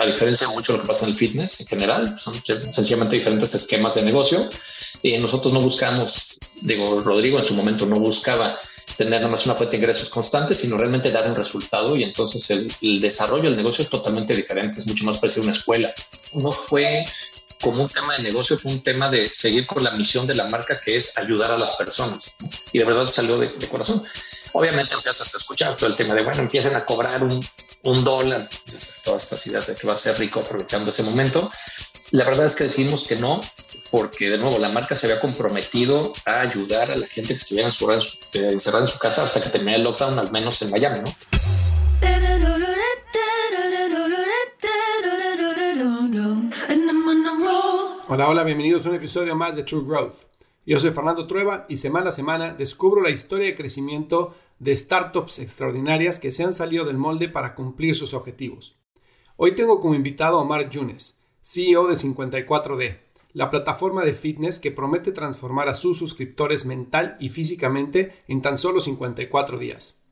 A 0.00 0.06
diferencia 0.06 0.48
de 0.48 0.54
mucho 0.54 0.72
lo 0.72 0.80
que 0.80 0.86
pasa 0.86 1.04
en 1.04 1.12
el 1.12 1.16
fitness 1.16 1.60
en 1.60 1.66
general, 1.66 2.18
son 2.18 2.34
sencillamente 2.34 3.16
diferentes 3.16 3.54
esquemas 3.54 3.94
de 3.94 4.02
negocio. 4.02 4.48
Y 5.02 5.18
nosotros 5.18 5.52
no 5.52 5.60
buscamos, 5.60 6.38
digo, 6.62 6.98
Rodrigo 7.00 7.38
en 7.38 7.44
su 7.44 7.54
momento 7.54 7.84
no 7.84 7.96
buscaba 7.96 8.58
tener 8.96 9.20
nada 9.20 9.30
más 9.30 9.44
una 9.44 9.54
fuente 9.54 9.76
de 9.76 9.82
ingresos 9.82 10.08
constantes, 10.08 10.58
sino 10.58 10.76
realmente 10.76 11.10
dar 11.10 11.28
un 11.28 11.34
resultado 11.34 11.96
y 11.96 12.04
entonces 12.04 12.50
el, 12.50 13.00
desarrollo 13.00 13.44
del 13.44 13.56
negocio 13.56 13.84
es 13.84 13.90
totalmente 13.90 14.34
diferente, 14.34 14.80
es 14.80 14.86
mucho 14.86 15.04
más 15.04 15.18
parecido 15.18 15.42
a 15.42 15.48
una 15.48 15.56
escuela. 15.56 15.92
No 16.34 16.50
fue 16.50 17.04
como 17.62 17.82
un 17.82 17.88
tema 17.88 18.16
de 18.16 18.22
negocio, 18.22 18.58
fue 18.58 18.72
un 18.72 18.82
tema 18.82 19.10
de 19.10 19.26
seguir 19.26 19.66
con 19.66 19.84
la 19.84 19.90
misión 19.90 20.26
de 20.26 20.34
la 20.34 20.46
marca 20.48 20.78
que 20.82 20.96
es 20.96 21.16
ayudar 21.18 21.50
a 21.50 21.58
las 21.58 21.76
personas. 21.76 22.34
Y 22.72 22.78
de 22.78 22.84
verdad 22.84 23.06
salió 23.06 23.38
de, 23.38 23.48
corazón. 23.68 24.02
Obviamente 24.54 24.94
empiezas 24.94 25.34
a 25.34 25.38
escuchar 25.38 25.76
todo 25.76 25.88
el 25.88 25.96
tema 25.96 26.14
de, 26.14 26.22
bueno, 26.22 26.40
empiecen 26.40 26.74
a 26.74 26.84
cobrar 26.84 27.22
un, 27.22 27.40
un 27.82 28.04
dólar, 28.04 28.48
todas 29.04 29.24
estas 29.24 29.46
ideas 29.46 29.66
de 29.66 29.74
que 29.74 29.86
va 29.86 29.94
a 29.94 29.96
ser 29.96 30.18
rico 30.18 30.40
aprovechando 30.40 30.90
ese 30.90 31.02
momento. 31.02 31.50
La 32.10 32.24
verdad 32.24 32.46
es 32.46 32.56
que 32.56 32.64
decimos 32.64 33.06
que 33.06 33.16
no, 33.16 33.40
porque 33.90 34.28
de 34.28 34.38
nuevo 34.38 34.58
la 34.58 34.70
marca 34.70 34.96
se 34.96 35.06
había 35.06 35.20
comprometido 35.20 36.12
a 36.26 36.40
ayudar 36.40 36.90
a 36.90 36.96
la 36.96 37.06
gente 37.06 37.34
que 37.34 37.40
estuviera 37.40 37.68
encerrada 37.68 38.84
en 38.84 38.88
su 38.88 38.98
casa 38.98 39.22
hasta 39.22 39.40
que 39.40 39.48
termine 39.48 39.76
el 39.76 39.84
lockdown, 39.84 40.18
al 40.18 40.30
menos 40.32 40.60
en 40.62 40.70
Miami, 40.70 40.98
¿no? 41.00 41.14
Hola, 48.08 48.28
hola, 48.28 48.42
bienvenidos 48.42 48.84
a 48.86 48.88
un 48.88 48.96
episodio 48.96 49.36
más 49.36 49.54
de 49.54 49.62
True 49.62 49.84
Growth. 49.86 50.16
Yo 50.66 50.80
soy 50.80 50.90
Fernando 50.90 51.28
Trueba 51.28 51.64
y 51.68 51.76
semana 51.76 52.10
a 52.10 52.12
semana 52.12 52.54
descubro 52.54 53.00
la 53.00 53.10
historia 53.10 53.46
de 53.46 53.56
crecimiento 53.56 54.34
de 54.60 54.76
startups 54.76 55.40
extraordinarias 55.40 56.20
que 56.20 56.30
se 56.30 56.44
han 56.44 56.52
salido 56.52 56.84
del 56.84 56.96
molde 56.96 57.28
para 57.28 57.56
cumplir 57.56 57.96
sus 57.96 58.14
objetivos. 58.14 58.78
Hoy 59.36 59.56
tengo 59.56 59.80
como 59.80 59.96
invitado 59.96 60.38
a 60.38 60.42
Omar 60.42 60.70
Yunes, 60.70 61.20
CEO 61.42 61.88
de 61.88 61.94
54D 61.94 63.10
la 63.32 63.50
plataforma 63.50 64.04
de 64.04 64.14
fitness 64.14 64.58
que 64.58 64.72
promete 64.72 65.12
transformar 65.12 65.68
a 65.68 65.74
sus 65.74 65.98
suscriptores 65.98 66.66
mental 66.66 67.16
y 67.20 67.28
físicamente 67.28 68.22
en 68.26 68.42
tan 68.42 68.58
solo 68.58 68.80
54 68.80 69.58
días. 69.58 70.02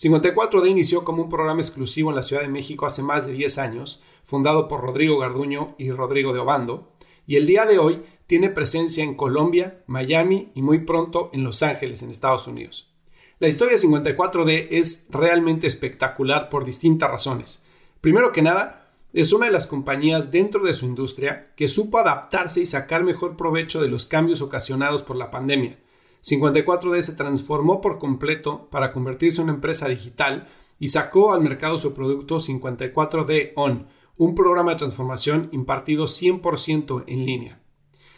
54D 0.00 0.68
inició 0.68 1.04
como 1.04 1.22
un 1.22 1.28
programa 1.28 1.60
exclusivo 1.60 2.10
en 2.10 2.16
la 2.16 2.24
Ciudad 2.24 2.42
de 2.42 2.48
México 2.48 2.84
hace 2.84 3.02
más 3.02 3.26
de 3.26 3.32
10 3.32 3.58
años, 3.58 4.02
fundado 4.24 4.66
por 4.66 4.80
Rodrigo 4.80 5.18
Garduño 5.18 5.76
y 5.78 5.92
Rodrigo 5.92 6.32
de 6.32 6.40
Obando, 6.40 6.92
y 7.26 7.36
el 7.36 7.46
día 7.46 7.64
de 7.64 7.78
hoy 7.78 8.02
tiene 8.26 8.50
presencia 8.50 9.04
en 9.04 9.14
Colombia, 9.14 9.84
Miami 9.86 10.50
y 10.54 10.62
muy 10.62 10.80
pronto 10.80 11.30
en 11.32 11.44
Los 11.44 11.62
Ángeles, 11.62 12.02
en 12.02 12.10
Estados 12.10 12.48
Unidos. 12.48 12.93
La 13.40 13.48
historia 13.48 13.76
de 13.76 13.82
54D 13.82 14.68
es 14.70 15.06
realmente 15.10 15.66
espectacular 15.66 16.48
por 16.50 16.64
distintas 16.64 17.10
razones. 17.10 17.64
Primero 18.00 18.32
que 18.32 18.42
nada, 18.42 18.90
es 19.12 19.32
una 19.32 19.46
de 19.46 19.52
las 19.52 19.66
compañías 19.66 20.30
dentro 20.30 20.62
de 20.62 20.74
su 20.74 20.86
industria 20.86 21.52
que 21.56 21.68
supo 21.68 21.98
adaptarse 21.98 22.60
y 22.60 22.66
sacar 22.66 23.02
mejor 23.02 23.36
provecho 23.36 23.80
de 23.80 23.88
los 23.88 24.06
cambios 24.06 24.40
ocasionados 24.40 25.02
por 25.02 25.16
la 25.16 25.30
pandemia. 25.30 25.78
54D 26.22 27.02
se 27.02 27.14
transformó 27.14 27.80
por 27.80 27.98
completo 27.98 28.68
para 28.70 28.92
convertirse 28.92 29.40
en 29.40 29.48
una 29.48 29.54
empresa 29.54 29.88
digital 29.88 30.48
y 30.78 30.88
sacó 30.88 31.32
al 31.32 31.42
mercado 31.42 31.76
su 31.76 31.92
producto 31.92 32.38
54D 32.38 33.52
On, 33.56 33.86
un 34.16 34.34
programa 34.34 34.72
de 34.72 34.78
transformación 34.78 35.48
impartido 35.52 36.06
100% 36.06 37.04
en 37.06 37.26
línea. 37.26 37.60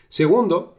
Segundo, 0.09 0.76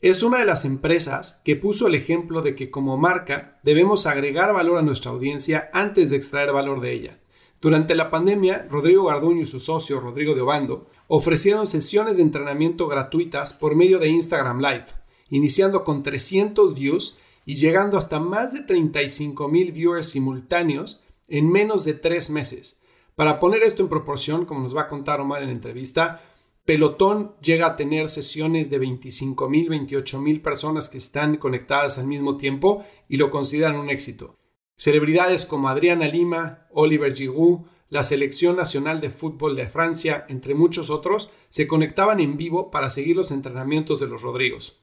es 0.00 0.22
una 0.22 0.38
de 0.38 0.44
las 0.44 0.64
empresas 0.64 1.40
que 1.44 1.56
puso 1.56 1.88
el 1.88 1.96
ejemplo 1.96 2.42
de 2.42 2.54
que 2.54 2.70
como 2.70 2.96
marca 2.96 3.58
debemos 3.64 4.06
agregar 4.06 4.52
valor 4.52 4.78
a 4.78 4.82
nuestra 4.82 5.10
audiencia 5.10 5.70
antes 5.72 6.10
de 6.10 6.16
extraer 6.16 6.52
valor 6.52 6.80
de 6.80 6.92
ella. 6.92 7.18
Durante 7.60 7.96
la 7.96 8.08
pandemia, 8.08 8.68
Rodrigo 8.70 9.06
Garduño 9.06 9.42
y 9.42 9.46
su 9.46 9.58
socio 9.58 9.98
Rodrigo 9.98 10.36
de 10.36 10.42
Obando 10.42 10.88
ofrecieron 11.08 11.66
sesiones 11.66 12.16
de 12.16 12.22
entrenamiento 12.22 12.86
gratuitas 12.86 13.52
por 13.52 13.74
medio 13.74 13.98
de 13.98 14.08
Instagram 14.08 14.60
Live, 14.60 14.84
iniciando 15.30 15.82
con 15.82 16.04
300 16.04 16.76
views 16.76 17.18
y 17.44 17.56
llegando 17.56 17.98
hasta 17.98 18.20
más 18.20 18.52
de 18.52 18.60
35 18.60 19.48
mil 19.48 19.72
viewers 19.72 20.10
simultáneos 20.10 21.02
en 21.26 21.50
menos 21.50 21.84
de 21.84 21.94
tres 21.94 22.30
meses. 22.30 22.80
Para 23.16 23.40
poner 23.40 23.64
esto 23.64 23.82
en 23.82 23.88
proporción, 23.88 24.46
como 24.46 24.60
nos 24.60 24.76
va 24.76 24.82
a 24.82 24.88
contar 24.88 25.20
Omar 25.20 25.42
en 25.42 25.48
la 25.48 25.54
entrevista, 25.54 26.22
Pelotón 26.68 27.32
llega 27.40 27.66
a 27.66 27.76
tener 27.76 28.10
sesiones 28.10 28.68
de 28.68 28.78
25 28.78 29.48
mil, 29.48 29.70
28 29.70 30.20
mil 30.20 30.42
personas 30.42 30.90
que 30.90 30.98
están 30.98 31.38
conectadas 31.38 31.96
al 31.96 32.06
mismo 32.06 32.36
tiempo 32.36 32.84
y 33.08 33.16
lo 33.16 33.30
consideran 33.30 33.76
un 33.76 33.88
éxito. 33.88 34.36
Celebridades 34.76 35.46
como 35.46 35.70
Adriana 35.70 36.08
Lima, 36.08 36.66
Oliver 36.72 37.16
Giroud, 37.16 37.60
la 37.88 38.04
Selección 38.04 38.54
Nacional 38.54 39.00
de 39.00 39.08
Fútbol 39.08 39.56
de 39.56 39.66
Francia, 39.66 40.26
entre 40.28 40.54
muchos 40.54 40.90
otros, 40.90 41.30
se 41.48 41.66
conectaban 41.66 42.20
en 42.20 42.36
vivo 42.36 42.70
para 42.70 42.90
seguir 42.90 43.16
los 43.16 43.30
entrenamientos 43.30 43.98
de 43.98 44.08
los 44.08 44.20
Rodrigos. 44.20 44.82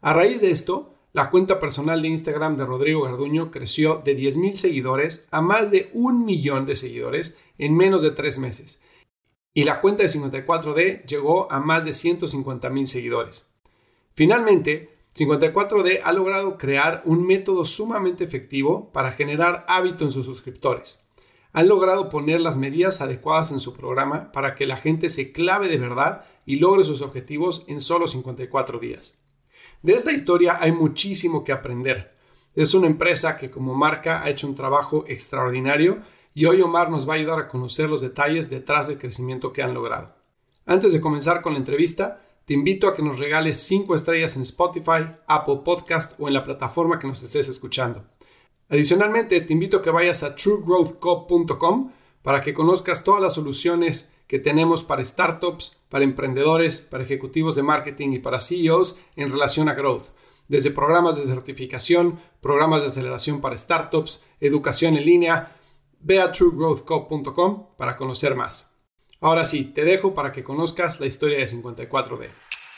A 0.00 0.14
raíz 0.14 0.40
de 0.40 0.52
esto, 0.52 0.94
la 1.12 1.28
cuenta 1.28 1.60
personal 1.60 2.00
de 2.00 2.08
Instagram 2.08 2.56
de 2.56 2.64
Rodrigo 2.64 3.02
Garduño 3.02 3.50
creció 3.50 4.00
de 4.02 4.16
10.000 4.16 4.54
seguidores 4.54 5.28
a 5.30 5.42
más 5.42 5.70
de 5.70 5.90
un 5.92 6.24
millón 6.24 6.64
de 6.64 6.76
seguidores 6.76 7.36
en 7.58 7.76
menos 7.76 8.00
de 8.00 8.12
tres 8.12 8.38
meses. 8.38 8.80
Y 9.56 9.64
la 9.64 9.80
cuenta 9.80 10.02
de 10.02 10.10
54D 10.10 11.06
llegó 11.06 11.50
a 11.50 11.60
más 11.60 11.86
de 11.86 11.92
150.000 11.92 12.84
seguidores. 12.84 13.46
Finalmente, 14.12 14.98
54D 15.16 16.02
ha 16.04 16.12
logrado 16.12 16.58
crear 16.58 17.00
un 17.06 17.26
método 17.26 17.64
sumamente 17.64 18.22
efectivo 18.22 18.92
para 18.92 19.12
generar 19.12 19.64
hábito 19.66 20.04
en 20.04 20.10
sus 20.10 20.26
suscriptores. 20.26 21.08
Han 21.54 21.68
logrado 21.68 22.10
poner 22.10 22.42
las 22.42 22.58
medidas 22.58 23.00
adecuadas 23.00 23.50
en 23.50 23.58
su 23.58 23.72
programa 23.72 24.30
para 24.30 24.56
que 24.56 24.66
la 24.66 24.76
gente 24.76 25.08
se 25.08 25.32
clave 25.32 25.68
de 25.68 25.78
verdad 25.78 26.26
y 26.44 26.56
logre 26.56 26.84
sus 26.84 27.00
objetivos 27.00 27.64
en 27.66 27.80
solo 27.80 28.08
54 28.08 28.78
días. 28.78 29.22
De 29.80 29.94
esta 29.94 30.12
historia 30.12 30.58
hay 30.60 30.72
muchísimo 30.72 31.44
que 31.44 31.52
aprender. 31.52 32.14
Es 32.54 32.74
una 32.74 32.88
empresa 32.88 33.38
que 33.38 33.50
como 33.50 33.74
marca 33.74 34.22
ha 34.22 34.28
hecho 34.28 34.48
un 34.48 34.54
trabajo 34.54 35.06
extraordinario 35.08 36.02
y 36.36 36.44
hoy 36.44 36.60
Omar 36.60 36.90
nos 36.90 37.08
va 37.08 37.14
a 37.14 37.16
ayudar 37.16 37.38
a 37.38 37.48
conocer 37.48 37.88
los 37.88 38.02
detalles 38.02 38.50
detrás 38.50 38.88
del 38.88 38.98
crecimiento 38.98 39.54
que 39.54 39.62
han 39.62 39.72
logrado. 39.72 40.16
Antes 40.66 40.92
de 40.92 41.00
comenzar 41.00 41.40
con 41.40 41.54
la 41.54 41.58
entrevista, 41.58 42.20
te 42.44 42.52
invito 42.52 42.88
a 42.88 42.94
que 42.94 43.00
nos 43.00 43.18
regales 43.18 43.56
5 43.60 43.94
estrellas 43.94 44.36
en 44.36 44.42
Spotify, 44.42 45.16
Apple 45.26 45.60
Podcast 45.64 46.12
o 46.20 46.28
en 46.28 46.34
la 46.34 46.44
plataforma 46.44 46.98
que 46.98 47.06
nos 47.06 47.22
estés 47.22 47.48
escuchando. 47.48 48.04
Adicionalmente, 48.68 49.40
te 49.40 49.52
invito 49.54 49.78
a 49.78 49.82
que 49.82 49.88
vayas 49.88 50.22
a 50.24 50.36
truegrowthco.com 50.36 51.92
para 52.20 52.42
que 52.42 52.52
conozcas 52.52 53.02
todas 53.02 53.22
las 53.22 53.32
soluciones 53.32 54.12
que 54.26 54.38
tenemos 54.38 54.84
para 54.84 55.06
startups, 55.06 55.80
para 55.88 56.04
emprendedores, 56.04 56.82
para 56.82 57.04
ejecutivos 57.04 57.54
de 57.54 57.62
marketing 57.62 58.10
y 58.10 58.18
para 58.18 58.42
CEOs 58.42 58.98
en 59.16 59.30
relación 59.30 59.70
a 59.70 59.74
growth. 59.74 60.08
Desde 60.48 60.70
programas 60.70 61.16
de 61.16 61.26
certificación, 61.26 62.20
programas 62.42 62.82
de 62.82 62.88
aceleración 62.88 63.40
para 63.40 63.56
startups, 63.56 64.22
educación 64.38 64.96
en 64.96 65.06
línea, 65.06 65.55
ve 66.06 66.20
a 66.20 66.30
truegrowthco.com 66.30 67.76
para 67.76 67.96
conocer 67.96 68.36
más. 68.36 68.70
Ahora 69.20 69.44
sí, 69.44 69.64
te 69.64 69.84
dejo 69.84 70.14
para 70.14 70.30
que 70.30 70.44
conozcas 70.44 71.00
la 71.00 71.06
historia 71.06 71.38
de 71.38 71.48
54D. 71.48 72.28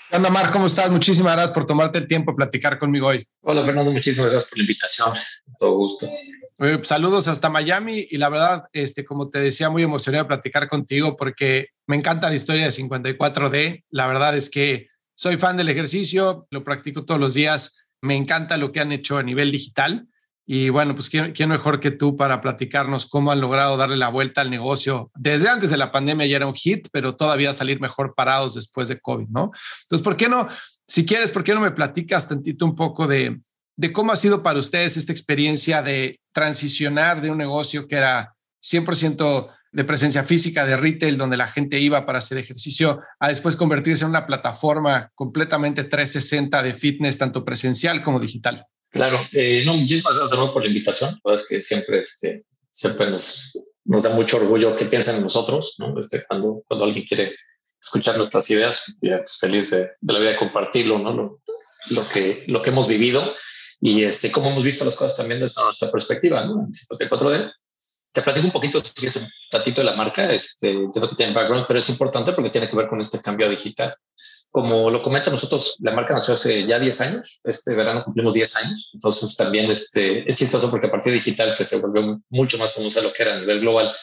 ¿Qué 0.08 0.16
onda, 0.16 0.30
Mar? 0.30 0.50
¿Cómo 0.50 0.66
estás? 0.66 0.90
Muchísimas 0.90 1.34
gracias 1.34 1.50
por 1.50 1.66
tomarte 1.66 1.98
el 1.98 2.08
tiempo 2.08 2.32
de 2.32 2.36
platicar 2.36 2.78
conmigo 2.78 3.08
hoy. 3.08 3.28
Hola, 3.42 3.62
Fernando. 3.62 3.92
Muchísimas 3.92 4.30
gracias 4.30 4.48
por 4.48 4.58
la 4.58 4.62
invitación. 4.62 5.12
Todo 5.58 5.76
gusto. 5.76 6.08
saludos 6.84 7.28
hasta 7.28 7.50
Miami 7.50 8.06
y 8.10 8.16
la 8.16 8.30
verdad, 8.30 8.64
este, 8.72 9.04
como 9.04 9.28
te 9.28 9.40
decía, 9.40 9.68
muy 9.68 9.82
emocionado 9.82 10.24
de 10.24 10.28
platicar 10.28 10.66
contigo 10.66 11.14
porque 11.14 11.66
me 11.86 11.96
encanta 11.96 12.30
la 12.30 12.36
historia 12.36 12.64
de 12.64 12.70
54D. 12.70 13.84
La 13.90 14.06
verdad 14.06 14.34
es 14.34 14.48
que 14.48 14.88
soy 15.14 15.36
fan 15.36 15.58
del 15.58 15.68
ejercicio, 15.68 16.46
lo 16.50 16.64
practico 16.64 17.04
todos 17.04 17.20
los 17.20 17.34
días. 17.34 17.88
Me 18.00 18.16
encanta 18.16 18.56
lo 18.56 18.72
que 18.72 18.80
han 18.80 18.92
hecho 18.92 19.18
a 19.18 19.22
nivel 19.22 19.52
digital 19.52 20.08
y 20.50 20.70
bueno, 20.70 20.94
pues 20.94 21.10
¿quién, 21.10 21.48
mejor 21.50 21.78
que 21.78 21.90
tú 21.90 22.16
para 22.16 22.40
platicarnos 22.40 23.06
cómo 23.06 23.30
han 23.30 23.38
logrado 23.38 23.76
darle 23.76 23.98
la 23.98 24.08
vuelta 24.08 24.40
al 24.40 24.48
negocio. 24.48 25.10
Desde 25.14 25.50
antes 25.50 25.68
de 25.68 25.76
la 25.76 25.92
pandemia 25.92 26.26
ya 26.26 26.36
era 26.36 26.46
un 26.46 26.54
hit, 26.54 26.88
pero 26.90 27.16
todavía 27.16 27.52
salir 27.52 27.82
mejor 27.82 28.14
parados 28.16 28.54
después 28.54 28.88
de 28.88 28.98
COVID, 28.98 29.28
¿no? 29.28 29.50
Entonces, 29.82 30.02
¿por 30.02 30.16
qué 30.16 30.26
no, 30.26 30.48
si 30.86 31.04
quieres, 31.04 31.32
por 31.32 31.44
qué 31.44 31.52
no 31.52 31.60
me 31.60 31.72
platicas 31.72 32.26
tantito 32.26 32.64
un 32.64 32.74
poco 32.74 33.06
de, 33.06 33.38
de 33.76 33.92
cómo 33.92 34.10
ha 34.10 34.16
sido 34.16 34.42
para 34.42 34.58
ustedes 34.58 34.96
esta 34.96 35.12
experiencia 35.12 35.82
de 35.82 36.18
transicionar 36.32 37.20
de 37.20 37.30
un 37.30 37.36
negocio 37.36 37.86
que 37.86 37.96
era 37.96 38.34
100% 38.64 39.54
de 39.70 39.84
presencia 39.84 40.24
física, 40.24 40.64
de 40.64 40.78
retail, 40.78 41.18
donde 41.18 41.36
la 41.36 41.48
gente 41.48 41.78
iba 41.78 42.06
para 42.06 42.20
hacer 42.20 42.38
ejercicio, 42.38 43.02
a 43.20 43.28
después 43.28 43.54
convertirse 43.54 44.04
en 44.04 44.10
una 44.10 44.26
plataforma 44.26 45.10
completamente 45.14 45.84
360 45.84 46.62
de 46.62 46.72
fitness, 46.72 47.18
tanto 47.18 47.44
presencial 47.44 48.02
como 48.02 48.18
digital. 48.18 48.66
Claro, 48.90 49.26
eh, 49.32 49.62
no, 49.66 49.76
muchísimas 49.76 50.16
gracias 50.16 50.38
por 50.38 50.62
la 50.62 50.68
invitación. 50.68 51.10
La 51.10 51.30
verdad 51.30 51.42
es 51.42 51.48
que 51.48 51.60
siempre, 51.60 52.00
este, 52.00 52.44
siempre 52.70 53.10
nos, 53.10 53.58
nos 53.84 54.02
da 54.02 54.10
mucho 54.10 54.38
orgullo 54.38 54.74
que 54.74 54.86
piensen 54.86 55.16
en 55.16 55.22
nosotros, 55.22 55.74
¿no? 55.78 55.98
Este, 55.98 56.24
cuando, 56.26 56.62
cuando 56.66 56.84
alguien 56.84 57.04
quiere 57.04 57.34
escuchar 57.80 58.16
nuestras 58.16 58.48
ideas, 58.50 58.96
pues, 59.00 59.38
feliz 59.38 59.70
de, 59.70 59.90
de, 60.00 60.12
la 60.12 60.18
vida 60.18 60.30
de 60.30 60.36
compartirlo, 60.36 60.98
¿no? 60.98 61.12
Lo, 61.12 61.42
lo, 61.90 62.08
que, 62.08 62.44
lo 62.48 62.62
que 62.62 62.70
hemos 62.70 62.88
vivido 62.88 63.34
y 63.80 64.02
este, 64.02 64.32
cómo 64.32 64.50
hemos 64.50 64.64
visto 64.64 64.84
las 64.84 64.96
cosas 64.96 65.16
también 65.16 65.40
desde 65.40 65.62
nuestra 65.62 65.90
perspectiva, 65.90 66.44
¿no? 66.44 66.60
En 66.60 66.72
54D. 66.72 67.52
Te 68.12 68.22
platico 68.22 68.46
un 68.46 68.52
poquito, 68.52 68.78
un 68.78 69.28
ratito 69.52 69.80
de 69.80 69.84
la 69.84 69.94
marca, 69.94 70.32
este, 70.32 70.70
entiendo 70.70 71.10
que 71.10 71.16
tiene 71.16 71.34
background, 71.34 71.66
pero 71.68 71.78
es 71.78 71.88
importante 71.88 72.32
porque 72.32 72.50
tiene 72.50 72.68
que 72.68 72.76
ver 72.76 72.88
con 72.88 73.00
este 73.00 73.20
cambio 73.20 73.48
digital. 73.48 73.94
Como 74.50 74.90
lo 74.90 75.02
comenta 75.02 75.30
nosotros, 75.30 75.76
la 75.80 75.92
marca 75.92 76.14
nació 76.14 76.34
hace 76.34 76.66
ya 76.66 76.78
10 76.78 77.00
años, 77.02 77.40
este 77.44 77.74
verano 77.74 78.02
cumplimos 78.04 78.32
10 78.32 78.56
años, 78.56 78.90
entonces 78.94 79.36
también 79.36 79.70
este, 79.70 80.28
es 80.28 80.38
chistoso 80.38 80.70
porque 80.70 80.86
a 80.86 80.90
partir 80.90 81.12
de 81.12 81.18
digital 81.18 81.54
que 81.56 81.64
se 81.64 81.78
volvió 81.78 82.20
mucho 82.30 82.56
más 82.56 82.74
famosa 82.74 83.02
lo 83.02 83.12
que 83.12 83.22
era 83.22 83.34
a 83.34 83.40
nivel 83.40 83.60
global, 83.60 83.94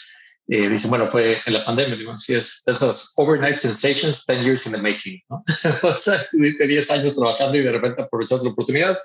eh, 0.48 0.70
dicen, 0.70 0.92
bueno, 0.92 1.08
fue 1.08 1.40
en 1.44 1.54
la 1.54 1.66
pandemia, 1.66 1.96
digo, 1.96 2.12
así 2.12 2.36
es, 2.36 2.62
esas 2.68 3.14
overnight 3.18 3.58
sensations, 3.58 4.26
10 4.26 4.44
years 4.44 4.66
in 4.68 4.74
the 4.74 4.78
making, 4.78 5.20
¿no? 5.28 5.44
o 5.84 5.96
sea, 5.96 6.18
estuviste 6.18 6.68
10 6.68 6.92
años 6.92 7.16
trabajando 7.16 7.58
y 7.58 7.64
de 7.64 7.72
repente 7.72 8.04
aprovechaste 8.04 8.46
la 8.46 8.52
oportunidad. 8.52 9.00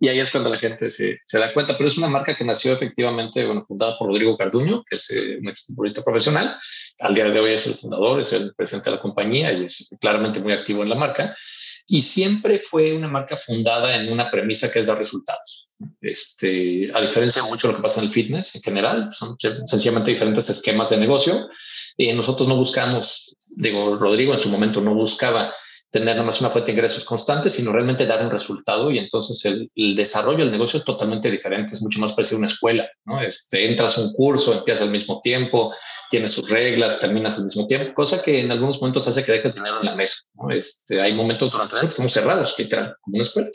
Y 0.00 0.08
ahí 0.08 0.20
es 0.20 0.30
cuando 0.30 0.48
la 0.48 0.58
gente 0.58 0.88
se, 0.88 1.18
se, 1.24 1.38
da 1.38 1.52
cuenta, 1.52 1.76
pero 1.76 1.88
es 1.88 1.98
una 1.98 2.08
marca 2.08 2.34
que 2.34 2.44
nació 2.44 2.72
efectivamente, 2.72 3.44
bueno, 3.44 3.60
fundada 3.62 3.98
por 3.98 4.08
Rodrigo 4.08 4.36
Carduño, 4.36 4.84
que 4.88 4.96
es 4.96 5.10
eh, 5.10 5.38
un 5.38 5.54
futbolista 5.66 6.02
profesional, 6.02 6.56
al 7.00 7.14
día 7.14 7.28
de 7.28 7.40
hoy 7.40 7.52
es 7.52 7.66
el 7.66 7.74
fundador, 7.74 8.20
es 8.20 8.32
el 8.32 8.54
presidente 8.54 8.90
de 8.90 8.96
la 8.96 9.02
compañía 9.02 9.52
y 9.52 9.64
es 9.64 9.90
claramente 10.00 10.40
muy 10.40 10.54
activo 10.54 10.82
en 10.82 10.88
la 10.88 10.94
marca, 10.94 11.36
y 11.86 12.02
siempre 12.02 12.62
fue 12.68 12.96
una 12.96 13.08
marca 13.08 13.36
fundada 13.36 13.96
en 13.96 14.12
una 14.12 14.30
premisa 14.30 14.70
que 14.70 14.80
es 14.80 14.86
dar 14.86 14.98
resultados. 14.98 15.68
Este, 16.00 16.90
a 16.94 17.00
diferencia 17.00 17.42
de 17.42 17.48
mucho 17.48 17.68
lo 17.68 17.76
que 17.76 17.82
pasa 17.82 18.00
en 18.00 18.06
el 18.06 18.12
fitness 18.12 18.54
en 18.54 18.62
general, 18.62 19.08
son 19.12 19.36
sencillamente 19.38 20.10
diferentes 20.10 20.48
esquemas 20.50 20.90
de 20.90 20.96
negocio. 20.96 21.48
Eh, 21.96 22.12
nosotros 22.12 22.48
no 22.48 22.56
buscamos, 22.56 23.36
digo, 23.48 23.94
Rodrigo 23.96 24.32
en 24.32 24.40
su 24.40 24.48
momento 24.50 24.80
no 24.80 24.94
buscaba 24.94 25.52
tener 26.00 26.14
nada 26.14 26.26
más 26.26 26.40
una 26.40 26.50
fuente 26.50 26.72
de 26.72 26.76
ingresos 26.76 27.04
constante, 27.04 27.48
sino 27.48 27.72
realmente 27.72 28.06
dar 28.06 28.22
un 28.22 28.30
resultado 28.30 28.90
y 28.90 28.98
entonces 28.98 29.42
el, 29.46 29.94
desarrollo 29.96 30.38
del 30.38 30.52
negocio 30.52 30.78
es 30.78 30.84
totalmente 30.84 31.30
diferente, 31.30 31.74
es 31.74 31.82
mucho 31.82 32.00
más 32.00 32.12
parecido 32.12 32.36
a 32.36 32.40
una 32.40 32.48
escuela, 32.48 32.88
¿no? 33.06 33.20
Este, 33.20 33.66
entras 33.66 33.96
a 33.96 34.02
un 34.02 34.12
curso, 34.12 34.52
empiezas 34.52 34.82
al 34.82 34.90
mismo 34.90 35.20
tiempo, 35.22 35.74
tienes 36.10 36.32
sus 36.32 36.48
reglas, 36.48 37.00
terminas 37.00 37.38
al 37.38 37.44
mismo 37.44 37.66
tiempo, 37.66 37.94
cosa 37.94 38.20
que 38.20 38.40
en 38.40 38.50
algunos 38.52 38.78
momentos 38.78 39.08
hace 39.08 39.24
que 39.24 39.32
dejes 39.32 39.54
dinero 39.54 39.80
en 39.80 39.86
la 39.86 39.96
mesa, 39.96 40.16
¿no? 40.34 40.50
Este, 40.50 41.00
hay 41.00 41.14
momentos 41.14 41.50
durante 41.50 41.74
el 41.74 41.78
año 41.80 41.88
que 41.88 41.92
estamos 41.92 42.12
cerrados, 42.12 42.54
literal, 42.58 42.94
como 43.00 43.14
una 43.14 43.22
escuela. 43.22 43.48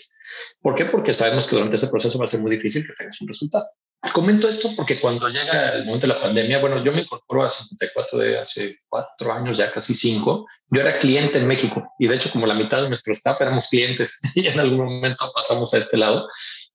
¿Por 0.62 0.74
qué? 0.74 0.86
Porque 0.86 1.14
sabemos 1.14 1.46
que 1.46 1.56
durante 1.56 1.76
ese 1.76 1.88
proceso 1.88 2.18
va 2.18 2.26
a 2.26 2.28
ser 2.28 2.42
muy 2.42 2.52
difícil 2.52 2.86
que 2.86 2.94
tengas 2.98 3.22
un 3.22 3.28
resultado. 3.28 3.68
Comento 4.14 4.48
esto 4.48 4.72
porque 4.76 5.00
cuando 5.00 5.30
llega 5.30 5.76
el 5.76 5.86
momento 5.86 6.08
de 6.08 6.14
la 6.14 6.22
pandemia, 6.22 6.60
bueno, 6.60 6.84
yo 6.84 6.92
me 6.92 7.02
incorporo 7.02 7.44
a 7.44 7.50
54 7.50 8.18
de 8.18 8.40
hace 8.40 8.80
cuatro 8.90 9.32
años, 9.32 9.58
ya 9.58 9.72
casi 9.72 9.94
cinco. 9.94 10.48
Yo 10.70 10.82
era 10.82 10.98
cliente 10.98 11.38
en 11.38 11.48
México 11.48 11.88
y 12.00 12.08
de 12.08 12.16
hecho 12.16 12.32
como 12.32 12.48
la 12.48 12.56
mitad 12.56 12.82
de 12.82 12.88
nuestro 12.88 13.14
staff 13.14 13.40
éramos 13.40 13.68
clientes 13.68 14.20
y 14.36 14.48
en 14.48 14.60
algún 14.60 14.86
momento 14.86 15.32
pasamos 15.34 15.74
a 15.76 15.78
este 15.78 15.98
lado. 15.98 16.28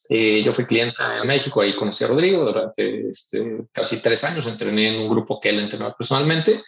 Eh, 0.08 0.40
yo 0.44 0.54
fui 0.54 0.66
cliente 0.66 1.02
en 1.20 1.26
México, 1.26 1.60
ahí 1.60 1.74
conocí 1.74 2.04
a 2.04 2.06
Rodrigo 2.06 2.44
durante 2.44 3.08
este, 3.08 3.64
casi 3.72 4.00
tres 4.00 4.22
años, 4.22 4.46
entrené 4.46 4.94
en 4.94 5.00
un 5.02 5.08
grupo 5.08 5.40
que 5.40 5.48
él 5.48 5.58
entrenaba 5.58 5.96
personalmente 5.96 6.62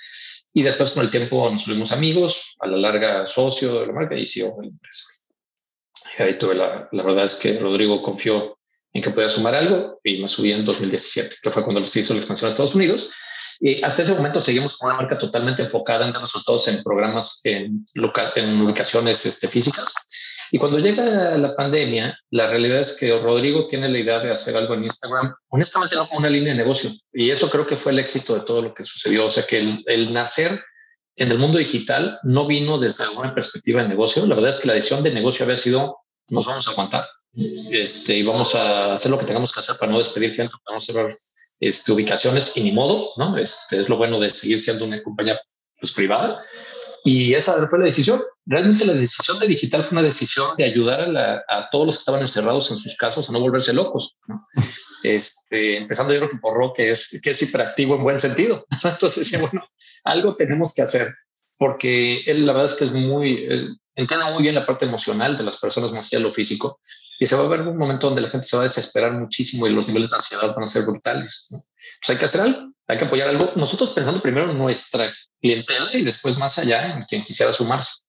y 0.52 0.62
después 0.62 0.90
con 0.90 1.04
el 1.04 1.10
tiempo 1.10 1.48
nos 1.48 1.66
volvimos 1.66 1.92
amigos, 1.92 2.56
a 2.58 2.66
la 2.66 2.78
larga 2.78 3.24
socio 3.26 3.78
de 3.80 3.86
la 3.86 3.92
marca 3.92 4.16
y 4.16 4.26
CEO 4.26 4.56
de 4.56 4.62
la 4.62 4.68
empresa. 4.72 5.04
Ahí 6.18 6.34
tuve 6.36 6.56
la, 6.56 6.88
la 6.90 7.02
verdad 7.04 7.26
es 7.26 7.36
que 7.36 7.60
Rodrigo 7.60 8.02
confió 8.02 8.57
en 8.92 9.02
que 9.02 9.10
podía 9.10 9.28
sumar 9.28 9.54
algo 9.54 10.00
y 10.02 10.20
me 10.20 10.28
subí 10.28 10.52
en 10.52 10.64
2017, 10.64 11.36
que 11.42 11.50
fue 11.50 11.62
cuando 11.62 11.84
se 11.84 12.00
hizo 12.00 12.14
la 12.14 12.20
expansión 12.20 12.48
a 12.48 12.52
Estados 12.52 12.74
Unidos. 12.74 13.10
Y 13.60 13.82
hasta 13.82 14.02
ese 14.02 14.14
momento 14.14 14.40
seguimos 14.40 14.76
con 14.76 14.88
una 14.88 14.98
marca 14.98 15.18
totalmente 15.18 15.62
enfocada 15.62 16.06
en 16.06 16.12
dar 16.12 16.22
resultados 16.22 16.68
en 16.68 16.82
programas 16.82 17.40
en, 17.44 17.86
en 18.36 18.60
ubicaciones 18.60 19.26
este, 19.26 19.48
físicas. 19.48 19.92
Y 20.50 20.58
cuando 20.58 20.78
llega 20.78 21.36
la 21.36 21.54
pandemia, 21.54 22.18
la 22.30 22.48
realidad 22.48 22.80
es 22.80 22.96
que 22.96 23.18
Rodrigo 23.18 23.66
tiene 23.66 23.88
la 23.88 23.98
idea 23.98 24.20
de 24.20 24.30
hacer 24.30 24.56
algo 24.56 24.74
en 24.74 24.84
Instagram, 24.84 25.34
honestamente 25.48 25.96
no 25.96 26.08
como 26.08 26.20
una 26.20 26.30
línea 26.30 26.52
de 26.52 26.58
negocio. 26.58 26.90
Y 27.12 27.30
eso 27.30 27.50
creo 27.50 27.66
que 27.66 27.76
fue 27.76 27.92
el 27.92 27.98
éxito 27.98 28.34
de 28.34 28.46
todo 28.46 28.62
lo 28.62 28.72
que 28.72 28.84
sucedió. 28.84 29.26
O 29.26 29.30
sea, 29.30 29.44
que 29.44 29.58
el, 29.58 29.82
el 29.86 30.12
nacer 30.12 30.58
en 31.16 31.30
el 31.30 31.38
mundo 31.38 31.58
digital 31.58 32.18
no 32.22 32.46
vino 32.46 32.78
desde 32.78 33.04
alguna 33.04 33.34
perspectiva 33.34 33.82
de 33.82 33.88
negocio. 33.88 34.24
La 34.26 34.36
verdad 34.36 34.50
es 34.50 34.60
que 34.60 34.68
la 34.68 34.74
decisión 34.74 35.02
de 35.02 35.12
negocio 35.12 35.44
había 35.44 35.56
sido, 35.56 35.98
nos 36.30 36.46
vamos 36.46 36.66
a 36.68 36.70
aguantar 36.70 37.06
este, 37.72 38.16
y 38.16 38.22
vamos 38.22 38.54
a 38.54 38.92
hacer 38.92 39.10
lo 39.10 39.18
que 39.18 39.26
tengamos 39.26 39.52
que 39.52 39.60
hacer 39.60 39.76
para 39.78 39.92
no 39.92 39.98
despedir 39.98 40.34
gente, 40.34 40.54
vamos 40.66 40.82
a 40.82 40.92
cerrar 40.92 41.14
este, 41.60 41.92
ubicaciones 41.92 42.56
y 42.56 42.62
ni 42.62 42.72
modo, 42.72 43.10
¿no? 43.16 43.36
Este, 43.36 43.78
es 43.78 43.88
lo 43.88 43.96
bueno 43.96 44.18
de 44.18 44.30
seguir 44.30 44.60
siendo 44.60 44.84
una 44.84 45.02
compañía 45.02 45.40
pues, 45.80 45.92
privada. 45.92 46.40
Y 47.04 47.34
esa 47.34 47.66
fue 47.68 47.78
la 47.78 47.84
decisión. 47.86 48.20
Realmente 48.44 48.84
la 48.84 48.94
decisión 48.94 49.38
de 49.38 49.46
digital 49.46 49.82
fue 49.82 49.98
una 49.98 50.06
decisión 50.06 50.56
de 50.56 50.64
ayudar 50.64 51.16
a, 51.16 51.44
a 51.48 51.70
todos 51.70 51.86
los 51.86 51.96
que 51.96 52.00
estaban 52.00 52.20
encerrados 52.20 52.70
en 52.70 52.78
sus 52.78 52.96
casas 52.96 53.28
a 53.28 53.32
no 53.32 53.40
volverse 53.40 53.72
locos. 53.72 54.16
¿no? 54.26 54.46
Este, 55.02 55.76
empezando 55.76 56.12
yo 56.12 56.20
creo 56.20 56.30
que 56.30 56.38
por 56.38 56.56
Ro, 56.56 56.72
que 56.74 56.90
es, 56.90 57.20
que 57.22 57.30
es 57.30 57.42
hiperactivo 57.42 57.94
en 57.94 58.02
buen 58.02 58.18
sentido. 58.18 58.66
Entonces 58.84 59.30
decía, 59.30 59.38
bueno, 59.38 59.66
algo 60.04 60.34
tenemos 60.34 60.74
que 60.74 60.82
hacer 60.82 61.14
porque 61.58 62.22
él 62.26 62.46
la 62.46 62.52
verdad 62.52 62.70
es 62.70 62.78
que 62.78 62.84
es 62.84 62.92
muy, 62.92 63.46
entiende 63.94 64.32
muy 64.32 64.42
bien 64.42 64.54
la 64.54 64.66
parte 64.66 64.86
emocional 64.86 65.36
de 65.36 65.44
las 65.44 65.58
personas 65.58 65.92
más 65.92 66.06
allá 66.06 66.18
de 66.18 66.24
lo 66.24 66.30
físico 66.30 66.80
y 67.18 67.26
se 67.26 67.36
va 67.36 67.44
a 67.44 67.48
ver 67.48 67.62
un 67.62 67.76
momento 67.76 68.06
donde 68.06 68.22
la 68.22 68.30
gente 68.30 68.46
se 68.46 68.56
va 68.56 68.62
a 68.62 68.66
desesperar 68.66 69.12
muchísimo 69.12 69.66
y 69.66 69.72
los 69.72 69.88
niveles 69.88 70.10
de 70.10 70.16
ansiedad 70.16 70.54
van 70.54 70.64
a 70.64 70.68
ser 70.68 70.84
brutales. 70.84 71.48
Pues 71.50 72.10
hay 72.10 72.16
que 72.16 72.24
hacer 72.24 72.42
algo, 72.42 72.72
hay 72.86 72.96
que 72.96 73.04
apoyar 73.04 73.28
algo. 73.28 73.50
Nosotros 73.56 73.90
pensando 73.90 74.22
primero 74.22 74.50
en 74.50 74.58
nuestra 74.58 75.12
clientela 75.40 75.90
y 75.94 76.04
después 76.04 76.38
más 76.38 76.58
allá 76.58 76.94
en 76.94 77.04
quien 77.04 77.24
quisiera 77.24 77.52
sumarse. 77.52 78.04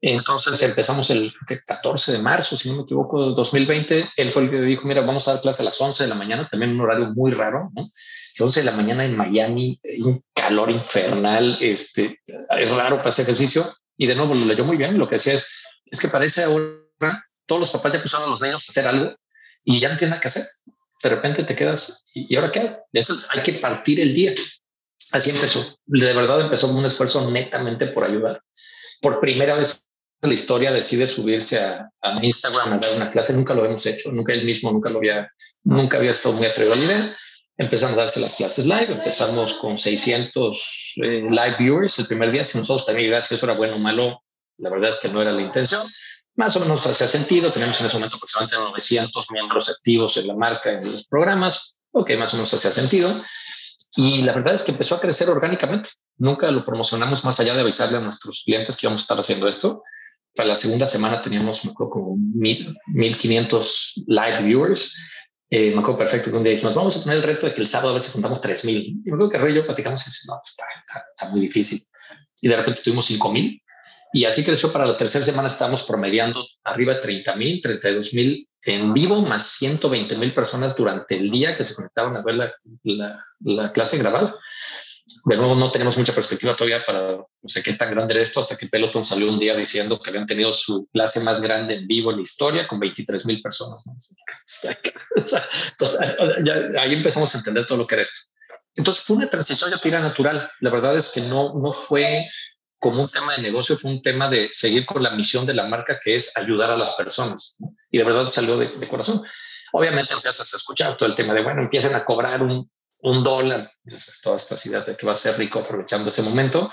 Entonces 0.00 0.62
empezamos 0.62 1.10
el 1.10 1.32
14 1.66 2.12
de 2.12 2.18
marzo, 2.18 2.56
si 2.56 2.68
no 2.68 2.76
me 2.76 2.82
equivoco, 2.82 3.30
de 3.30 3.34
2020. 3.34 4.10
Él 4.16 4.30
fue 4.30 4.42
el 4.42 4.50
que 4.50 4.60
dijo, 4.60 4.86
mira, 4.86 5.00
vamos 5.00 5.26
a 5.26 5.34
dar 5.34 5.42
clase 5.42 5.62
a 5.62 5.64
las 5.64 5.80
11 5.80 6.04
de 6.04 6.08
la 6.08 6.14
mañana, 6.14 6.48
también 6.50 6.72
un 6.72 6.80
horario 6.80 7.12
muy 7.14 7.32
raro, 7.32 7.70
¿no? 7.74 7.90
11 8.38 8.60
de 8.60 8.66
la 8.66 8.72
mañana 8.72 9.04
en 9.04 9.16
Miami, 9.16 9.78
un 10.04 10.22
calor 10.42 10.70
infernal, 10.70 11.56
este, 11.60 12.20
es 12.26 12.70
raro 12.72 12.96
para 12.96 13.10
ese 13.10 13.22
ejercicio. 13.22 13.74
Y 13.96 14.06
de 14.06 14.16
nuevo 14.16 14.34
lo 14.34 14.44
leyó 14.44 14.64
muy 14.64 14.76
bien. 14.76 14.98
Lo 14.98 15.06
que 15.06 15.14
decía 15.14 15.34
es, 15.34 15.48
es 15.86 16.00
que 16.00 16.08
parece 16.08 16.42
ahora 16.42 17.24
todos 17.46 17.60
los 17.60 17.70
papás 17.70 17.92
ya 17.92 18.02
pusieron 18.02 18.26
a 18.26 18.30
los 18.30 18.40
niños 18.40 18.64
a 18.66 18.72
hacer 18.72 18.88
algo 18.88 19.14
y 19.64 19.78
ya 19.78 19.88
no 19.88 19.96
tienen 19.96 20.10
nada 20.10 20.20
que 20.20 20.28
hacer. 20.28 20.44
De 21.02 21.08
repente 21.08 21.44
te 21.44 21.54
quedas, 21.54 22.02
¿y, 22.12 22.34
ahora 22.34 22.50
qué? 22.50 22.76
Eso 22.92 23.14
hay 23.30 23.42
que 23.42 23.54
partir 23.54 24.00
el 24.00 24.14
día. 24.14 24.34
Así 25.12 25.30
empezó. 25.30 25.76
De 25.86 26.12
verdad 26.12 26.40
empezó 26.40 26.68
un 26.68 26.84
esfuerzo 26.84 27.30
netamente 27.30 27.86
por 27.88 28.04
ayudar. 28.04 28.42
Por 29.00 29.20
primera 29.20 29.54
vez 29.54 29.80
en 30.22 30.30
la 30.30 30.34
historia 30.34 30.72
decide 30.72 31.06
subirse 31.06 31.60
a, 31.60 31.88
Instagram 32.20 32.72
a 32.72 32.78
dar 32.78 32.96
una 32.96 33.10
clase. 33.10 33.32
Nunca 33.34 33.54
lo 33.54 33.64
hemos 33.64 33.84
hecho. 33.86 34.10
Nunca 34.10 34.32
él 34.32 34.44
mismo, 34.44 34.72
nunca 34.72 34.90
lo 34.90 34.98
había, 34.98 35.30
nunca 35.62 35.98
había 35.98 36.10
estado 36.10 36.34
muy 36.34 36.46
atrevido 36.46 36.74
a 36.74 36.78
idea. 36.78 37.16
Empezamos 37.56 37.96
a 37.96 38.00
darse 38.00 38.20
las 38.20 38.34
clases 38.34 38.64
live. 38.64 38.92
Empezamos 38.92 39.54
con 39.54 39.78
600 39.78 40.94
eh, 40.96 41.26
live 41.28 41.56
viewers 41.58 41.98
el 41.98 42.06
primer 42.06 42.30
día. 42.32 42.44
Si 42.44 42.58
nosotros 42.58 42.86
también, 42.86 43.10
gracias, 43.10 43.32
eso 43.32 43.46
era 43.46 43.54
bueno 43.54 43.76
o 43.76 43.78
malo, 43.78 44.22
la 44.58 44.70
verdad 44.70 44.90
es 44.90 44.98
que 45.00 45.08
no 45.08 45.20
era 45.20 45.32
la 45.32 45.42
intención 45.42 45.86
más 46.34 46.56
o 46.56 46.60
menos 46.60 46.86
hacía 46.86 47.08
sentido. 47.08 47.52
Tenemos 47.52 47.78
en 47.80 47.86
ese 47.86 47.96
momento 47.96 48.16
aproximadamente 48.16 48.56
900 48.56 49.30
miembros 49.30 49.68
activos 49.68 50.16
en 50.16 50.26
la 50.26 50.34
marca, 50.34 50.72
en 50.72 50.90
los 50.90 51.06
programas. 51.06 51.78
Ok, 51.92 52.12
más 52.18 52.32
o 52.32 52.36
menos 52.36 52.52
hacía 52.54 52.70
sentido. 52.70 53.22
Y 53.96 54.22
la 54.22 54.32
verdad 54.32 54.54
es 54.54 54.62
que 54.62 54.72
empezó 54.72 54.94
a 54.94 55.00
crecer 55.00 55.28
orgánicamente. 55.28 55.90
Nunca 56.16 56.50
lo 56.50 56.64
promocionamos 56.64 57.24
más 57.24 57.38
allá 57.40 57.54
de 57.54 57.60
avisarle 57.60 57.98
a 57.98 58.00
nuestros 58.00 58.42
clientes 58.44 58.76
que 58.76 58.86
íbamos 58.86 59.02
a 59.02 59.04
estar 59.04 59.20
haciendo 59.20 59.48
esto. 59.48 59.82
Para 60.34 60.48
la 60.48 60.56
segunda 60.56 60.86
semana 60.86 61.20
teníamos, 61.20 61.60
como 61.74 62.16
1500 62.16 64.04
live 64.06 64.42
viewers. 64.42 64.96
Eh, 65.54 65.70
me 65.70 65.80
acuerdo 65.80 65.98
perfecto 65.98 66.30
que 66.30 66.36
un 66.38 66.44
día 66.44 66.52
dijimos, 66.52 66.74
vamos 66.74 66.96
a 66.96 67.02
tener 67.02 67.18
el 67.18 67.22
reto 67.22 67.44
de 67.44 67.52
que 67.52 67.60
el 67.60 67.66
sábado 67.66 67.90
a 67.90 67.92
ver 67.92 68.00
si 68.00 68.10
juntamos 68.10 68.40
3000. 68.40 68.74
Y 68.74 68.94
me 69.04 69.12
acuerdo 69.12 69.28
que 69.28 69.36
Rey 69.36 69.52
y 69.52 69.56
yo 69.56 69.62
platicamos 69.62 70.00
y 70.00 70.04
decimos, 70.06 70.34
no, 70.34 70.40
está, 70.42 70.64
está, 70.74 71.04
está 71.10 71.28
muy 71.30 71.42
difícil. 71.42 71.86
Y 72.40 72.48
de 72.48 72.56
repente 72.56 72.80
tuvimos 72.82 73.04
5000 73.04 73.62
y 74.14 74.24
así 74.24 74.44
creció 74.44 74.72
para 74.72 74.86
la 74.86 74.96
tercera 74.96 75.22
semana, 75.22 75.48
estamos 75.48 75.82
promediando 75.82 76.42
arriba 76.64 76.94
de 76.94 77.00
30 77.00 77.36
mil, 77.36 77.60
32 77.60 78.14
mil 78.14 78.48
en 78.64 78.94
vivo, 78.94 79.20
más 79.20 79.46
120 79.58 80.16
mil 80.16 80.32
personas 80.32 80.74
durante 80.74 81.18
el 81.18 81.30
día 81.30 81.54
que 81.54 81.64
se 81.64 81.74
conectaban 81.74 82.16
a 82.16 82.22
ver 82.22 82.36
la, 82.36 82.52
la, 82.84 83.22
la, 83.40 83.72
clase 83.72 83.98
grabada. 83.98 84.34
De 85.24 85.36
nuevo, 85.36 85.54
no 85.54 85.70
tenemos 85.70 85.96
mucha 85.98 86.14
perspectiva 86.14 86.54
todavía 86.54 86.84
para 86.84 87.16
no 87.16 87.48
sé 87.48 87.62
qué 87.62 87.72
tan 87.74 87.90
grande 87.90 88.14
era 88.14 88.22
esto, 88.22 88.40
hasta 88.40 88.56
que 88.56 88.66
Peloton 88.66 89.04
salió 89.04 89.28
un 89.28 89.38
día 89.38 89.54
diciendo 89.54 90.00
que 90.00 90.10
habían 90.10 90.26
tenido 90.26 90.52
su 90.52 90.88
clase 90.92 91.20
más 91.20 91.40
grande 91.40 91.74
en 91.74 91.86
vivo 91.86 92.10
en 92.10 92.16
la 92.16 92.22
historia 92.22 92.68
con 92.68 92.80
23 92.80 93.26
mil 93.26 93.42
personas. 93.42 93.84
Entonces, 95.16 96.00
ya, 96.44 96.80
ahí 96.80 96.94
empezamos 96.94 97.34
a 97.34 97.38
entender 97.38 97.66
todo 97.66 97.78
lo 97.78 97.86
que 97.86 97.96
era 97.96 98.02
esto. 98.02 98.18
Entonces 98.74 99.04
fue 99.04 99.16
una 99.16 99.28
transición 99.28 99.70
ya 99.70 99.78
tira 99.78 100.00
natural. 100.00 100.50
La 100.60 100.70
verdad 100.70 100.96
es 100.96 101.12
que 101.12 101.20
no, 101.20 101.54
no 101.54 101.72
fue 101.72 102.26
como 102.78 103.02
un 103.02 103.10
tema 103.10 103.36
de 103.36 103.42
negocio, 103.42 103.76
fue 103.76 103.90
un 103.90 104.02
tema 104.02 104.28
de 104.28 104.48
seguir 104.50 104.86
con 104.86 105.02
la 105.02 105.10
misión 105.10 105.46
de 105.46 105.54
la 105.54 105.68
marca, 105.68 106.00
que 106.02 106.14
es 106.14 106.36
ayudar 106.36 106.70
a 106.70 106.76
las 106.76 106.92
personas. 106.92 107.58
Y 107.90 107.98
de 107.98 108.04
verdad 108.04 108.26
salió 108.26 108.56
de, 108.56 108.68
de, 108.78 108.88
corazón. 108.88 109.22
Obviamente 109.72 110.14
empiezas 110.14 110.52
a 110.52 110.56
escuchar 110.56 110.96
todo 110.96 111.08
el 111.08 111.14
tema 111.14 111.32
de, 111.34 111.42
bueno, 111.42 111.62
empiecen 111.62 111.94
a 111.94 112.04
cobrar 112.04 112.42
un, 112.42 112.68
un 113.02 113.22
dólar, 113.22 113.70
todas 114.22 114.42
estas 114.42 114.64
ideas 114.66 114.86
de 114.86 114.96
que 114.96 115.06
va 115.06 115.12
a 115.12 115.16
ser 115.16 115.36
rico 115.36 115.58
aprovechando 115.58 116.08
ese 116.08 116.22
momento. 116.22 116.70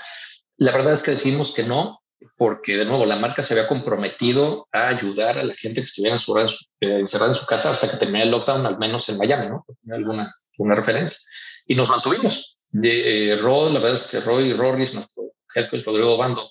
La 0.56 0.72
verdad 0.72 0.92
es 0.92 1.02
que 1.02 1.12
decidimos 1.12 1.52
que 1.54 1.64
no, 1.64 2.00
porque 2.36 2.76
de 2.76 2.84
nuevo 2.84 3.04
la 3.04 3.16
marca 3.16 3.42
se 3.42 3.54
había 3.54 3.66
comprometido 3.66 4.68
a 4.72 4.88
ayudar 4.88 5.38
a 5.38 5.44
la 5.44 5.54
gente 5.54 5.80
que 5.80 5.86
estuviera 5.86 6.16
encerrada 6.80 7.32
en 7.32 7.34
su 7.34 7.46
casa 7.46 7.70
hasta 7.70 7.90
que 7.90 7.96
termine 7.96 8.24
el 8.24 8.30
lockdown, 8.30 8.66
al 8.66 8.78
menos 8.78 9.08
en 9.08 9.18
Miami, 9.18 9.48
¿no? 9.48 9.66
Alguna, 9.92 10.34
una 10.58 10.74
referencia. 10.74 11.18
Y 11.66 11.74
nos 11.74 11.88
mantuvimos. 11.88 12.56
De, 12.72 13.32
eh, 13.32 13.36
Rod, 13.36 13.72
la 13.72 13.80
verdad 13.80 13.94
es 13.94 14.06
que 14.06 14.20
Roy 14.20 14.52
Rorris, 14.52 14.94
nuestro 14.94 15.24
jefe 15.52 15.78
Rodrigo 15.78 16.16
Bando, 16.16 16.48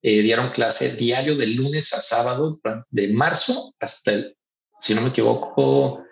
eh, 0.00 0.22
dieron 0.22 0.50
clase 0.50 0.94
diario 0.94 1.34
de 1.34 1.48
lunes 1.48 1.92
a 1.92 2.00
sábado 2.00 2.56
de 2.88 3.08
marzo 3.08 3.74
hasta 3.80 4.12
el, 4.12 4.36
si 4.80 4.94
no 4.94 5.00
me 5.00 5.08
equivoco, 5.08 6.04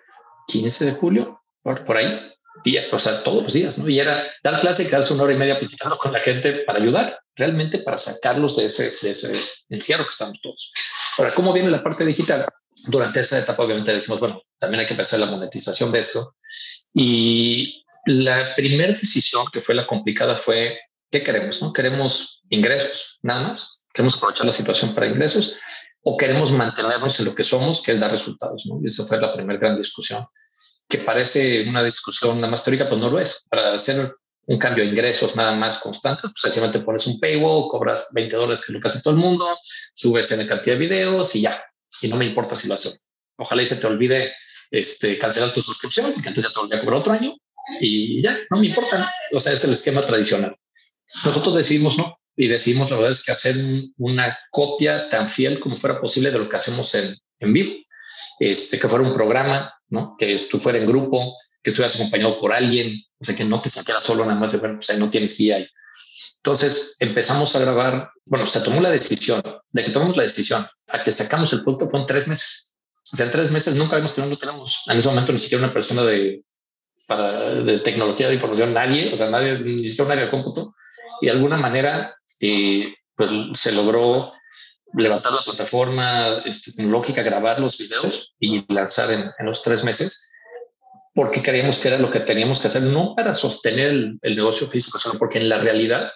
15 0.47 0.85
de 0.85 0.91
julio, 0.95 1.41
por, 1.63 1.85
por 1.85 1.95
ahí, 1.95 2.34
día, 2.63 2.83
o 2.91 2.99
sea, 2.99 3.23
todos 3.23 3.43
los 3.43 3.53
días, 3.53 3.77
¿no? 3.77 3.87
Y 3.87 3.99
era 3.99 4.25
dar 4.43 4.61
clase 4.61 4.83
y 4.83 4.85
quedarse 4.85 5.13
una 5.13 5.23
hora 5.23 5.33
y 5.33 5.37
media 5.37 5.59
platicando 5.59 5.97
con 5.97 6.11
la 6.11 6.19
gente 6.19 6.63
para 6.65 6.79
ayudar, 6.79 7.19
realmente 7.35 7.79
para 7.79 7.97
sacarlos 7.97 8.57
de 8.57 8.65
ese, 8.65 8.93
de 9.01 9.09
ese 9.11 9.33
encierro 9.69 10.03
que 10.03 10.11
estamos 10.11 10.39
todos. 10.41 10.71
Ahora, 11.17 11.33
¿cómo 11.33 11.53
viene 11.53 11.69
la 11.69 11.83
parte 11.83 12.05
digital? 12.05 12.45
Durante 12.87 13.19
esa 13.19 13.39
etapa, 13.39 13.63
obviamente, 13.63 13.95
dijimos, 13.95 14.19
bueno, 14.19 14.41
también 14.57 14.81
hay 14.81 14.85
que 14.85 14.93
empezar 14.93 15.19
la 15.19 15.27
monetización 15.27 15.91
de 15.91 15.99
esto. 15.99 16.35
Y 16.93 17.85
la 18.05 18.55
primera 18.55 18.93
decisión 18.93 19.45
que 19.51 19.61
fue 19.61 19.75
la 19.75 19.87
complicada 19.87 20.35
fue, 20.35 20.79
¿qué 21.11 21.23
queremos? 21.23 21.61
¿No? 21.61 21.73
¿Queremos 21.73 22.41
ingresos 22.49 23.19
nada 23.21 23.47
más? 23.47 23.85
¿Queremos 23.93 24.17
aprovechar 24.17 24.45
la 24.45 24.51
situación 24.51 24.93
para 24.93 25.07
ingresos? 25.07 25.57
¿O 26.03 26.17
queremos 26.17 26.51
mantenernos 26.51 27.19
en 27.19 27.25
lo 27.25 27.35
que 27.35 27.43
somos, 27.43 27.81
que 27.81 27.93
es 27.93 27.99
dar 27.99 28.11
resultados? 28.11 28.65
¿no? 28.65 28.79
Y 28.83 28.87
esa 28.87 29.05
fue 29.05 29.19
la 29.19 29.33
primera 29.33 29.59
gran 29.59 29.77
discusión 29.77 30.25
que 30.87 30.99
parece 30.99 31.67
una 31.67 31.83
discusión 31.83 32.39
nada 32.39 32.51
más 32.51 32.63
teórica, 32.63 32.87
pues 32.87 32.99
no 32.99 33.09
lo 33.09 33.19
es. 33.19 33.47
Para 33.49 33.73
hacer 33.73 34.13
un 34.47 34.59
cambio 34.59 34.83
de 34.83 34.91
ingresos 34.91 35.35
nada 35.35 35.55
más 35.55 35.79
constantes, 35.79 36.31
pues 36.31 36.41
sencillamente 36.41 36.79
pones 36.79 37.07
un 37.07 37.19
paywall, 37.19 37.67
cobras 37.67 38.07
20 38.11 38.35
dólares, 38.35 38.63
que 38.65 38.73
lo 38.73 38.79
que 38.79 38.87
hace 38.87 39.01
todo 39.01 39.13
el 39.13 39.19
mundo, 39.19 39.45
subes 39.93 40.31
en 40.31 40.45
cantidad 40.47 40.75
de 40.75 40.79
videos 40.79 41.35
y 41.35 41.41
ya. 41.41 41.63
Y 42.01 42.07
no 42.07 42.17
me 42.17 42.25
importa 42.25 42.55
si 42.55 42.67
lo 42.67 42.75
haces. 42.75 42.99
Ojalá 43.37 43.63
y 43.63 43.65
se 43.65 43.77
te 43.77 43.87
olvide 43.87 44.33
este, 44.71 45.17
cancelar 45.17 45.53
tu 45.53 45.61
suscripción, 45.61 46.13
porque 46.13 46.29
entonces 46.29 46.51
ya 46.51 46.53
te 46.53 46.59
volví 46.59 46.75
a 46.75 46.81
cobrar 46.81 46.99
otro 46.99 47.13
año 47.13 47.35
y 47.79 48.21
ya, 48.21 48.37
no 48.51 48.59
me 48.59 48.67
importa. 48.67 49.11
O 49.33 49.39
sea, 49.39 49.53
es 49.53 49.63
el 49.63 49.71
esquema 49.71 50.01
tradicional. 50.01 50.55
Nosotros 51.23 51.55
decidimos 51.55 51.97
no, 51.97 52.19
y 52.35 52.47
decidimos 52.47 52.89
la 52.89 52.97
verdad 52.97 53.11
es 53.11 53.23
que 53.23 53.31
hacer 53.31 53.55
una 53.97 54.37
copia 54.51 55.09
tan 55.09 55.29
fiel 55.29 55.59
como 55.59 55.77
fuera 55.77 55.99
posible 55.99 56.31
de 56.31 56.39
lo 56.39 56.49
que 56.49 56.57
hacemos 56.57 56.93
en, 56.95 57.15
en 57.39 57.53
vivo. 57.53 57.73
Este, 58.39 58.79
que 58.79 58.87
fuera 58.87 59.03
un 59.03 59.13
programa 59.13 59.75
¿no? 59.89 60.15
Que 60.17 60.37
tú 60.49 60.59
fuera 60.59 60.77
en 60.77 60.87
grupo, 60.87 61.37
que 61.61 61.69
estuvieras 61.69 61.95
acompañado 61.95 62.39
por 62.39 62.53
alguien, 62.53 63.01
o 63.19 63.23
sea, 63.23 63.35
que 63.35 63.43
no 63.43 63.61
te 63.61 63.69
sentieras 63.69 64.03
solo 64.03 64.25
nada 64.25 64.39
más 64.39 64.51
de, 64.51 64.59
bueno, 64.59 64.75
pues 64.75 64.89
ahí 64.89 64.97
no 64.97 65.09
tienes 65.09 65.37
guía. 65.37 65.57
Ahí. 65.57 65.67
Entonces 66.37 66.95
empezamos 66.99 67.55
a 67.55 67.59
grabar, 67.59 68.09
bueno, 68.25 68.45
se 68.45 68.61
tomó 68.61 68.79
la 68.81 68.91
decisión, 68.91 69.41
de 69.71 69.83
que 69.83 69.91
tomamos 69.91 70.15
la 70.17 70.23
decisión 70.23 70.67
a 70.87 71.03
que 71.03 71.11
sacamos 71.11 71.51
el 71.53 71.63
punto 71.63 71.89
fue 71.89 71.99
en 71.99 72.05
tres 72.05 72.27
meses. 72.27 72.75
O 73.11 73.15
sea, 73.15 73.25
en 73.25 73.31
tres 73.31 73.51
meses 73.51 73.75
nunca 73.75 73.93
habíamos 73.93 74.13
tenido, 74.13 74.31
no 74.31 74.37
tenemos 74.37 74.83
en 74.87 74.97
ese 74.97 75.07
momento 75.07 75.31
ni 75.31 75.39
siquiera 75.39 75.63
una 75.63 75.73
persona 75.73 76.03
de, 76.03 76.43
para, 77.07 77.53
de 77.53 77.79
tecnología 77.79 78.27
de 78.27 78.35
información, 78.35 78.73
nadie, 78.73 79.11
o 79.13 79.15
sea, 79.15 79.29
nadie, 79.29 79.59
ni 79.59 79.87
siquiera 79.87 80.11
área 80.11 80.25
de 80.25 80.31
cómputo. 80.31 80.73
Y 81.21 81.27
de 81.27 81.31
alguna 81.31 81.57
manera, 81.57 82.15
eh, 82.41 82.93
pues 83.15 83.29
se 83.53 83.71
logró 83.71 84.33
levantar 84.97 85.33
la 85.33 85.43
plataforma 85.43 86.41
este, 86.45 86.71
tecnológica, 86.71 87.23
grabar 87.23 87.59
los 87.59 87.77
videos 87.77 88.33
y 88.39 88.65
lanzar 88.73 89.11
en, 89.11 89.31
los 89.45 89.61
tres 89.61 89.83
meses, 89.83 90.29
porque 91.13 91.41
creíamos 91.41 91.79
que 91.79 91.89
era 91.89 91.97
lo 91.97 92.11
que 92.11 92.19
teníamos 92.19 92.59
que 92.59 92.67
hacer, 92.67 92.83
no 92.83 93.13
para 93.15 93.33
sostener 93.33 93.87
el, 93.89 94.35
negocio 94.35 94.67
físico, 94.67 94.97
sino 94.97 95.15
porque 95.15 95.39
en 95.39 95.49
la 95.49 95.57
realidad 95.57 96.11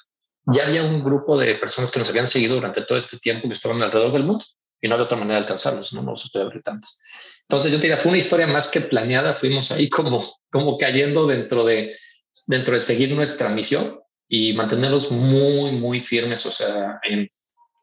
ya 0.46 0.68
había 0.68 0.84
un 0.84 1.04
grupo 1.04 1.38
de 1.38 1.56
personas 1.56 1.92
que 1.92 2.00
nos 2.00 2.10
habían 2.10 2.28
seguido 2.28 2.56
durante 2.56 2.82
todo 2.82 2.98
este 2.98 3.18
tiempo 3.18 3.48
que 3.48 3.54
estaban 3.54 3.82
alrededor 3.82 4.12
del 4.12 4.24
mundo 4.24 4.44
y 4.82 4.88
no 4.88 4.96
había 4.96 5.06
otra 5.06 5.18
manera 5.18 5.36
de 5.36 5.44
alcanzarlos, 5.44 5.94
no, 5.94 6.02
no 6.02 6.16
se 6.16 6.30
puede 6.32 6.46
abrir 6.46 6.64
tantos. 6.64 7.00
Entonces 7.42 7.72
yo 7.72 7.78
te 7.78 7.84
diría, 7.84 7.98
fue 7.98 8.10
una 8.10 8.20
historia 8.20 8.48
más 8.48 8.68
que 8.68 8.82
planeada, 8.82 9.40
fuimos 9.40 9.72
ahí 9.72 9.90
como, 9.90 10.38
como 10.52 10.78
cayendo 10.78 11.28
dentro 11.28 11.66
de, 11.66 11.98
dentro 12.46 12.74
de 12.76 12.80
seguir 12.80 13.14
nuestra 13.14 13.50
misión 13.50 14.00
y 14.28 14.54
mantenerlos 14.54 15.12
muy, 15.12 15.72
muy 15.72 16.00
firmes, 16.00 16.46
o 16.46 16.52
sea, 16.52 17.00
en, 17.04 17.30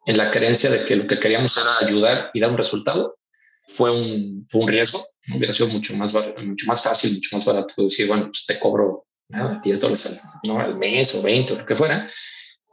en 0.06 0.16
la 0.16 0.30
creencia 0.30 0.70
de 0.70 0.84
que 0.84 0.96
lo 0.96 1.06
que 1.06 1.18
queríamos 1.18 1.56
era 1.56 1.78
ayudar 1.80 2.30
y 2.32 2.40
dar 2.40 2.50
un 2.50 2.56
resultado, 2.56 3.18
fue 3.66 3.90
un, 3.90 4.46
fue 4.48 4.62
un 4.62 4.68
riesgo. 4.68 5.04
Hubiera 5.34 5.52
sido 5.52 5.68
mucho 5.68 5.94
más, 5.94 6.14
mucho 6.14 6.66
más 6.66 6.82
fácil, 6.82 7.14
mucho 7.14 7.30
más 7.32 7.44
barato 7.44 7.74
decir, 7.82 8.06
bueno, 8.06 8.26
pues 8.26 8.46
te 8.46 8.58
cobro 8.58 9.04
10 9.28 9.80
dólares 9.80 10.22
al, 10.22 10.40
¿no? 10.44 10.60
al, 10.60 10.76
mes 10.76 11.14
o 11.16 11.22
20 11.22 11.52
o 11.52 11.58
lo 11.58 11.66
que 11.66 11.74
fuera. 11.74 12.08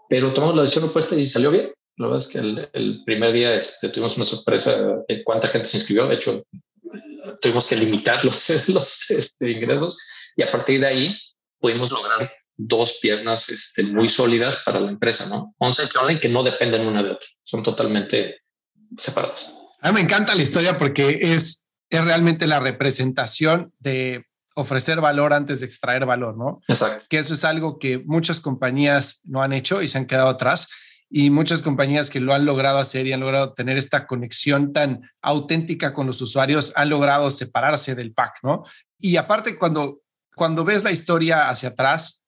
Pero 0.08 0.32
tomamos 0.32 0.56
la 0.56 0.62
decisión 0.62 0.86
opuesta 0.86 1.16
y 1.16 1.26
salió 1.26 1.50
bien. 1.50 1.74
La 1.98 2.08
verdad 2.08 2.22
es 2.22 2.28
que 2.28 2.38
el, 2.74 3.04
primer 3.06 3.32
día 3.32 3.56
este, 3.56 3.90
tuvimos 3.90 4.16
una 4.16 4.26
sorpresa 4.26 4.98
de 5.08 5.24
cuánta 5.24 5.48
gente 5.48 5.68
se 5.68 5.78
inscribió. 5.78 6.08
De 6.08 6.16
hecho, 6.16 6.44
tuvimos 7.42 7.66
que 7.66 7.76
limitar 7.76 8.24
los, 8.26 8.70
los 8.70 9.10
este, 9.10 9.52
ingresos 9.52 10.00
y 10.36 10.44
a 10.44 10.52
partir 10.52 10.80
de 10.80 10.88
ahí 10.88 11.18
pudimos 11.60 11.92
lograr 11.92 12.32
dos 12.56 13.00
piernas 13.02 13.50
este, 13.50 13.84
muy 13.84 14.08
sólidas 14.08 14.62
para 14.66 14.80
la 14.80 14.90
empresa, 14.90 15.28
¿no? 15.28 15.56
Once 15.58 15.84
y 15.84 15.98
online 15.98 16.20
que 16.20 16.30
no 16.30 16.44
dependen 16.44 16.86
una 16.86 17.04
de 17.04 17.12
otra, 17.12 17.28
son 17.44 17.64
totalmente 17.64 18.42
separados. 18.98 19.52
A 19.82 19.90
mí 19.90 19.96
me 19.96 20.02
encanta 20.02 20.36
la 20.36 20.42
historia 20.42 20.78
porque 20.78 21.34
es, 21.34 21.66
es 21.90 22.06
realmente 22.06 22.48
la 22.48 22.60
representación 22.60 23.74
de 23.80 24.26
ofrecer 24.56 25.02
valor 25.02 25.34
antes 25.34 25.60
de 25.60 25.66
extraer 25.66 26.06
valor, 26.06 26.38
¿no? 26.38 26.62
Exacto. 26.68 27.06
Que 27.10 27.20
eso 27.20 27.34
es 27.34 27.44
algo 27.44 27.80
que 27.80 28.00
muchas 28.06 28.40
compañías 28.40 29.22
no 29.26 29.42
han 29.42 29.52
hecho 29.52 29.82
y 29.82 29.88
se 29.88 29.98
han 29.98 30.06
quedado 30.06 30.30
atrás 30.30 30.70
y 31.10 31.30
muchas 31.32 31.62
compañías 31.62 32.10
que 32.10 32.20
lo 32.20 32.34
han 32.34 32.46
logrado 32.46 32.78
hacer 32.78 33.08
y 33.08 33.14
han 33.14 33.20
logrado 33.20 33.54
tener 33.54 33.78
esta 33.78 34.06
conexión 34.06 34.74
tan 34.74 35.10
auténtica 35.22 35.94
con 35.94 36.08
los 36.08 36.22
usuarios 36.22 36.72
han 36.76 36.90
logrado 36.90 37.30
separarse 37.32 37.96
del 37.96 38.14
pack, 38.14 38.40
¿no? 38.44 38.64
Y 39.00 39.18
aparte 39.18 39.58
cuando 39.58 40.04
cuando 40.36 40.64
ves 40.64 40.84
la 40.84 40.92
historia 40.92 41.50
hacia 41.50 41.70
atrás, 41.70 42.23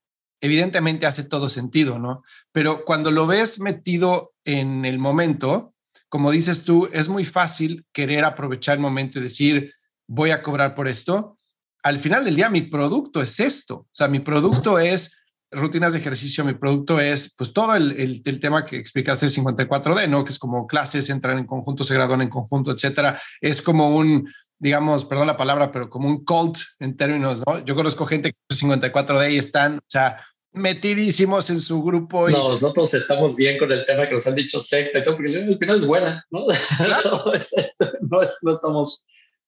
evidentemente 0.46 1.06
hace 1.06 1.24
todo 1.24 1.50
sentido, 1.50 1.98
¿no? 2.00 2.24
Pero 2.52 2.86
cuando 2.86 3.12
lo 3.12 3.26
ves 3.26 3.60
metido 3.60 4.34
en 4.44 4.86
el 4.86 5.00
momento, 5.00 5.74
como 6.08 6.32
dices 6.32 6.64
tú, 6.64 6.88
es 6.94 7.10
muy 7.10 7.26
fácil 7.26 7.86
querer 7.92 8.24
aprovechar 8.24 8.76
el 8.76 8.82
momento 8.82 9.20
y 9.20 9.24
decir, 9.24 9.74
voy 10.08 10.30
a 10.30 10.44
cobrar 10.44 10.76
por 10.76 10.88
esto. 10.88 11.38
Al 11.84 11.98
final 11.98 12.24
del 12.24 12.36
día, 12.36 12.50
mi 12.50 12.62
producto 12.62 13.22
es 13.22 13.40
esto. 13.40 13.76
O 13.76 13.90
sea, 13.92 14.08
mi 14.08 14.20
producto 14.20 14.80
es 14.80 15.18
rutinas 15.52 15.94
de 15.94 16.00
ejercicio, 16.00 16.44
mi 16.44 16.54
producto 16.54 17.00
es 17.00 17.34
pues 17.36 17.54
todo 17.54 17.76
el, 17.76 18.22
el, 18.24 18.40
tema 18.40 18.66
que 18.66 18.78
explicaste 18.78 19.28
54D, 19.28 20.08
¿no? 20.08 20.24
Que 20.24 20.32
es 20.32 20.40
como 20.40 20.68
clases, 20.68 21.10
entran 21.10 21.40
en 21.40 21.46
conjunto, 21.46 21.84
se 21.84 21.94
gradúan 21.94 22.22
en 22.22 22.30
conjunto, 22.30 22.72
etcétera. 22.72 23.20
Es 23.42 23.62
como 23.62 23.96
un, 23.96 24.32
digamos, 24.60 25.06
perdón 25.06 25.28
la 25.28 25.38
palabra, 25.38 25.72
pero 25.72 25.90
como 25.90 26.08
un 26.08 26.24
cult 26.24 26.58
en 26.80 26.96
términos, 26.96 27.44
¿no? 27.46 27.64
Yo 27.66 27.76
conozco 27.76 28.06
gente 28.06 28.32
que 28.32 28.56
54D 28.56 29.32
y 29.32 29.38
están, 29.38 29.78
o 29.78 29.88
sea, 29.88 30.26
metidísimos 30.56 31.50
en 31.50 31.60
su 31.60 31.84
grupo. 31.84 32.30
Y... 32.30 32.34
nosotros 32.34 32.94
estamos 32.94 33.36
bien 33.36 33.58
con 33.58 33.72
el 33.72 33.86
tema 33.86 34.08
que 34.08 34.14
nos 34.14 34.28
han 34.28 34.36
dicho 34.36 34.60
secta 34.60 35.00
y 35.00 35.04
todo, 35.04 35.16
porque 35.16 35.36
al 35.36 35.58
final 35.58 35.78
es 35.78 35.86
buena, 35.86 36.26
¿no? 36.32 36.42
no, 38.02 38.52
estamos, 38.52 39.04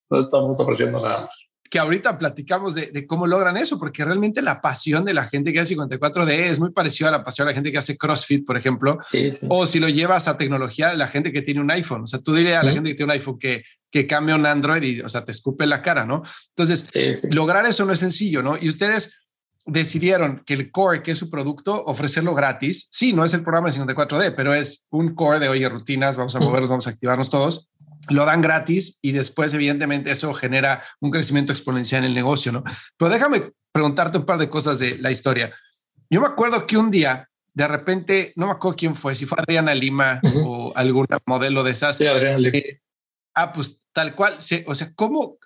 no 0.10 0.20
estamos 0.20 0.60
ofreciendo 0.60 1.02
nada. 1.02 1.30
Que 1.70 1.80
ahorita 1.80 2.18
platicamos 2.18 2.76
de, 2.76 3.06
cómo 3.08 3.28
logran 3.28 3.58
eso, 3.58 3.78
porque 3.78 4.06
realmente 4.06 4.42
la 4.42 4.62
pasión 4.62 5.04
de 5.04 5.14
la 5.14 5.26
gente 5.28 5.52
que 5.52 5.60
hace 5.60 5.76
54D 5.76 6.30
es 6.30 6.60
muy 6.60 6.72
parecida 6.72 7.10
a 7.10 7.12
la 7.12 7.26
pasión 7.26 7.46
de 7.46 7.52
la 7.52 7.56
gente 7.56 7.74
que 7.74 7.78
hace 7.78 7.98
CrossFit, 7.98 8.46
por 8.46 8.56
ejemplo. 8.56 8.98
O 9.50 9.68
si 9.68 9.82
lo 9.82 9.90
llevas 9.90 10.30
a 10.30 10.38
tecnología, 10.38 10.90
de 10.90 10.98
la 10.98 11.08
gente 11.08 11.34
que 11.34 11.42
tiene 11.42 11.60
un 11.60 11.70
iPhone. 11.72 12.04
O 12.04 12.08
sea, 12.08 12.20
tú 12.20 12.34
dirías 12.34 12.62
a 12.62 12.66
la 12.66 12.72
gente 12.72 12.92
que 12.92 12.96
tiene 12.96 13.12
un 13.12 13.18
iPhone 13.18 13.38
que, 13.38 13.66
que 13.92 14.08
cambia 14.08 14.36
un 14.36 14.46
Android 14.46 14.82
y, 14.82 15.02
o 15.02 15.10
sea, 15.10 15.26
te 15.26 15.32
escupe 15.32 15.68
la 15.68 15.82
cara, 15.82 16.06
¿no? 16.06 16.24
Entonces, 16.56 16.90
lograr 17.32 17.66
eso 17.66 17.84
no 17.84 17.92
es 17.92 18.00
sencillo, 18.00 18.42
¿no? 18.42 18.58
Y 18.58 18.70
ustedes 18.70 19.27
decidieron 19.68 20.42
que 20.46 20.54
el 20.54 20.72
core, 20.72 21.04
que 21.04 21.12
es 21.12 21.20
su 21.20 21.30
producto, 21.30 21.84
ofrecerlo 21.86 22.34
gratis. 22.34 22.88
Sí, 22.90 23.14
no 23.14 23.26
es 23.26 23.34
el 23.34 23.44
programa 23.44 23.70
de 23.70 23.80
54D, 23.80 24.34
pero 24.36 24.54
es 24.54 24.88
un 24.90 25.14
core 25.14 25.40
de, 25.40 25.50
oye, 25.50 25.68
rutinas, 25.70 26.18
vamos 26.18 26.36
a 26.36 26.40
movernos, 26.40 26.70
vamos 26.70 26.88
a 26.88 26.92
activarnos 26.92 27.30
todos. 27.30 27.70
Lo 28.10 28.26
dan 28.26 28.42
gratis 28.42 29.00
y 29.02 29.12
después, 29.12 29.54
evidentemente, 29.54 30.12
eso 30.12 30.34
genera 30.34 30.82
un 31.02 31.12
crecimiento 31.12 31.52
exponencial 31.52 32.04
en 32.04 32.10
el 32.10 32.16
negocio, 32.16 32.54
¿no? 32.54 32.64
Pero 32.98 33.12
déjame 33.12 33.42
preguntarte 33.74 34.18
un 34.18 34.26
par 34.26 34.40
de 34.40 34.50
cosas 34.50 34.80
de 34.80 34.98
la 35.00 35.12
historia. 35.12 35.54
Yo 36.10 36.22
me 36.22 36.28
acuerdo 36.28 36.66
que 36.66 36.78
un 36.78 36.90
día, 36.90 37.30
de 37.54 37.68
repente, 37.68 38.32
no 38.38 38.46
me 38.46 38.54
acuerdo 38.54 38.78
quién 38.78 38.96
fue, 38.96 39.14
si 39.14 39.26
fue 39.26 39.38
Adriana 39.40 39.76
Lima 39.76 40.22
o 40.46 40.72
algún 40.76 41.08
modelo 41.26 41.64
de 41.64 41.72
esas. 41.72 41.98
Sí, 41.98 42.08
Adriana 42.08 42.38
Lima. 42.38 42.58
Eh, 42.58 42.82
ah, 43.36 43.52
pues 43.52 43.80
tal 43.92 44.16
cual. 44.16 44.38
o 44.66 44.76
sea, 44.76 44.94
¿cómo? 44.96 45.38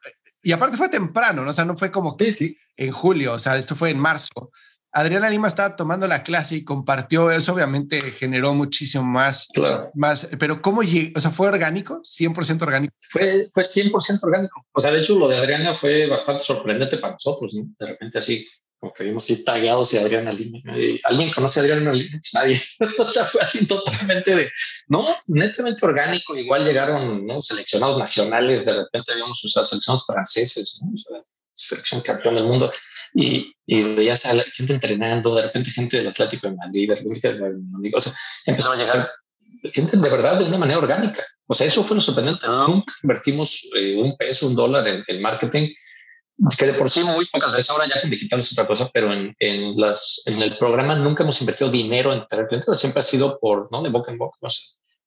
Y 0.43 0.51
aparte 0.51 0.77
fue 0.77 0.89
temprano, 0.89 1.43
¿no? 1.43 1.49
O 1.49 1.53
sea, 1.53 1.65
no 1.65 1.75
fue 1.75 1.89
como 1.89 2.15
que 2.15 2.31
sí, 2.31 2.57
en 2.81 2.91
julio, 2.91 3.33
o 3.33 3.39
sea, 3.39 3.57
esto 3.57 3.75
fue 3.75 3.91
en 3.91 3.99
marzo. 3.99 4.51
Adriana 4.91 5.29
Lima 5.29 5.47
estaba 5.47 5.75
tomando 5.75 6.07
la 6.07 6.23
clase 6.23 6.55
y 6.55 6.65
compartió, 6.65 7.31
eso 7.31 7.53
obviamente 7.53 8.01
generó 8.01 8.53
muchísimo 8.53 9.05
más, 9.05 9.47
claro. 9.53 9.89
más 9.93 10.27
pero 10.37 10.61
¿cómo 10.61 10.81
llegó? 10.81 11.11
O 11.15 11.21
sea, 11.21 11.31
¿fue 11.31 11.47
orgánico? 11.47 12.01
¿100% 12.01 12.61
orgánico? 12.63 12.93
Fue, 13.09 13.47
fue 13.53 13.63
100% 13.63 14.19
orgánico. 14.21 14.65
O 14.73 14.81
sea, 14.81 14.91
de 14.91 14.99
hecho, 14.99 15.17
lo 15.17 15.29
de 15.29 15.37
Adriana 15.37 15.75
fue 15.75 16.07
bastante 16.07 16.43
sorprendente 16.43 16.97
para 16.97 17.13
nosotros, 17.13 17.53
¿no? 17.53 17.69
De 17.79 17.85
repente 17.85 18.17
así, 18.17 18.45
como 18.79 18.91
que 18.91 19.03
vimos 19.03 19.23
así 19.23 19.45
tagueados 19.45 19.93
y 19.93 19.97
Adriana 19.99 20.33
Lima. 20.33 20.59
¿Alguien 21.05 21.31
conoce 21.31 21.59
a 21.59 21.63
Adriana 21.63 21.93
Lima? 21.93 22.17
Pues 22.19 22.33
nadie. 22.33 22.61
o 22.97 23.07
sea, 23.07 23.25
fue 23.25 23.41
así 23.41 23.67
totalmente 23.67 24.35
de, 24.35 24.49
no, 24.87 25.05
netamente 25.27 25.85
orgánico. 25.85 26.35
Igual 26.35 26.65
llegaron, 26.65 27.25
¿no? 27.25 27.39
Seleccionados 27.39 27.97
nacionales, 27.97 28.65
de 28.65 28.73
repente 28.73 29.13
habíamos 29.13 29.41
usado 29.43 29.65
seleccionados 29.65 30.05
franceses, 30.05 30.81
¿no? 30.83 30.91
O 30.91 30.97
sea, 30.97 31.23
selección 31.67 32.01
campeón 32.01 32.35
del 32.35 32.45
mundo 32.45 32.71
y, 33.13 33.53
y 33.65 33.83
veías 33.95 34.25
a 34.25 34.33
la 34.33 34.43
gente 34.43 34.73
entrenando, 34.73 35.35
de 35.35 35.43
repente 35.43 35.71
gente 35.71 35.97
del 35.97 36.07
Atlético 36.07 36.47
de 36.47 36.55
Madrid, 36.55 36.89
de 36.89 36.95
repente 36.95 37.39
o 37.93 37.99
sea, 37.99 38.13
empezó 38.45 38.71
a 38.71 38.77
llegar 38.77 39.11
gente 39.71 39.97
de 39.97 40.09
verdad 40.09 40.39
de 40.39 40.45
una 40.45 40.57
manera 40.57 40.79
orgánica. 40.79 41.23
O 41.47 41.53
sea, 41.53 41.67
eso 41.67 41.83
fue 41.83 41.95
lo 41.95 42.01
sorprendente. 42.01 42.47
Nunca 42.47 42.93
invertimos 43.03 43.69
eh, 43.75 43.95
un 43.97 44.15
peso, 44.17 44.47
un 44.47 44.55
dólar 44.55 44.87
en, 44.87 45.03
el 45.07 45.21
marketing, 45.21 45.69
que 46.57 46.65
de 46.65 46.73
por 46.73 46.89
sí 46.89 47.03
muy 47.03 47.27
pocas 47.27 47.51
veces, 47.51 47.69
ahora 47.69 47.85
ya 47.87 48.01
con 48.01 48.09
digital 48.09 48.39
es 48.39 48.51
otra 48.51 48.65
cosa, 48.65 48.89
pero 48.91 49.13
en, 49.13 49.35
en, 49.37 49.79
las, 49.79 50.23
en 50.25 50.41
el 50.41 50.57
programa 50.57 50.95
nunca 50.95 51.23
hemos 51.23 51.39
invertido 51.41 51.69
dinero 51.69 52.13
en 52.13 52.25
tener 52.25 52.47
clientes, 52.47 52.79
siempre 52.79 53.01
ha 53.01 53.03
sido 53.03 53.37
por, 53.39 53.71
¿no? 53.71 53.83
De 53.83 53.89
boca 53.89 54.11
en 54.11 54.17
boca, 54.17 54.37
no 54.41 54.49
sé, 54.49 54.61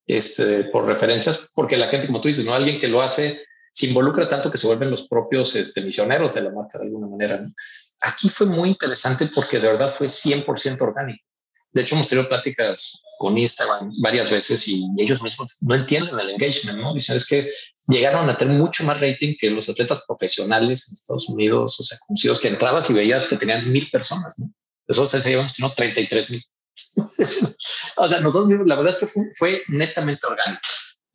este, 0.06 0.64
por 0.64 0.84
referencias, 0.84 1.50
porque 1.54 1.76
la 1.76 1.88
gente, 1.88 2.06
como 2.06 2.20
tú 2.20 2.28
dices, 2.28 2.44
¿no? 2.44 2.54
Alguien 2.54 2.78
que 2.78 2.88
lo 2.88 3.02
hace 3.02 3.40
se 3.74 3.86
involucra 3.86 4.28
tanto 4.28 4.50
que 4.52 4.58
se 4.58 4.68
vuelven 4.68 4.90
los 4.90 5.08
propios 5.08 5.54
este, 5.56 5.82
misioneros 5.82 6.32
de 6.32 6.42
la 6.42 6.50
marca 6.52 6.78
de 6.78 6.84
alguna 6.84 7.08
manera. 7.08 7.44
Aquí 8.00 8.28
fue 8.28 8.46
muy 8.46 8.68
interesante 8.68 9.26
porque 9.34 9.58
de 9.58 9.66
verdad 9.66 9.88
fue 9.88 10.06
100% 10.06 10.80
orgánico. 10.80 11.24
De 11.72 11.82
hecho, 11.82 11.96
hemos 11.96 12.06
tenido 12.06 12.28
pláticas 12.28 13.02
con 13.18 13.36
Instagram 13.36 13.90
varias 14.00 14.30
veces 14.30 14.68
y 14.68 14.86
ellos 14.96 15.20
mismos 15.20 15.56
no 15.60 15.74
entienden 15.74 16.18
el 16.20 16.30
engagement, 16.30 16.78
¿no? 16.78 16.94
Dicen, 16.94 17.16
es 17.16 17.26
que 17.26 17.50
llegaron 17.88 18.30
a 18.30 18.36
tener 18.36 18.56
mucho 18.56 18.84
más 18.84 19.00
rating 19.00 19.34
que 19.38 19.50
los 19.50 19.68
atletas 19.68 20.04
profesionales 20.06 20.86
en 20.88 20.94
Estados 20.94 21.28
Unidos, 21.28 21.80
o 21.80 21.82
sea, 21.82 21.98
conocidos 22.06 22.38
que 22.38 22.48
entrabas 22.48 22.88
y 22.90 22.92
veías 22.92 23.26
que 23.26 23.36
tenían 23.36 23.72
mil 23.72 23.90
personas, 23.90 24.38
¿no? 24.38 24.52
Nosotros 24.86 25.14
ese 25.14 25.30
llevamos 25.30 25.54
tenido 25.54 25.74
33 25.74 26.30
mil. 26.30 26.44
o 27.96 28.08
sea, 28.08 28.20
nosotros 28.20 28.60
la 28.66 28.76
verdad 28.76 28.94
es 28.94 29.10
fue, 29.10 29.24
fue, 29.36 29.62
netamente 29.66 30.24
orgánico. 30.26 30.60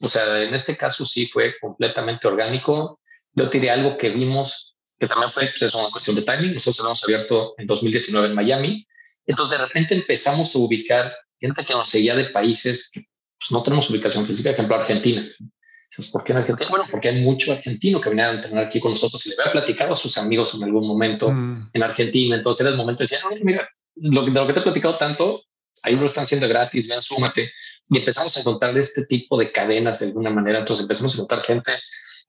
O 0.01 0.09
sea, 0.09 0.43
en 0.43 0.53
este 0.53 0.77
caso 0.77 1.05
sí 1.05 1.27
fue 1.27 1.55
completamente 1.59 2.27
orgánico. 2.27 2.99
Yo 3.33 3.49
tiré 3.49 3.69
algo 3.69 3.97
que 3.97 4.09
vimos 4.09 4.75
que 4.99 5.07
también 5.07 5.31
fue 5.31 5.49
pues, 5.57 5.73
una 5.73 5.89
cuestión 5.89 6.15
de 6.15 6.21
timing. 6.21 6.53
Nosotros 6.53 6.79
habíamos 6.81 7.03
abierto 7.03 7.55
en 7.57 7.67
2019 7.67 8.27
en 8.27 8.35
Miami. 8.35 8.87
Entonces, 9.25 9.57
de 9.57 9.65
repente 9.65 9.95
empezamos 9.95 10.55
a 10.55 10.59
ubicar 10.59 11.13
gente 11.39 11.63
que 11.63 11.73
nos 11.73 11.87
seguía 11.87 12.15
de 12.15 12.25
países 12.25 12.89
que 12.91 13.01
pues, 13.37 13.51
no 13.51 13.63
tenemos 13.63 13.89
ubicación 13.89 14.25
física, 14.25 14.49
ejemplo, 14.49 14.75
Argentina. 14.75 15.21
Entonces, 15.21 16.11
¿por 16.11 16.23
qué 16.23 16.33
en 16.33 16.39
Argentina? 16.39 16.69
Bueno, 16.69 16.85
porque 16.91 17.09
hay 17.09 17.21
mucho 17.21 17.51
argentino 17.51 17.99
que 17.99 18.09
venía 18.09 18.29
a 18.29 18.33
entrenar 18.33 18.65
aquí 18.65 18.79
con 18.79 18.91
nosotros 18.91 19.25
y 19.25 19.29
le 19.29 19.35
había 19.39 19.53
platicado 19.53 19.93
a 19.93 19.97
sus 19.97 20.17
amigos 20.17 20.53
en 20.53 20.63
algún 20.63 20.87
momento 20.87 21.31
mm. 21.31 21.71
en 21.73 21.83
Argentina. 21.83 22.35
Entonces 22.35 22.61
era 22.61 22.69
el 22.69 22.77
momento 22.77 23.03
de 23.03 23.07
decir, 23.07 23.19
mira, 23.43 23.67
lo, 23.95 24.25
de 24.25 24.31
lo 24.31 24.47
que 24.47 24.53
te 24.53 24.59
he 24.59 24.63
platicado 24.63 24.95
tanto, 24.97 25.43
ahí 25.83 25.95
lo 25.95 26.05
están 26.05 26.23
haciendo 26.23 26.47
gratis, 26.47 26.87
vean, 26.87 27.01
súmate. 27.01 27.51
Y 27.89 27.97
empezamos 27.97 28.35
a 28.35 28.41
encontrar 28.41 28.77
este 28.77 29.05
tipo 29.05 29.37
de 29.37 29.51
cadenas 29.51 29.99
de 29.99 30.07
alguna 30.07 30.29
manera. 30.29 30.59
Entonces 30.59 30.83
empezamos 30.83 31.13
a 31.13 31.15
encontrar 31.15 31.41
gente 31.43 31.71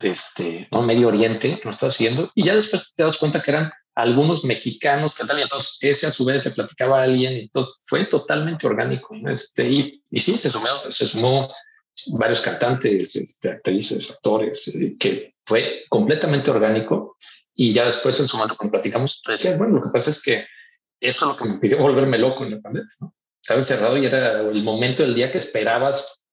este, 0.00 0.66
¿no? 0.70 0.82
Medio 0.82 1.08
Oriente, 1.08 1.60
nos 1.64 1.76
estaba 1.76 1.92
siguiendo, 1.92 2.30
y 2.34 2.44
ya 2.44 2.54
después 2.54 2.94
te 2.94 3.02
das 3.02 3.18
cuenta 3.18 3.42
que 3.42 3.50
eran 3.50 3.70
algunos 3.94 4.44
mexicanos 4.44 5.14
que 5.14 5.26
tal, 5.26 5.38
y 5.38 5.42
entonces 5.42 5.76
ese 5.82 6.06
a 6.06 6.10
su 6.10 6.24
vez 6.24 6.44
le 6.44 6.52
platicaba 6.52 7.00
a 7.00 7.04
alguien, 7.04 7.50
todo, 7.52 7.74
fue 7.82 8.06
totalmente 8.06 8.66
orgánico. 8.66 9.14
Este, 9.28 9.68
y, 9.68 10.02
y 10.10 10.18
sí, 10.18 10.38
se 10.38 10.48
sumó, 10.48 10.68
se 10.88 11.06
sumó 11.06 11.52
varios 12.18 12.40
cantantes, 12.40 13.14
este, 13.14 13.50
actrices, 13.50 14.10
actores, 14.10 14.68
eh, 14.68 14.96
que 14.98 15.34
fue 15.44 15.84
completamente 15.90 16.50
orgánico. 16.50 17.16
Y 17.54 17.72
ya 17.72 17.84
después 17.84 18.18
en 18.20 18.28
su 18.28 18.36
momento 18.36 18.56
cuando 18.56 18.72
platicamos, 18.72 19.20
te 19.22 19.32
decía, 19.32 19.56
bueno, 19.58 19.74
lo 19.74 19.82
que 19.82 19.90
pasa 19.90 20.10
es 20.10 20.22
que 20.22 20.46
esto 21.00 21.24
es 21.24 21.28
lo 21.28 21.36
que 21.36 21.44
me 21.44 21.58
pidió 21.58 21.78
volverme 21.78 22.16
loco 22.16 22.44
en 22.44 22.52
la 22.52 22.60
pandemia, 22.60 22.88
¿no? 23.00 23.14
Estaba 23.50 23.62
encerrado 23.62 23.96
y 23.96 24.06
era 24.06 24.38
el 24.42 24.62
momento 24.62 25.02
del 25.02 25.12
día 25.12 25.28
que 25.28 25.38
esperabas 25.38 26.24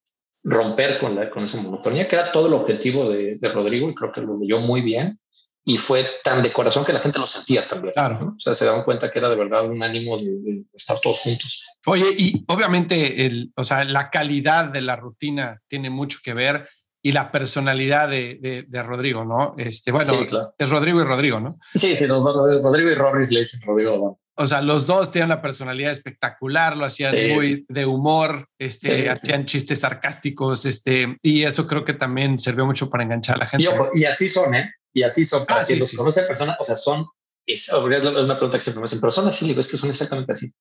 romper 0.44 1.00
con, 1.00 1.16
la, 1.16 1.32
con 1.32 1.46
esa 1.46 1.60
monotonía, 1.60 2.08
que 2.08 2.16
era 2.16 2.32
todo 2.32 2.46
el 2.46 2.54
objetivo 2.54 3.10
de, 3.10 3.40
de 3.40 3.50
Rodrigo 3.50 3.90
y 3.90 3.96
creo 3.96 4.12
que 4.12 4.22
lo 4.22 4.38
leyó 4.38 4.60
muy 4.60 4.82
bien 4.82 5.20
y 5.66 5.80
fue 5.80 6.06
tan 6.24 6.44
de 6.44 6.54
corazón 6.54 6.86
que 6.86 6.94
la 6.94 7.00
gente 7.00 7.18
lo 7.18 7.26
sentía 7.26 7.68
también. 7.68 7.96
Claro. 7.96 8.36
O 8.38 8.40
sea, 8.40 8.54
se 8.54 8.66
daban 8.66 8.84
cuenta 8.84 9.10
que 9.10 9.18
era 9.18 9.30
de 9.30 9.36
verdad 9.36 9.68
un 9.68 9.82
ánimo 9.82 10.16
de, 10.16 10.64
estar 10.76 11.00
todos 11.00 11.18
juntos. 11.22 11.60
Oye, 11.88 12.06
y 12.16 12.46
obviamente, 12.50 13.26
el, 13.26 13.52
o 13.56 13.64
sea, 13.64 13.84
la 13.84 14.12
calidad 14.12 14.66
de 14.66 14.82
la 14.82 14.96
rutina 14.96 15.60
tiene 15.68 15.90
mucho 15.90 16.20
que 16.24 16.36
ver 16.36 16.70
y 17.02 17.14
la 17.14 17.32
personalidad 17.32 18.10
de, 18.10 18.64
de, 18.68 18.84
Rodrigo, 18.84 19.26
¿no? 19.26 19.56
Este, 19.58 19.92
bueno, 19.92 20.14
es 20.60 20.70
Rodrigo 20.70 21.02
y 21.02 21.04
Rodrigo, 21.04 21.40
¿no? 21.40 21.58
Sí, 21.74 21.96
sí, 21.96 22.06
Rodrigo 22.06 22.92
y 22.92 22.94
Rorris 22.94 23.32
le 23.32 23.40
dicen 23.40 23.60
Rodrigo. 23.66 24.20
O 24.40 24.46
sea, 24.46 24.62
los 24.62 24.86
dos 24.86 25.12
tienen 25.12 25.32
una 25.32 25.42
personalidad 25.42 25.92
espectacular, 25.92 26.78
lo 26.78 26.86
hacían 26.86 27.16
muy 27.34 27.66
de 27.68 27.86
humor, 27.86 28.48
este, 28.60 29.10
hacían 29.10 29.46
chistes 29.46 29.80
sarcásticos, 29.80 30.66
este, 30.66 31.18
y 31.24 31.44
eso 31.44 31.66
creo 31.66 31.84
que 31.84 31.94
también 31.94 32.38
sirvió 32.38 32.66
mucho 32.66 32.90
para 32.90 33.04
enganchar 33.04 33.38
a 33.38 33.40
la 33.40 33.46
gente. 33.48 33.68
Y, 33.96 34.06
así 34.06 34.30
son, 34.30 34.54
¿eh? 34.54 34.72
Y 34.94 35.02
así 35.02 35.26
son. 35.26 35.46
Para 35.46 35.62
ah, 35.62 35.66
sí, 35.66 35.76
los 35.76 35.92
conocen 35.94 36.28
personas, 36.28 36.56
o 36.60 36.64
sea, 36.64 36.76
son 36.76 37.08
es, 37.48 37.72
una 37.72 38.36
pregunta 38.36 38.58
que 38.58 38.64
siempre 38.64 38.82
me 38.82 38.86
hacen, 38.86 39.00
personas 39.00 39.36
sí, 39.36 39.56
es 39.58 39.68
que 39.68 39.78
son 39.78 39.90
exactamente 39.90 40.34
así. 40.34 40.54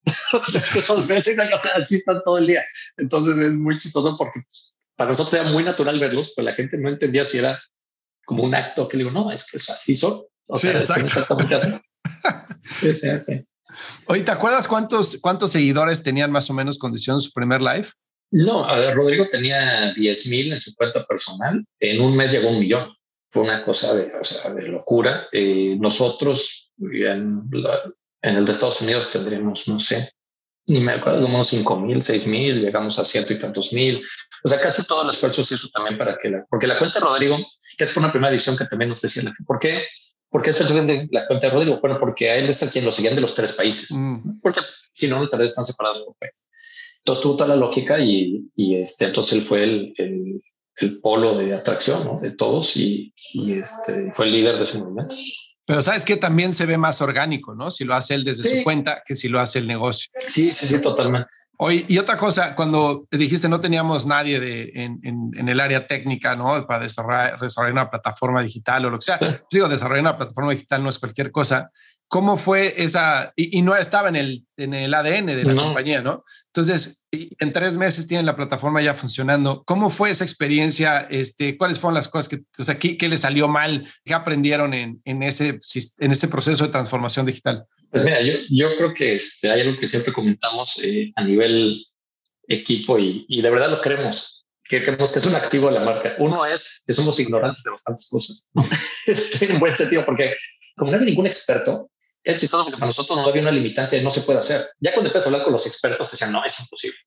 así 1.75 1.97
están 1.97 2.23
todo 2.25 2.39
el 2.39 2.47
día. 2.47 2.65
Entonces 2.97 3.37
es 3.37 3.57
muy 3.57 3.77
chistoso 3.77 4.17
porque 4.17 4.41
para 4.97 5.11
nosotros 5.11 5.35
era 5.35 5.51
muy 5.51 5.65
natural 5.65 5.99
verlos, 5.99 6.33
pero 6.35 6.47
la 6.47 6.55
gente 6.55 6.79
no 6.79 6.89
entendía 6.89 7.27
si 7.27 7.39
era 7.39 7.61
como 8.25 8.45
un 8.45 8.55
acto 8.55 8.89
que 8.89 8.97
le 8.97 9.05
digo, 9.05 9.13
no, 9.13 9.31
es 9.31 9.51
que 9.51 9.57
así 9.57 9.97
son. 9.97 10.23
O 10.49 10.57
sí, 10.57 10.69
sea, 10.69 10.73
exacto. 10.73 11.07
exactamente 11.07 11.55
así. 11.57 11.77
sí, 12.81 12.95
sí, 12.95 13.09
sí. 13.19 13.47
Oye, 14.07 14.23
¿te 14.23 14.31
acuerdas 14.31 14.69
cuántos, 14.69 15.19
cuántos 15.21 15.53
seguidores 15.53 16.03
tenían 16.03 16.31
más 16.31 16.49
o 16.51 16.55
menos 16.55 16.79
condición 16.79 17.21
su 17.21 17.33
primer 17.33 17.61
live? 17.61 17.89
No, 18.31 18.67
Rodrigo 18.93 19.27
tenía 19.29 19.93
10 19.93 20.27
mil 20.29 20.53
en 20.53 20.61
su 20.61 20.75
cuenta 20.75 21.05
personal. 21.07 21.65
En 21.81 22.01
un 22.01 22.17
mes 22.17 22.33
llegó 22.33 22.49
un 22.51 22.59
millón. 22.59 22.93
Fue 23.31 23.43
una 23.43 23.65
cosa 23.65 23.95
de, 23.95 24.69
locura. 24.69 25.29
Eh, 25.33 25.77
nosotros 25.79 26.73
en, 26.81 27.43
en, 28.23 28.37
el 28.37 28.45
de 28.45 28.53
Estados 28.53 28.81
Unidos 28.81 29.11
tendríamos, 29.11 29.69
no 29.69 29.79
sé, 29.79 30.13
ni 30.69 30.81
me 30.81 30.93
acuerdo, 30.93 31.27
unos 31.27 31.47
5 31.49 31.81
mil, 31.81 32.03
6 32.03 32.27
mil, 32.27 32.61
llegamos 32.61 32.99
a 32.99 33.05
ciento 33.05 33.33
y 33.33 33.39
tantos 33.39 33.73
mil. 33.73 34.03
O 34.43 34.49
sea, 34.49 34.61
casi 34.61 34.87
todo 34.87 35.03
el 35.03 35.11
esfuerzo 35.11 35.45
se 35.45 35.55
hizo 35.55 35.69
también 35.69 35.97
para 35.97 36.17
que 36.19 36.31
la, 36.31 36.45
porque 36.49 36.67
la 36.67 36.79
cuenta 36.79 36.99
de 36.99 37.05
Rodrigo, 37.05 37.39
que 37.77 37.87
fue 37.87 38.03
una 38.03 38.13
primera 38.13 38.33
edición 38.33 38.57
que 38.57 38.65
también 38.65 38.89
nos 38.89 39.01
decía, 39.01 39.23
¿por 39.47 39.59
qué 39.59 39.87
¿Por 40.37 40.43
qué 40.43 40.51
es 40.51 40.59
de 40.59 41.09
la 41.13 41.27
cuenta 41.27 41.47
de 41.47 41.53
Rodrigo? 41.55 41.79
Bueno, 41.81 41.99
porque 41.99 42.29
a 42.29 42.37
él 42.37 42.51
es 42.51 42.63
a 42.63 42.69
quien 42.69 42.85
lo 42.85 42.93
seguían 42.93 43.15
de 43.15 43.23
los 43.23 43.33
tres 43.33 43.55
países, 43.55 43.91
mm. 43.91 44.41
porque 44.43 44.61
si 44.93 45.09
no, 45.09 45.27
tal 45.31 45.41
vez 45.41 45.53
están 45.53 45.65
separados 45.65 46.03
por 46.05 46.15
país. 46.17 46.43
Entonces 46.99 47.23
tuvo 47.23 47.37
toda 47.37 47.49
la 47.49 47.57
lógica 47.57 47.99
y, 47.99 48.45
y 48.55 48.75
este, 48.77 49.07
entonces 49.07 49.33
él 49.33 49.45
fue 49.45 49.65
el, 49.65 49.95
el, 49.97 50.43
el 50.77 51.01
polo 51.01 51.39
de 51.39 51.55
atracción 51.55 52.05
¿no? 52.05 52.21
de 52.21 52.33
todos 52.33 52.77
y, 52.77 53.15
y, 53.33 53.53
este, 53.53 54.13
fue 54.13 54.27
el 54.27 54.33
líder 54.33 54.59
de 54.59 54.65
ese 54.65 54.77
movimiento. 54.77 55.17
Pero 55.67 55.83
sabes 55.83 56.05
que 56.05 56.17
también 56.17 56.55
se 56.55 56.65
ve 56.65 56.79
más 56.79 57.03
orgánico, 57.03 57.55
¿no? 57.55 57.71
Si 57.71 57.85
lo 57.85 57.95
hace 57.95 58.15
él 58.15 58.25
desde 58.25 58.45
su 58.45 58.63
cuenta 58.63 59.03
que 59.05 59.17
si 59.17 59.29
lo 59.29 59.41
hace 59.41 59.59
el 59.59 59.67
negocio. 59.67 60.11
Sí, 60.17 60.53
sí, 60.53 60.67
sí, 60.67 60.81
totalmente. 60.81 61.29
Oye, 61.59 61.87
y 61.89 61.99
otra 61.99 62.17
cosa, 62.19 62.55
cuando 62.55 63.09
dijiste 63.11 63.49
no 63.49 63.61
teníamos 63.61 64.05
nadie 64.05 64.39
de, 64.39 64.73
en, 64.75 65.01
en, 65.03 65.49
el 65.49 65.59
área 65.59 65.87
técnica, 65.87 66.37
¿no? 66.37 66.67
Para 66.67 66.81
desarrollar, 66.81 67.41
desarrollar, 67.41 67.73
una 67.73 67.91
plataforma 67.91 68.43
digital 68.43 68.85
o 68.85 68.91
lo 68.91 68.99
que 68.99 69.07
sea. 69.07 69.19
Digo, 69.51 69.69
desarrollar 69.69 70.03
una 70.03 70.17
plataforma 70.19 70.51
digital 70.53 70.83
no 70.83 70.91
es 70.91 70.99
cualquier 70.99 71.33
cosa. 71.33 71.71
¿Cómo 72.09 72.37
fue 72.37 72.75
esa? 72.83 73.33
Y, 73.35 73.63
no 73.63 73.75
estaba 73.75 74.09
en 74.09 74.17
el, 74.17 74.47
en 74.57 74.75
el 74.75 74.95
ADN 74.95 75.27
de 75.27 75.45
la 75.45 75.55
compañía, 75.55 76.03
¿no? 76.03 76.25
Entonces, 76.47 77.05
en 77.11 77.53
tres 77.53 77.77
meses 77.77 78.07
tienen 78.07 78.27
la 78.27 78.37
plataforma 78.37 78.81
ya 78.81 78.95
funcionando. 78.95 79.63
¿Cómo 79.67 79.91
fue 79.91 80.11
esa 80.11 80.25
experiencia? 80.25 81.07
Este, 81.11 81.59
¿Cuáles 81.59 81.79
fueron 81.79 81.95
las 81.95 82.09
cosas 82.09 82.29
que, 82.29 82.43
o 82.59 82.65
sea, 82.65 82.79
qué, 82.79 82.97
qué 82.97 83.09
les 83.09 83.21
salió 83.21 83.49
mal? 83.49 83.93
¿Qué 84.05 84.15
aprendieron 84.15 84.73
en, 84.73 85.03
en, 85.05 85.23
ese, 85.23 85.61
en 85.99 86.13
ese 86.13 86.29
proceso 86.29 86.65
de 86.65 86.73
transformación 86.73 87.27
digital? 87.27 87.67
Pues 87.91 88.05
mira, 88.05 88.23
yo, 88.23 88.35
yo 88.51 88.77
creo 88.77 88.95
que 88.95 89.15
este, 89.17 89.51
hay 89.51 89.63
algo 89.63 89.79
que 89.79 89.87
siempre 89.87 90.13
comentamos 90.13 90.81
eh, 90.83 91.13
a 91.17 91.25
nivel 91.25 91.85
equipo 92.49 92.99
y, 92.99 93.27
y, 93.29 93.43
de 93.43 93.51
verdad 93.51 93.71
lo 93.71 93.81
creemos, 93.81 94.47
que 94.65 94.83
creemos 94.85 95.13
que 95.13 95.19
es 95.19 95.27
un 95.27 95.35
activo 95.35 95.67
de 95.67 95.75
la 95.75 95.85
marca. 95.85 96.15
Uno 96.19 96.47
es 96.47 96.83
que 96.87 96.93
somos 96.93 97.19
ignorantes 97.19 97.65
de 97.65 97.71
bastantes 97.71 98.09
cosas, 98.09 98.51
este, 99.07 99.51
en 99.51 99.59
buen 99.59 99.75
sentido, 99.75 100.07
porque 100.07 100.35
como 100.77 100.93
no 100.93 100.99
hay 100.99 101.05
ningún 101.05 101.27
experto, 101.27 101.91
es 102.27 102.41
chistoso 102.41 102.65
porque 102.65 102.79
para 102.79 102.89
nosotros 102.89 103.17
no 103.17 103.29
había 103.29 103.43
una 103.43 103.53
limitante, 103.53 104.03
no 104.03 104.11
se 104.11 104.23
puede 104.23 104.41
hacer. 104.41 104.69
Ya 104.81 104.93
cuando 104.93 105.09
empiezas 105.09 105.27
a 105.27 105.31
hablar 105.31 105.45
con 105.45 105.53
los 105.53 105.65
expertos, 105.65 106.09
te 106.09 106.13
decían, 106.13 106.33
no, 106.33 106.45
es 106.45 106.59
imposible. 106.59 106.99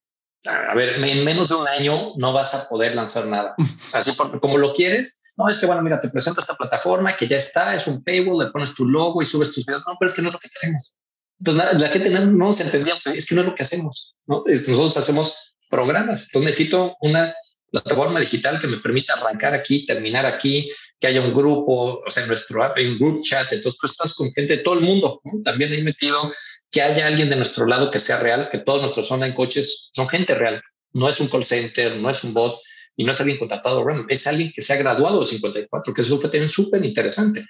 A 0.46 0.74
ver, 0.74 1.04
en 1.04 1.26
menos 1.26 1.50
de 1.50 1.56
un 1.56 1.68
año 1.68 2.14
no 2.16 2.32
vas 2.32 2.54
a 2.54 2.70
poder 2.70 2.96
lanzar 2.96 3.26
nada. 3.26 3.54
Así 3.94 4.14
porque 4.14 4.40
como 4.40 4.58
lo 4.58 4.74
quieres, 4.74 5.20
no, 5.36 5.50
es 5.50 5.60
que 5.60 5.66
bueno, 5.66 5.82
mira, 5.82 6.00
te 6.00 6.10
presento 6.10 6.40
esta 6.40 6.56
plataforma 6.56 7.18
que 7.18 7.28
ya 7.28 7.36
está, 7.36 7.76
es 7.76 7.86
un 7.88 8.02
paywall, 8.02 8.46
le 8.46 8.52
pones 8.52 8.74
tu 8.74 8.88
logo 8.88 9.22
y 9.22 9.26
subes 9.26 9.52
tus 9.52 9.66
videos. 9.66 9.84
No, 9.86 9.98
pero 10.00 10.10
es 10.10 10.16
que 10.16 10.22
no 10.22 10.30
es 10.30 10.34
lo 10.34 10.40
que 10.40 10.50
queremos. 10.50 10.96
Entonces 11.40 11.80
la 11.82 11.90
gente 11.90 12.10
no, 12.10 12.26
no 12.26 12.52
se 12.54 12.64
entendía, 12.64 12.96
es 13.14 13.28
que 13.28 13.36
no 13.36 13.42
es 13.42 13.48
lo 13.48 13.56
que 13.56 13.64
hacemos, 13.64 14.16
¿no? 14.26 14.44
Nosotros 14.46 14.98
hacemos 14.98 15.38
programas, 15.70 16.24
entonces 16.24 16.46
necesito 16.46 16.96
una 17.02 17.34
plataforma 17.72 18.20
digital 18.20 18.60
que 18.60 18.68
me 18.68 18.78
permita 18.78 19.14
arrancar 19.14 19.54
aquí, 19.54 19.86
terminar 19.86 20.26
aquí, 20.26 20.72
que 21.00 21.08
haya 21.08 21.22
un 21.22 21.34
grupo, 21.34 22.02
o 22.06 22.10
sea, 22.10 22.24
en 22.24 22.30
nuestro 22.30 22.64
app 22.64 22.78
hay 22.78 22.88
un 22.88 23.00
group 23.00 23.22
chat, 23.24 23.52
entonces 23.54 23.80
tú 23.80 23.88
estás 23.88 24.14
con 24.14 24.32
gente 24.34 24.58
de 24.58 24.64
todo 24.64 24.76
el 24.76 24.82
mundo, 24.82 25.22
también 25.44 25.74
he 25.74 25.82
metido 25.82 26.32
que 26.72 26.82
haya 26.82 27.08
alguien 27.08 27.30
de 27.30 27.36
nuestro 27.36 27.66
lado 27.66 27.90
que 27.90 28.00
sea 28.00 28.20
real, 28.20 28.50
que 28.52 28.60
todos 28.60 28.82
nuestros 28.82 29.10
online 29.12 29.34
coaches 29.34 29.90
son 29.94 30.10
gente 30.10 30.36
real, 30.36 30.62
no 30.94 31.08
es 31.08 31.20
un 31.20 31.28
call 31.28 31.44
center, 31.44 31.96
no 31.96 32.10
es 32.10 32.24
un 32.24 32.34
bot 32.34 32.60
y 32.96 33.04
no 33.04 33.12
es 33.12 33.20
alguien 33.20 33.40
contratado 33.40 33.84
random, 33.84 34.08
es 34.10 34.28
alguien 34.28 34.52
que 34.54 34.62
se 34.62 34.74
ha 34.74 34.76
graduado 34.76 35.22
de 35.22 35.26
54, 35.26 35.94
que 35.94 36.02
eso 36.02 36.20
fue 36.20 36.30
también 36.30 36.50
súper 36.50 36.84
interesante. 36.84 37.46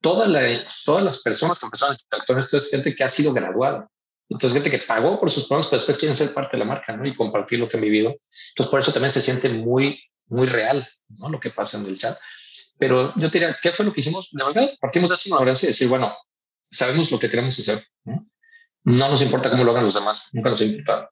Toda 0.00 0.26
la, 0.26 0.42
todas 0.84 1.04
las 1.04 1.22
personas 1.22 1.58
que 1.58 1.66
empezaron 1.66 1.96
a 1.96 1.98
interactuar 2.00 2.38
esto 2.38 2.56
es 2.56 2.70
gente 2.70 2.94
que 2.94 3.04
ha 3.04 3.08
sido 3.08 3.32
graduada. 3.32 3.88
Entonces, 4.28 4.52
gente 4.52 4.70
que 4.70 4.84
pagó 4.84 5.18
por 5.18 5.30
sus 5.30 5.44
programas, 5.44 5.66
pero 5.66 5.78
después 5.78 5.98
quieren 5.98 6.14
ser 6.14 6.34
parte 6.34 6.56
de 6.56 6.58
la 6.58 6.64
marca 6.66 6.96
¿no? 6.96 7.06
y 7.06 7.16
compartir 7.16 7.58
lo 7.58 7.68
que 7.68 7.76
han 7.76 7.82
vivido. 7.82 8.10
Entonces, 8.50 8.70
por 8.70 8.80
eso 8.80 8.92
también 8.92 9.10
se 9.10 9.22
siente 9.22 9.48
muy, 9.48 10.00
muy 10.26 10.46
real 10.46 10.86
¿no? 11.08 11.30
lo 11.30 11.40
que 11.40 11.50
pasa 11.50 11.78
en 11.78 11.86
el 11.86 11.98
chat. 11.98 12.18
Pero 12.78 13.12
yo 13.16 13.30
te 13.30 13.38
diría, 13.38 13.58
¿qué 13.60 13.70
fue 13.70 13.84
lo 13.84 13.92
que 13.92 14.00
hicimos? 14.00 14.28
De 14.32 14.44
verdad, 14.44 14.70
partimos 14.80 15.08
de 15.08 15.14
esa 15.14 15.28
ignorancia 15.28 15.66
y 15.66 15.70
decir, 15.70 15.88
bueno, 15.88 16.14
sabemos 16.70 17.10
lo 17.10 17.18
que 17.18 17.30
queremos 17.30 17.58
hacer. 17.58 17.86
¿no? 18.04 18.26
no 18.84 19.08
nos 19.08 19.20
importa 19.20 19.50
cómo 19.50 19.64
lo 19.64 19.72
hagan 19.72 19.84
los 19.84 19.94
demás, 19.94 20.28
nunca 20.32 20.50
nos 20.50 20.60
ha 20.60 20.64
importado 20.64 21.10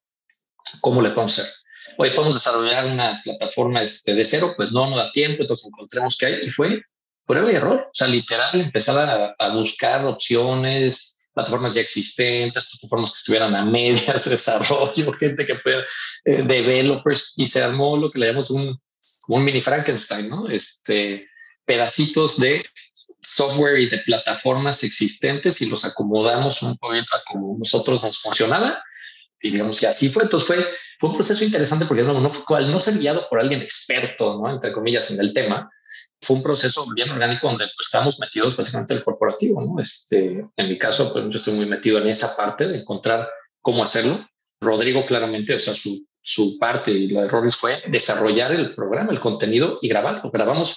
cómo 0.80 1.02
le 1.02 1.10
podemos 1.10 1.38
hacer. 1.38 1.52
Hoy 1.98 2.10
podemos 2.10 2.34
desarrollar 2.34 2.86
una 2.86 3.20
plataforma 3.22 3.82
este, 3.82 4.14
de 4.14 4.24
cero, 4.24 4.54
pues 4.56 4.72
no, 4.72 4.88
no 4.88 4.96
da 4.96 5.12
tiempo, 5.12 5.42
entonces 5.42 5.66
encontremos 5.66 6.16
qué 6.18 6.26
hay 6.26 6.40
y 6.42 6.50
fue 6.50 6.82
prueba 7.24 7.50
y 7.50 7.56
error, 7.56 7.74
o 7.74 7.94
sea, 7.94 8.06
literal, 8.06 8.60
empezar 8.60 8.98
a, 8.98 9.34
a 9.38 9.54
buscar 9.54 10.04
opciones, 10.06 11.28
plataformas 11.32 11.74
ya 11.74 11.80
existentes, 11.80 12.68
plataformas 12.68 13.12
que 13.12 13.18
estuvieran 13.18 13.54
a 13.54 13.64
medias 13.64 14.24
de 14.24 14.30
desarrollo, 14.30 15.12
gente 15.18 15.46
que 15.46 15.56
pueda, 15.56 15.82
eh, 16.24 16.42
developers, 16.42 17.32
y 17.36 17.46
se 17.46 17.62
armó 17.62 17.96
lo 17.96 18.10
que 18.10 18.20
le 18.20 18.26
llamamos 18.28 18.50
un, 18.50 18.80
un 19.28 19.44
mini 19.44 19.60
Frankenstein, 19.60 20.28
¿no? 20.28 20.48
Este, 20.48 21.28
pedacitos 21.66 22.38
de 22.38 22.64
software 23.20 23.80
y 23.80 23.90
de 23.90 23.98
plataformas 23.98 24.84
existentes 24.84 25.60
y 25.60 25.66
los 25.66 25.84
acomodamos 25.84 26.62
un 26.62 26.76
poquito 26.78 27.16
a 27.16 27.22
como 27.30 27.58
nosotros 27.58 28.02
nos 28.04 28.18
funcionaba. 28.18 28.82
Y 29.40 29.50
digamos 29.50 29.78
que 29.78 29.86
así 29.86 30.08
fue. 30.08 30.22
Entonces 30.22 30.46
fue, 30.46 30.64
fue 30.98 31.10
un 31.10 31.16
proceso 31.16 31.44
interesante 31.44 31.84
porque 31.86 32.02
no, 32.02 32.18
no 32.20 32.30
fue 32.30 32.56
al 32.56 32.70
no 32.70 32.80
ser 32.80 32.98
guiado 32.98 33.28
por 33.28 33.40
alguien 33.40 33.60
experto, 33.60 34.40
¿no? 34.40 34.50
entre 34.50 34.72
comillas, 34.72 35.10
en 35.10 35.20
el 35.20 35.32
tema, 35.32 35.70
fue 36.22 36.36
un 36.36 36.42
proceso 36.42 36.86
bien 36.94 37.10
orgánico 37.10 37.46
donde 37.46 37.64
pues, 37.64 37.86
estamos 37.86 38.18
metidos 38.18 38.56
básicamente 38.56 38.94
en 38.94 38.98
el 38.98 39.04
corporativo, 39.04 39.60
¿no? 39.60 39.80
Este, 39.80 40.44
en 40.56 40.68
mi 40.68 40.78
caso, 40.78 41.12
pues 41.12 41.26
yo 41.28 41.38
estoy 41.38 41.54
muy 41.54 41.66
metido 41.66 41.98
en 41.98 42.08
esa 42.08 42.36
parte 42.36 42.66
de 42.66 42.78
encontrar 42.78 43.28
cómo 43.60 43.82
hacerlo. 43.82 44.26
Rodrigo 44.60 45.04
claramente, 45.04 45.54
o 45.54 45.60
sea, 45.60 45.74
su, 45.74 46.06
su 46.22 46.58
parte 46.58 46.90
y 46.90 47.08
los 47.08 47.24
errores 47.24 47.54
fue 47.54 47.74
desarrollar 47.88 48.52
el 48.52 48.74
programa, 48.74 49.12
el 49.12 49.20
contenido 49.20 49.78
y 49.82 49.88
grabarlo. 49.88 50.30
Grabamos 50.32 50.76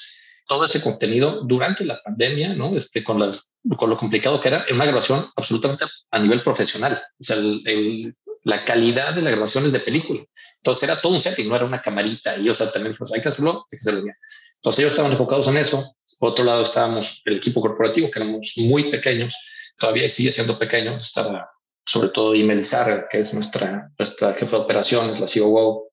todo 0.49 0.65
ese 0.65 0.81
contenido 0.81 1.43
durante 1.45 1.85
la 1.85 2.01
pandemia, 2.01 2.55
¿no? 2.55 2.75
Este, 2.75 3.03
con, 3.03 3.19
las, 3.19 3.51
con 3.77 3.88
lo 3.88 3.97
complicado 3.97 4.39
que 4.41 4.47
era, 4.47 4.65
en 4.67 4.75
una 4.75 4.85
grabación 4.85 5.29
absolutamente 5.35 5.85
a 6.09 6.19
nivel 6.19 6.43
profesional. 6.43 6.99
O 7.19 7.23
sea, 7.23 7.38
el, 7.38 8.15
la 8.43 8.65
calidad 8.65 9.13
de 9.13 9.21
la 9.21 9.29
grabación 9.29 9.67
es 9.67 9.73
de 9.73 9.79
película. 9.79 10.21
Entonces 10.57 10.83
era 10.83 10.99
todo 10.99 11.13
un 11.13 11.19
setting, 11.19 11.47
no 11.47 11.55
era 11.55 11.65
una 11.65 11.83
camarita. 11.83 12.35
Y, 12.39 12.49
o 12.49 12.53
sea, 12.55 12.71
también 12.71 12.93
dijimos, 12.93 13.13
hay 13.13 13.21
que 13.21 13.29
hacerlo, 13.29 13.63
hay 13.71 13.77
que 13.77 13.77
hacerlo 13.77 14.03
bien. 14.03 14.15
Entonces 14.55 14.79
ellos 14.79 14.93
estaban 14.93 15.12
enfocados 15.12 15.47
en 15.49 15.57
eso. 15.57 15.95
Por 16.17 16.31
otro 16.31 16.43
lado 16.43 16.63
estábamos 16.63 17.21
el 17.25 17.38
equipo 17.38 17.62
corporativo, 17.62 18.09
que 18.09 18.19
éramos 18.19 18.53
muy 18.57 18.89
pequeños, 18.89 19.35
todavía 19.77 20.09
sigue 20.09 20.31
siendo 20.31 20.57
pequeño. 20.57 20.97
Estaba 20.97 21.47
sobre 21.85 22.09
todo 22.09 22.33
Imelizar, 22.33 23.07
que 23.07 23.19
es 23.19 23.35
nuestra, 23.35 23.91
nuestra 23.99 24.33
jefa 24.33 24.57
de 24.57 24.63
operaciones, 24.63 25.19
la 25.19 25.27
COO, 25.27 25.89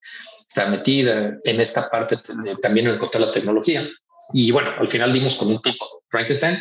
está 0.48 0.66
metida 0.66 1.36
en 1.44 1.60
esta 1.60 1.90
parte 1.90 2.16
también 2.62 2.86
en 2.86 2.94
el 2.94 2.98
de 2.98 3.18
la 3.18 3.30
tecnología. 3.30 3.86
Y 4.32 4.50
bueno, 4.50 4.70
al 4.78 4.88
final 4.88 5.12
dimos 5.12 5.36
con 5.36 5.48
un 5.48 5.60
tipo, 5.60 6.02
Frankenstein, 6.08 6.58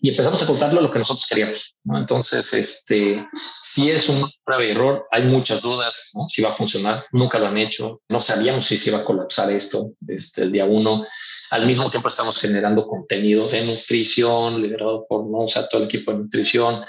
y 0.00 0.08
empezamos 0.08 0.42
a 0.42 0.46
contarlo 0.46 0.80
lo 0.80 0.90
que 0.90 0.98
nosotros 0.98 1.26
queríamos. 1.28 1.76
¿no? 1.84 1.98
Entonces, 1.98 2.52
este, 2.54 3.24
si 3.60 3.90
es 3.90 4.08
un 4.08 4.28
y 4.46 4.70
error, 4.70 5.06
hay 5.10 5.24
muchas 5.24 5.62
dudas, 5.62 6.10
¿no? 6.14 6.28
si 6.28 6.42
va 6.42 6.50
a 6.50 6.54
funcionar, 6.54 7.04
nunca 7.12 7.38
lo 7.38 7.46
han 7.46 7.58
hecho, 7.58 8.02
no 8.08 8.20
sabíamos 8.20 8.66
si 8.66 8.76
se 8.76 8.90
iba 8.90 8.98
a 8.98 9.04
colapsar 9.04 9.50
esto 9.50 9.92
este, 10.06 10.42
el 10.42 10.52
día 10.52 10.64
uno. 10.64 11.06
Al 11.50 11.66
mismo 11.66 11.90
tiempo 11.90 12.08
estamos 12.08 12.38
generando 12.38 12.86
contenido 12.86 13.46
de 13.46 13.64
nutrición, 13.64 14.62
liderado 14.62 15.06
por 15.06 15.24
¿no? 15.26 15.40
o 15.40 15.48
sea, 15.48 15.68
todo 15.68 15.82
el 15.82 15.86
equipo 15.86 16.12
de 16.12 16.18
nutrición, 16.18 16.84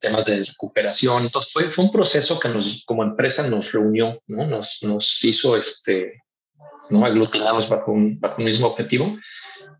temas 0.00 0.24
de 0.24 0.44
recuperación. 0.44 1.24
Entonces 1.24 1.52
fue, 1.52 1.70
fue 1.70 1.84
un 1.84 1.92
proceso 1.92 2.38
que 2.38 2.48
nos, 2.48 2.82
como 2.86 3.02
empresa 3.02 3.48
nos 3.48 3.72
reunió, 3.72 4.20
¿no? 4.28 4.46
nos, 4.46 4.78
nos 4.82 5.24
hizo 5.24 5.56
este, 5.56 6.22
¿no? 6.92 7.04
aglutinados 7.04 7.68
bajo 7.68 7.92
un, 7.92 8.20
bajo 8.20 8.36
un 8.38 8.44
mismo 8.44 8.68
objetivo. 8.68 9.16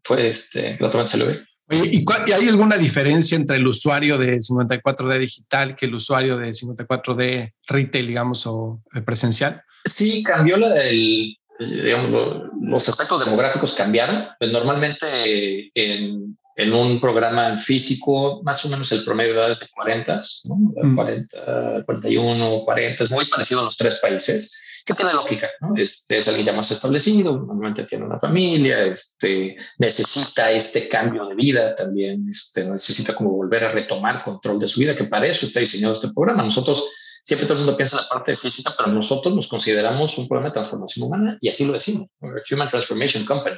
Fue 0.03 0.29
este, 0.29 0.79
se 1.07 1.19
lo 1.19 1.27
ve. 1.27 1.45
¿y, 1.71 1.99
¿y, 1.99 2.33
hay 2.33 2.49
alguna 2.49 2.77
diferencia 2.77 3.37
entre 3.37 3.57
el 3.57 3.67
usuario 3.67 4.19
de 4.19 4.39
54D 4.39 5.19
digital 5.19 5.77
que 5.77 5.87
el 5.87 5.95
usuario 5.95 6.37
de 6.37 6.51
54D 6.51 7.53
retail, 7.69 8.07
digamos, 8.07 8.47
o 8.47 8.83
eh, 8.95 9.01
presencial? 9.01 9.63
Sí, 9.85 10.23
cambió 10.23 10.57
la, 10.57 10.83
el, 10.85 11.37
digamos, 11.59 12.43
los 12.61 12.89
aspectos 12.89 13.25
demográficos 13.25 13.75
cambiaron. 13.75 14.25
Pues 14.39 14.51
normalmente 14.51 15.71
en, 15.75 16.37
en, 16.57 16.73
un 16.73 17.01
programa 17.01 17.59
físico, 17.59 18.43
más 18.43 18.65
o 18.65 18.69
menos 18.69 18.91
el 18.93 19.05
promedio 19.05 19.33
de 19.33 19.39
edad 19.39 19.53
es 19.53 19.61
de 19.61 19.67
40, 19.73 20.21
¿no? 20.49 20.95
40, 20.97 21.85
41, 21.85 22.63
40, 22.65 23.05
es 23.05 23.11
muy 23.11 23.25
parecido 23.27 23.61
a 23.61 23.65
los 23.65 23.77
tres 23.77 23.97
países 23.97 24.53
que 24.85 24.95
tiene 24.95 25.13
lógica, 25.13 25.49
¿no? 25.61 25.75
Este 25.77 26.19
es 26.19 26.29
alguien 26.29 26.47
ya 26.47 26.53
más 26.53 26.71
establecido, 26.71 27.37
normalmente 27.37 27.85
tiene 27.85 28.05
una 28.05 28.19
familia, 28.19 28.81
este 28.81 29.57
necesita 29.79 30.51
este 30.51 30.89
cambio 30.89 31.27
de 31.27 31.35
vida 31.35 31.75
también, 31.75 32.27
este 32.29 32.65
necesita 32.65 33.15
como 33.15 33.31
volver 33.31 33.65
a 33.65 33.69
retomar 33.69 34.25
control 34.25 34.59
de 34.59 34.69
su 34.69 34.81
vida, 34.81 34.95
que 34.95 35.05
para 35.05 35.27
eso 35.27 35.47
está 35.47 35.61
diseñado 35.61 35.93
este 35.93 36.11
programa. 36.13 36.43
Nosotros 36.43 36.89
siempre 37.23 37.47
todo 37.47 37.59
el 37.59 37.65
mundo 37.65 37.77
piensa 37.77 37.97
en 37.97 38.03
la 38.03 38.09
parte 38.09 38.37
física, 38.37 38.75
pero 38.77 38.91
nosotros 38.91 39.35
nos 39.35 39.49
consideramos 39.49 40.19
un 40.19 40.27
programa 40.27 40.51
de 40.51 40.55
transformación 40.55 41.07
humana 41.07 41.39
y 41.41 41.49
así 41.49 41.65
lo 41.65 41.73
decimos, 41.73 42.09
Human 42.51 42.69
Transformation 42.69 43.25
Company. 43.25 43.57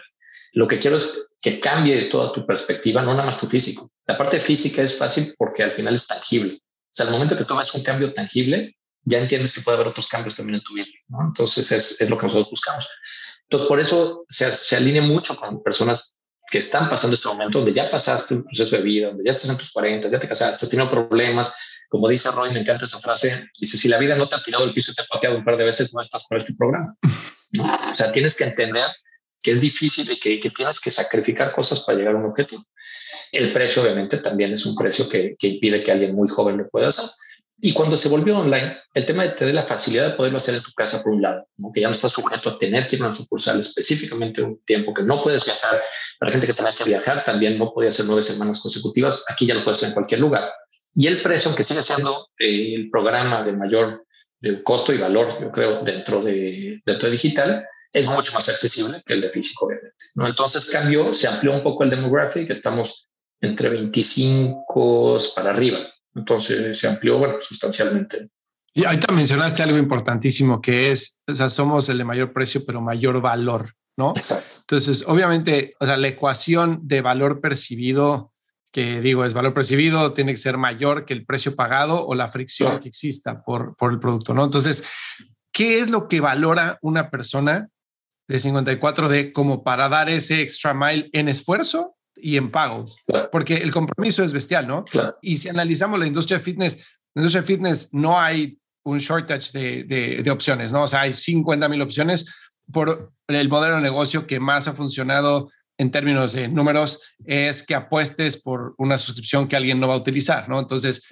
Lo 0.52 0.68
que 0.68 0.78
quiero 0.78 0.96
es 0.96 1.28
que 1.40 1.58
cambie 1.58 2.00
toda 2.02 2.32
tu 2.32 2.46
perspectiva, 2.46 3.02
no 3.02 3.12
nada 3.12 3.24
más 3.24 3.40
tu 3.40 3.48
físico. 3.48 3.90
La 4.06 4.16
parte 4.16 4.38
física 4.38 4.82
es 4.82 4.96
fácil 4.96 5.34
porque 5.36 5.64
al 5.64 5.72
final 5.72 5.94
es 5.94 6.06
tangible. 6.06 6.60
O 6.62 6.96
sea, 6.96 7.06
al 7.06 7.12
momento 7.12 7.36
que 7.36 7.44
ves 7.54 7.74
un 7.74 7.82
cambio 7.82 8.12
tangible, 8.12 8.76
ya 9.04 9.18
entiendes 9.18 9.54
que 9.54 9.60
puede 9.60 9.76
haber 9.76 9.88
otros 9.88 10.08
cambios 10.08 10.34
también 10.34 10.56
en 10.56 10.62
tu 10.62 10.74
vida. 10.74 10.86
¿no? 11.08 11.22
Entonces 11.28 11.70
es, 11.72 12.00
es, 12.00 12.10
lo 12.10 12.18
que 12.18 12.26
nosotros 12.26 12.50
buscamos. 12.50 12.88
Entonces, 13.42 13.68
por 13.68 13.80
eso 13.80 14.24
se, 14.28 14.50
se, 14.50 14.76
alinea 14.76 15.02
mucho 15.02 15.36
con 15.36 15.62
personas 15.62 16.14
que 16.50 16.58
están 16.58 16.88
pasando 16.88 17.14
este 17.14 17.28
momento, 17.28 17.58
donde 17.58 17.72
ya 17.72 17.90
pasaste 17.90 18.34
un 18.34 18.44
proceso 18.44 18.76
de 18.76 18.82
vida, 18.82 19.08
donde 19.08 19.24
ya 19.24 19.32
estás 19.32 19.50
en 19.50 19.58
tus 19.58 19.70
40, 19.72 20.08
ya 20.08 20.18
te 20.18 20.28
casaste, 20.28 20.64
has 20.64 20.70
tenido 20.70 20.90
problemas. 20.90 21.52
Como 21.88 22.08
dice 22.08 22.30
Roy, 22.30 22.52
me 22.52 22.60
encanta 22.60 22.86
esa 22.86 22.98
frase. 22.98 23.48
Dice, 23.58 23.78
si 23.78 23.88
la 23.88 23.98
vida 23.98 24.16
no 24.16 24.28
te 24.28 24.36
ha 24.36 24.42
tirado 24.42 24.64
el 24.64 24.72
piso 24.72 24.92
y 24.92 24.94
te 24.94 25.02
ha 25.02 25.06
pateado 25.06 25.36
un 25.36 25.44
par 25.44 25.56
de 25.56 25.64
veces, 25.64 25.92
no 25.92 26.00
estás 26.00 26.26
para 26.28 26.40
este 26.40 26.54
programa. 26.54 26.96
¿no? 27.52 27.64
O 27.90 27.94
sea, 27.94 28.10
tienes 28.10 28.36
que 28.36 28.44
entender 28.44 28.86
que 29.42 29.50
es 29.50 29.60
difícil 29.60 30.10
y 30.10 30.18
que, 30.18 30.40
que, 30.40 30.50
tienes 30.50 30.80
que 30.80 30.90
sacrificar 30.90 31.52
cosas 31.52 31.80
para 31.80 31.98
llegar 31.98 32.14
a 32.14 32.18
un 32.18 32.24
objetivo. 32.24 32.64
El 33.30 33.52
precio, 33.52 33.82
obviamente, 33.82 34.16
también 34.18 34.52
es 34.52 34.64
un 34.64 34.74
precio 34.74 35.08
que, 35.08 35.36
que 35.38 35.48
impide 35.48 35.82
que 35.82 35.92
alguien 35.92 36.14
muy 36.14 36.28
joven 36.28 36.56
lo 36.56 36.68
pueda 36.68 36.88
hacer. 36.88 37.04
Y 37.60 37.72
cuando 37.72 37.96
se 37.96 38.08
volvió 38.08 38.38
online, 38.38 38.76
el 38.92 39.04
tema 39.04 39.22
de 39.22 39.30
tener 39.30 39.54
la 39.54 39.62
facilidad 39.62 40.08
de 40.08 40.14
poderlo 40.14 40.36
hacer 40.36 40.54
en 40.56 40.62
tu 40.62 40.72
casa, 40.72 41.02
por 41.02 41.12
un 41.12 41.22
lado, 41.22 41.46
que 41.72 41.80
ya 41.80 41.88
no 41.88 41.94
estás 41.94 42.12
sujeto 42.12 42.50
a 42.50 42.58
tener 42.58 42.86
que 42.86 42.96
ir 42.96 43.02
a 43.02 43.06
una 43.06 43.14
sucursal 43.14 43.58
específicamente 43.58 44.42
un 44.42 44.60
tiempo 44.64 44.92
que 44.92 45.02
no 45.02 45.22
puedes 45.22 45.44
viajar. 45.44 45.80
Para 46.18 46.32
gente 46.32 46.46
que 46.46 46.54
tenía 46.54 46.74
que 46.74 46.84
viajar 46.84 47.24
también 47.24 47.58
no 47.58 47.72
podía 47.72 47.88
hacer 47.88 48.06
nueve 48.06 48.22
semanas 48.22 48.60
consecutivas. 48.60 49.24
Aquí 49.28 49.46
ya 49.46 49.54
lo 49.54 49.64
puedes 49.64 49.78
hacer 49.78 49.88
en 49.88 49.94
cualquier 49.94 50.20
lugar. 50.20 50.52
Y 50.94 51.06
el 51.06 51.22
precio, 51.22 51.48
aunque 51.48 51.64
sigue 51.64 51.82
siendo 51.82 52.28
eh, 52.38 52.74
el 52.74 52.90
programa 52.90 53.42
de 53.42 53.52
mayor 53.52 54.04
costo 54.62 54.92
y 54.92 54.98
valor, 54.98 55.40
yo 55.40 55.50
creo, 55.50 55.82
dentro 55.82 56.20
de, 56.22 56.82
dentro 56.84 57.06
de 57.06 57.12
digital, 57.12 57.66
es 57.92 58.06
mucho 58.06 58.32
más 58.32 58.48
accesible 58.48 59.02
que 59.06 59.14
el 59.14 59.20
de 59.20 59.30
físico, 59.30 59.66
obviamente. 59.66 59.96
Entonces 60.16 60.66
cambió, 60.66 61.12
se 61.12 61.28
amplió 61.28 61.52
un 61.52 61.62
poco 61.62 61.84
el 61.84 61.90
demographic, 61.90 62.50
estamos 62.50 63.08
entre 63.40 63.68
25 63.68 65.18
para 65.34 65.50
arriba. 65.50 65.78
Entonces 66.14 66.78
se 66.78 66.88
amplió, 66.88 67.18
bueno, 67.18 67.34
sustancialmente. 67.40 68.28
Y 68.72 68.84
ahorita 68.84 69.12
mencionaste 69.12 69.62
algo 69.62 69.78
importantísimo 69.78 70.60
que 70.60 70.90
es, 70.90 71.20
o 71.28 71.34
sea, 71.34 71.48
somos 71.48 71.88
el 71.88 71.98
de 71.98 72.04
mayor 72.04 72.32
precio, 72.32 72.64
pero 72.66 72.80
mayor 72.80 73.20
valor, 73.20 73.70
¿no? 73.96 74.12
Exacto. 74.16 74.56
Entonces, 74.60 75.04
obviamente, 75.06 75.74
o 75.78 75.86
sea, 75.86 75.96
la 75.96 76.08
ecuación 76.08 76.80
de 76.82 77.00
valor 77.00 77.40
percibido, 77.40 78.32
que 78.72 79.00
digo, 79.00 79.24
es 79.24 79.32
valor 79.32 79.54
percibido, 79.54 80.12
tiene 80.12 80.32
que 80.32 80.38
ser 80.38 80.58
mayor 80.58 81.04
que 81.04 81.14
el 81.14 81.24
precio 81.24 81.54
pagado 81.54 82.04
o 82.04 82.16
la 82.16 82.26
fricción 82.26 82.70
claro. 82.70 82.82
que 82.82 82.88
exista 82.88 83.44
por, 83.44 83.76
por 83.76 83.92
el 83.92 84.00
producto, 84.00 84.34
¿no? 84.34 84.44
Entonces, 84.44 84.84
¿qué 85.52 85.78
es 85.78 85.90
lo 85.90 86.08
que 86.08 86.20
valora 86.20 86.78
una 86.82 87.10
persona 87.10 87.68
de 88.26 88.36
54D 88.38 89.32
como 89.32 89.62
para 89.62 89.88
dar 89.88 90.08
ese 90.08 90.42
extra 90.42 90.74
mile 90.74 91.10
en 91.12 91.28
esfuerzo 91.28 91.93
y 92.24 92.38
en 92.38 92.50
pago, 92.50 92.84
porque 93.30 93.56
el 93.56 93.70
compromiso 93.70 94.24
es 94.24 94.32
bestial, 94.32 94.66
¿no? 94.66 94.86
Y 95.20 95.36
si 95.36 95.50
analizamos 95.50 96.00
la 96.00 96.06
industria 96.06 96.38
de 96.38 96.44
fitness, 96.44 96.76
en 96.76 96.82
la 97.16 97.20
industria 97.20 97.42
de 97.42 97.46
fitness 97.46 97.88
no 97.92 98.18
hay 98.18 98.58
un 98.82 98.96
shortage 98.96 99.50
de, 99.52 100.22
de, 100.22 100.30
opciones, 100.30 100.72
¿no? 100.72 100.84
O 100.84 100.88
sea, 100.88 101.02
hay 101.02 101.12
50 101.12 101.68
mil 101.68 101.82
opciones 101.82 102.34
por 102.72 103.12
el 103.28 103.48
modelo 103.50 103.76
de 103.76 103.82
negocio 103.82 104.26
que 104.26 104.40
más 104.40 104.68
ha 104.68 104.72
funcionado 104.72 105.50
en 105.76 105.90
términos 105.90 106.32
de 106.32 106.48
números 106.48 107.00
es 107.26 107.62
que 107.62 107.74
apuestes 107.74 108.40
por 108.40 108.74
una 108.78 108.96
suscripción 108.96 109.46
que 109.46 109.56
alguien 109.56 109.78
no 109.78 109.88
va 109.88 109.94
a 109.94 109.98
utilizar, 109.98 110.48
¿no? 110.48 110.58
Entonces, 110.58 111.02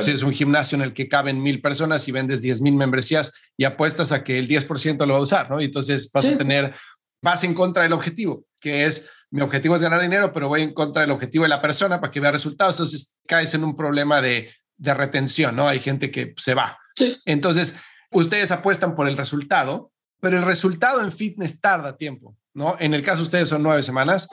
si 0.00 0.10
es 0.10 0.22
un 0.22 0.32
gimnasio 0.32 0.76
en 0.76 0.82
el 0.82 0.94
que 0.94 1.08
caben 1.08 1.42
mil 1.42 1.60
personas 1.60 2.08
y 2.08 2.12
vendes 2.12 2.40
10 2.40 2.62
mil 2.62 2.76
membresías 2.76 3.34
y 3.58 3.64
apuestas 3.64 4.10
a 4.10 4.24
que 4.24 4.38
el 4.38 4.48
10% 4.48 5.04
lo 5.04 5.12
va 5.12 5.18
a 5.18 5.22
usar, 5.22 5.50
¿no? 5.50 5.60
Y 5.60 5.66
entonces 5.66 6.10
vas 6.12 6.26
a 6.26 6.36
tener, 6.36 6.74
vas 7.20 7.44
en 7.44 7.52
contra 7.52 7.82
del 7.82 7.92
objetivo, 7.92 8.46
que 8.58 8.86
es, 8.86 9.10
mi 9.32 9.40
objetivo 9.40 9.74
es 9.74 9.82
ganar 9.82 10.00
dinero, 10.00 10.32
pero 10.32 10.48
voy 10.48 10.62
en 10.62 10.72
contra 10.72 11.02
del 11.02 11.10
objetivo 11.10 11.42
de 11.42 11.48
la 11.48 11.60
persona 11.60 12.00
para 12.00 12.10
que 12.10 12.20
vea 12.20 12.30
resultados. 12.30 12.76
Entonces, 12.76 13.18
caes 13.26 13.54
en 13.54 13.64
un 13.64 13.74
problema 13.74 14.20
de, 14.20 14.50
de 14.76 14.94
retención, 14.94 15.56
¿no? 15.56 15.66
Hay 15.66 15.80
gente 15.80 16.10
que 16.10 16.34
se 16.36 16.54
va. 16.54 16.78
Entonces, 17.24 17.76
ustedes 18.10 18.52
apuestan 18.52 18.94
por 18.94 19.08
el 19.08 19.16
resultado, 19.16 19.90
pero 20.20 20.36
el 20.36 20.44
resultado 20.44 21.00
en 21.02 21.12
fitness 21.12 21.60
tarda 21.60 21.96
tiempo. 21.96 22.36
¿no? 22.54 22.76
En 22.78 22.94
el 22.94 23.02
caso 23.02 23.18
de 23.18 23.24
ustedes 23.24 23.48
son 23.48 23.62
nueve 23.62 23.82
semanas, 23.82 24.28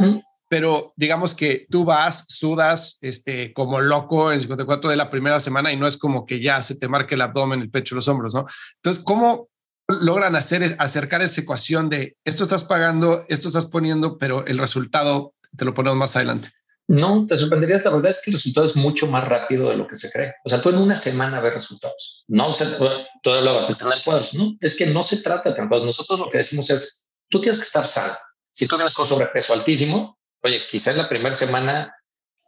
pero 0.50 0.94
digamos 0.96 1.36
que 1.36 1.68
tú 1.70 1.86
vas, 1.86 2.26
sudas 2.28 2.98
este, 3.02 3.54
como 3.54 3.80
loco 3.80 4.30
en 4.30 4.36
el 4.36 4.42
54 4.42 4.90
de 4.90 4.98
la 4.98 5.10
primera 5.10 5.40
semana 5.40 5.72
y 5.72 5.78
no 5.78 5.88
es 5.88 5.98
como 5.98 6.26
que 6.26 6.40
ya 6.40 6.62
se 6.62 6.76
te 6.76 6.88
marque 6.88 7.16
el 7.16 7.22
abdomen, 7.22 7.62
el 7.62 7.70
pecho, 7.70 7.96
los 7.96 8.08
hombros, 8.08 8.34
¿no? 8.34 8.46
Entonces, 8.76 9.04
¿cómo 9.04 9.49
logran 9.90 10.36
hacer, 10.36 10.76
acercar 10.80 11.22
esa 11.22 11.42
ecuación 11.42 11.90
de 11.90 12.18
esto 12.24 12.44
estás 12.44 12.64
pagando, 12.64 13.26
esto 13.28 13.48
estás 13.48 13.66
poniendo, 13.66 14.18
pero 14.18 14.46
el 14.46 14.58
resultado 14.58 15.34
te 15.58 15.66
lo 15.66 15.74
ponemos 15.74 15.98
más 15.98 16.16
adelante? 16.16 16.50
No, 16.88 17.24
te 17.26 17.38
sorprenderías. 17.38 17.86
La 17.86 17.92
verdad 17.92 18.10
es 18.10 18.22
que 18.24 18.32
el 18.32 18.38
resultado 18.38 18.66
es 18.66 18.76
mucho 18.76 19.08
más 19.08 19.28
rápido 19.28 19.70
de 19.70 19.78
lo 19.78 19.88
que 19.88 19.96
se 19.96 20.12
cree. 20.12 20.34
O 20.44 20.50
sea, 20.50 20.60
tú 20.60 20.70
en 20.70 20.78
una 20.78 20.96
semana 20.96 21.40
ves 21.40 21.54
resultados. 21.54 22.24
No 22.28 22.52
se, 22.52 22.66
todo 23.22 23.42
lo 23.42 23.54
vas 23.56 23.70
a 23.70 23.76
tener 23.76 24.02
cuadros. 24.04 24.34
No, 24.34 24.58
es 24.60 24.76
que 24.76 24.88
no 24.88 25.04
se 25.04 25.18
trata 25.18 25.50
de 25.50 25.56
tener 25.56 25.70
cuadros. 25.70 25.86
Nosotros 25.86 26.20
lo 26.20 26.30
que 26.30 26.40
decimos 26.40 26.70
es 26.72 27.08
tú 27.30 27.40
tienes 27.40 27.60
que 27.60 27.66
estar 27.66 27.86
sano. 27.86 28.16
Si 28.52 28.66
tú 28.66 28.76
tienes 28.76 28.96
con 28.96 29.06
sobrepeso 29.06 29.54
altísimo, 29.54 30.18
oye, 30.42 30.62
quizás 30.68 30.96
la 30.96 31.08
primera 31.08 31.34
semana 31.34 31.94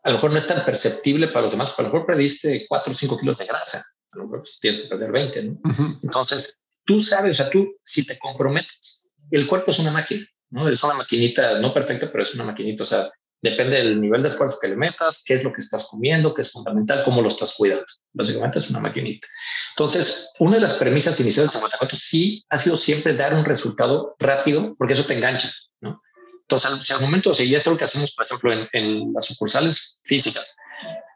a 0.03 0.09
lo 0.09 0.15
mejor 0.15 0.31
no 0.31 0.37
es 0.37 0.47
tan 0.47 0.65
perceptible 0.65 1.27
para 1.27 1.43
los 1.43 1.51
demás, 1.51 1.73
pero 1.77 1.87
a 1.87 1.89
lo 1.89 1.93
mejor 1.93 2.07
perdiste 2.07 2.65
4 2.67 2.91
o 2.91 2.95
5 2.95 3.19
kilos 3.19 3.37
de 3.37 3.45
grasa, 3.45 3.85
a 4.11 4.17
lo 4.17 4.23
mejor 4.23 4.39
pues, 4.39 4.57
tienes 4.59 4.81
que 4.81 4.87
perder 4.87 5.11
20, 5.11 5.43
¿no? 5.43 5.59
Entonces, 6.01 6.59
tú 6.85 6.99
sabes, 6.99 7.33
o 7.33 7.35
sea, 7.35 7.49
tú 7.49 7.75
si 7.83 8.05
te 8.05 8.17
comprometes, 8.17 9.11
el 9.31 9.47
cuerpo 9.47 9.71
es 9.71 9.79
una 9.79 9.91
máquina, 9.91 10.25
¿no? 10.49 10.67
Es 10.67 10.83
una 10.83 10.95
maquinita 10.95 11.59
no 11.59 11.73
perfecta, 11.73 12.11
pero 12.11 12.23
es 12.23 12.33
una 12.35 12.43
maquinita, 12.43 12.83
o 12.83 12.85
sea, 12.85 13.09
depende 13.41 13.77
del 13.77 13.99
nivel 13.99 14.21
de 14.21 14.29
esfuerzo 14.29 14.57
que 14.61 14.67
le 14.67 14.75
metas, 14.75 15.23
qué 15.25 15.35
es 15.35 15.43
lo 15.43 15.51
que 15.51 15.61
estás 15.61 15.87
comiendo, 15.87 16.33
qué 16.33 16.41
es 16.41 16.51
fundamental, 16.51 17.03
cómo 17.03 17.21
lo 17.21 17.27
estás 17.27 17.55
cuidando. 17.55 17.85
Básicamente 18.13 18.59
es 18.59 18.69
una 18.69 18.79
maquinita. 18.79 19.27
Entonces, 19.71 20.31
una 20.39 20.55
de 20.55 20.61
las 20.61 20.75
premisas 20.75 21.19
iniciales 21.19 21.51
del 21.51 21.61
54 21.61 21.97
sí 21.97 22.45
ha 22.49 22.57
sido 22.57 22.77
siempre 22.77 23.15
dar 23.15 23.33
un 23.33 23.45
resultado 23.45 24.15
rápido, 24.19 24.75
porque 24.77 24.93
eso 24.93 25.05
te 25.05 25.15
engancha, 25.15 25.51
¿no? 25.79 26.01
Entonces, 26.41 26.85
si 26.85 26.93
al 26.93 27.01
momento, 27.01 27.33
si 27.33 27.49
ya 27.49 27.57
es 27.57 27.65
lo 27.65 27.77
que 27.77 27.85
hacemos, 27.85 28.13
por 28.13 28.25
ejemplo, 28.25 28.67
en, 28.73 29.13
las 29.13 29.25
sucursales 29.25 30.01
físicas, 30.03 30.53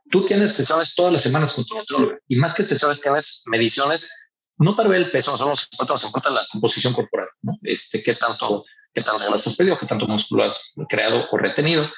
tú 0.09 0.23
tienes 0.23 0.53
sesiones 0.53 0.95
todas 0.95 1.11
las 1.11 1.21
semanas 1.21 1.53
con 1.53 1.65
tu 1.65 1.75
nutróloga 1.75 2.17
y 2.27 2.37
más 2.37 2.55
que 2.55 2.63
sesiones 2.63 3.01
tienes 3.01 3.43
mediciones, 3.47 4.09
no 4.57 4.75
para 4.75 4.89
ver 4.89 5.01
el 5.01 5.11
peso, 5.11 5.31
no 5.31 5.37
solo 5.37 5.55
se 5.55 6.05
importa, 6.05 6.29
la 6.29 6.45
composición 6.51 6.93
corporal, 6.93 7.27
¿no? 7.41 7.57
Este, 7.63 8.01
qué 8.01 8.15
tanto, 8.15 8.65
qué 8.93 9.01
tanto 9.01 9.25
grasa 9.27 9.49
has 9.49 9.55
perdido, 9.55 9.77
qué 9.77 9.85
tanto 9.85 10.07
músculo 10.07 10.43
has 10.43 10.73
creado 10.87 11.27
o 11.31 11.37
retenido. 11.37 11.89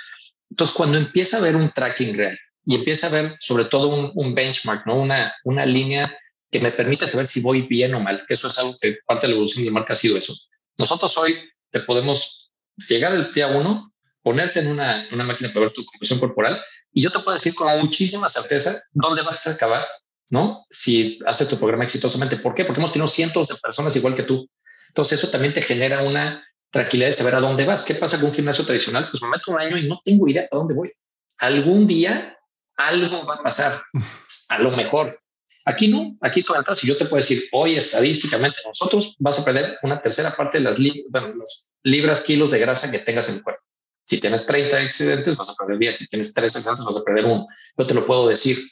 Entonces, 0.49 0.75
cuando 0.75 0.97
empieza 0.97 1.37
a 1.37 1.41
ver 1.41 1.55
un 1.55 1.71
tracking 1.71 2.17
real 2.17 2.37
y 2.65 2.75
empieza 2.75 3.07
a 3.07 3.11
ver 3.11 3.37
sobre 3.39 3.65
todo 3.65 4.11
un, 4.13 4.35
benchmark, 4.35 4.85
¿no? 4.85 4.95
Una, 4.95 5.33
una 5.43 5.65
línea 5.65 6.15
que 6.49 6.59
me 6.59 6.71
permite 6.71 7.07
saber 7.07 7.27
si 7.27 7.41
voy 7.41 7.63
bien 7.63 7.93
o 7.93 7.99
mal, 7.99 8.25
que 8.27 8.33
eso 8.33 8.47
es 8.47 8.57
algo 8.57 8.77
que 8.79 8.97
parte 9.05 9.27
de 9.27 9.29
la 9.29 9.35
evolución 9.35 9.63
de 9.63 9.71
la 9.71 9.73
marca 9.73 9.93
ha 9.93 9.97
sido 9.97 10.17
eso. 10.17 10.33
Nosotros 10.79 11.17
hoy 11.17 11.37
te 11.71 11.81
podemos 11.81 12.51
llegar 12.87 13.13
el 13.13 13.31
día 13.31 13.47
uno, 13.47 13.93
ponerte 14.21 14.59
en 14.59 14.67
una, 14.67 15.07
una 15.11 15.23
máquina 15.23 15.49
para 15.49 15.65
ver 15.65 15.73
tu 15.73 15.85
composición 15.85 16.19
corporal 16.19 16.61
y 16.91 17.01
yo 17.01 17.11
te 17.11 17.19
puedo 17.19 17.35
decir 17.35 17.53
con 17.53 17.67
muchísima 17.79 18.29
certeza 18.29 18.81
dónde 18.91 19.21
vas 19.21 19.45
a 19.47 19.51
acabar, 19.51 19.85
¿no? 20.29 20.65
Si 20.69 21.19
haces 21.25 21.47
tu 21.47 21.57
programa 21.57 21.83
exitosamente. 21.83 22.37
¿Por 22.37 22.53
qué? 22.53 22.65
Porque 22.65 22.79
hemos 22.79 22.91
tenido 22.91 23.07
cientos 23.07 23.47
de 23.47 23.55
personas 23.55 23.95
igual 23.95 24.15
que 24.15 24.23
tú. 24.23 24.49
Entonces 24.89 25.19
eso 25.19 25.29
también 25.29 25.53
te 25.53 25.61
genera 25.61 26.03
una 26.03 26.43
tranquilidad 26.69 27.09
de 27.09 27.13
saber 27.13 27.35
a 27.35 27.39
dónde 27.39 27.65
vas. 27.65 27.83
¿Qué 27.83 27.95
pasa 27.95 28.17
con 28.17 28.29
un 28.29 28.35
gimnasio 28.35 28.65
tradicional? 28.65 29.09
Pues 29.11 29.21
me 29.21 29.29
meto 29.29 29.51
un 29.51 29.59
año 29.59 29.77
y 29.77 29.87
no 29.87 29.99
tengo 30.03 30.27
idea 30.27 30.47
a 30.51 30.55
dónde 30.55 30.73
voy. 30.73 30.91
Algún 31.37 31.87
día 31.87 32.37
algo 32.75 33.25
va 33.25 33.35
a 33.35 33.43
pasar, 33.43 33.81
a 34.49 34.59
lo 34.59 34.71
mejor, 34.71 35.19
Aquí 35.67 35.89
no, 35.89 36.15
aquí 36.21 36.43
tú 36.43 36.55
entras 36.55 36.81
y 36.81 36.87
yo 36.87 36.95
te 36.95 37.03
puedo 37.03 37.17
decir, 37.17 37.43
hoy 37.51 37.75
estadísticamente 37.75 38.61
nosotros 38.65 39.17
vas 39.19 39.37
a 39.37 39.43
perder 39.43 39.77
una 39.83 39.99
tercera 40.01 40.33
parte 40.33 40.59
de 40.59 40.63
las, 40.63 40.79
libras, 40.79 42.23
kilos 42.23 42.51
de 42.51 42.59
grasa 42.59 42.89
que 42.89 42.99
tengas 42.99 43.27
en 43.27 43.35
el 43.35 43.43
cuerpo. 43.43 43.61
Si 44.05 44.17
tienes 44.17 44.45
30 44.45 44.77
accidentes, 44.77 45.35
vas 45.35 45.49
a 45.49 45.55
perder 45.55 45.77
10. 45.77 45.97
Si 45.97 46.07
tienes 46.07 46.33
3 46.33 46.55
accidentes, 46.55 46.85
vas 46.85 46.95
a 46.95 47.03
perder 47.03 47.25
uno. 47.25 47.47
Yo 47.77 47.85
te 47.85 47.93
lo 47.93 48.05
puedo 48.05 48.29
decir. 48.29 48.65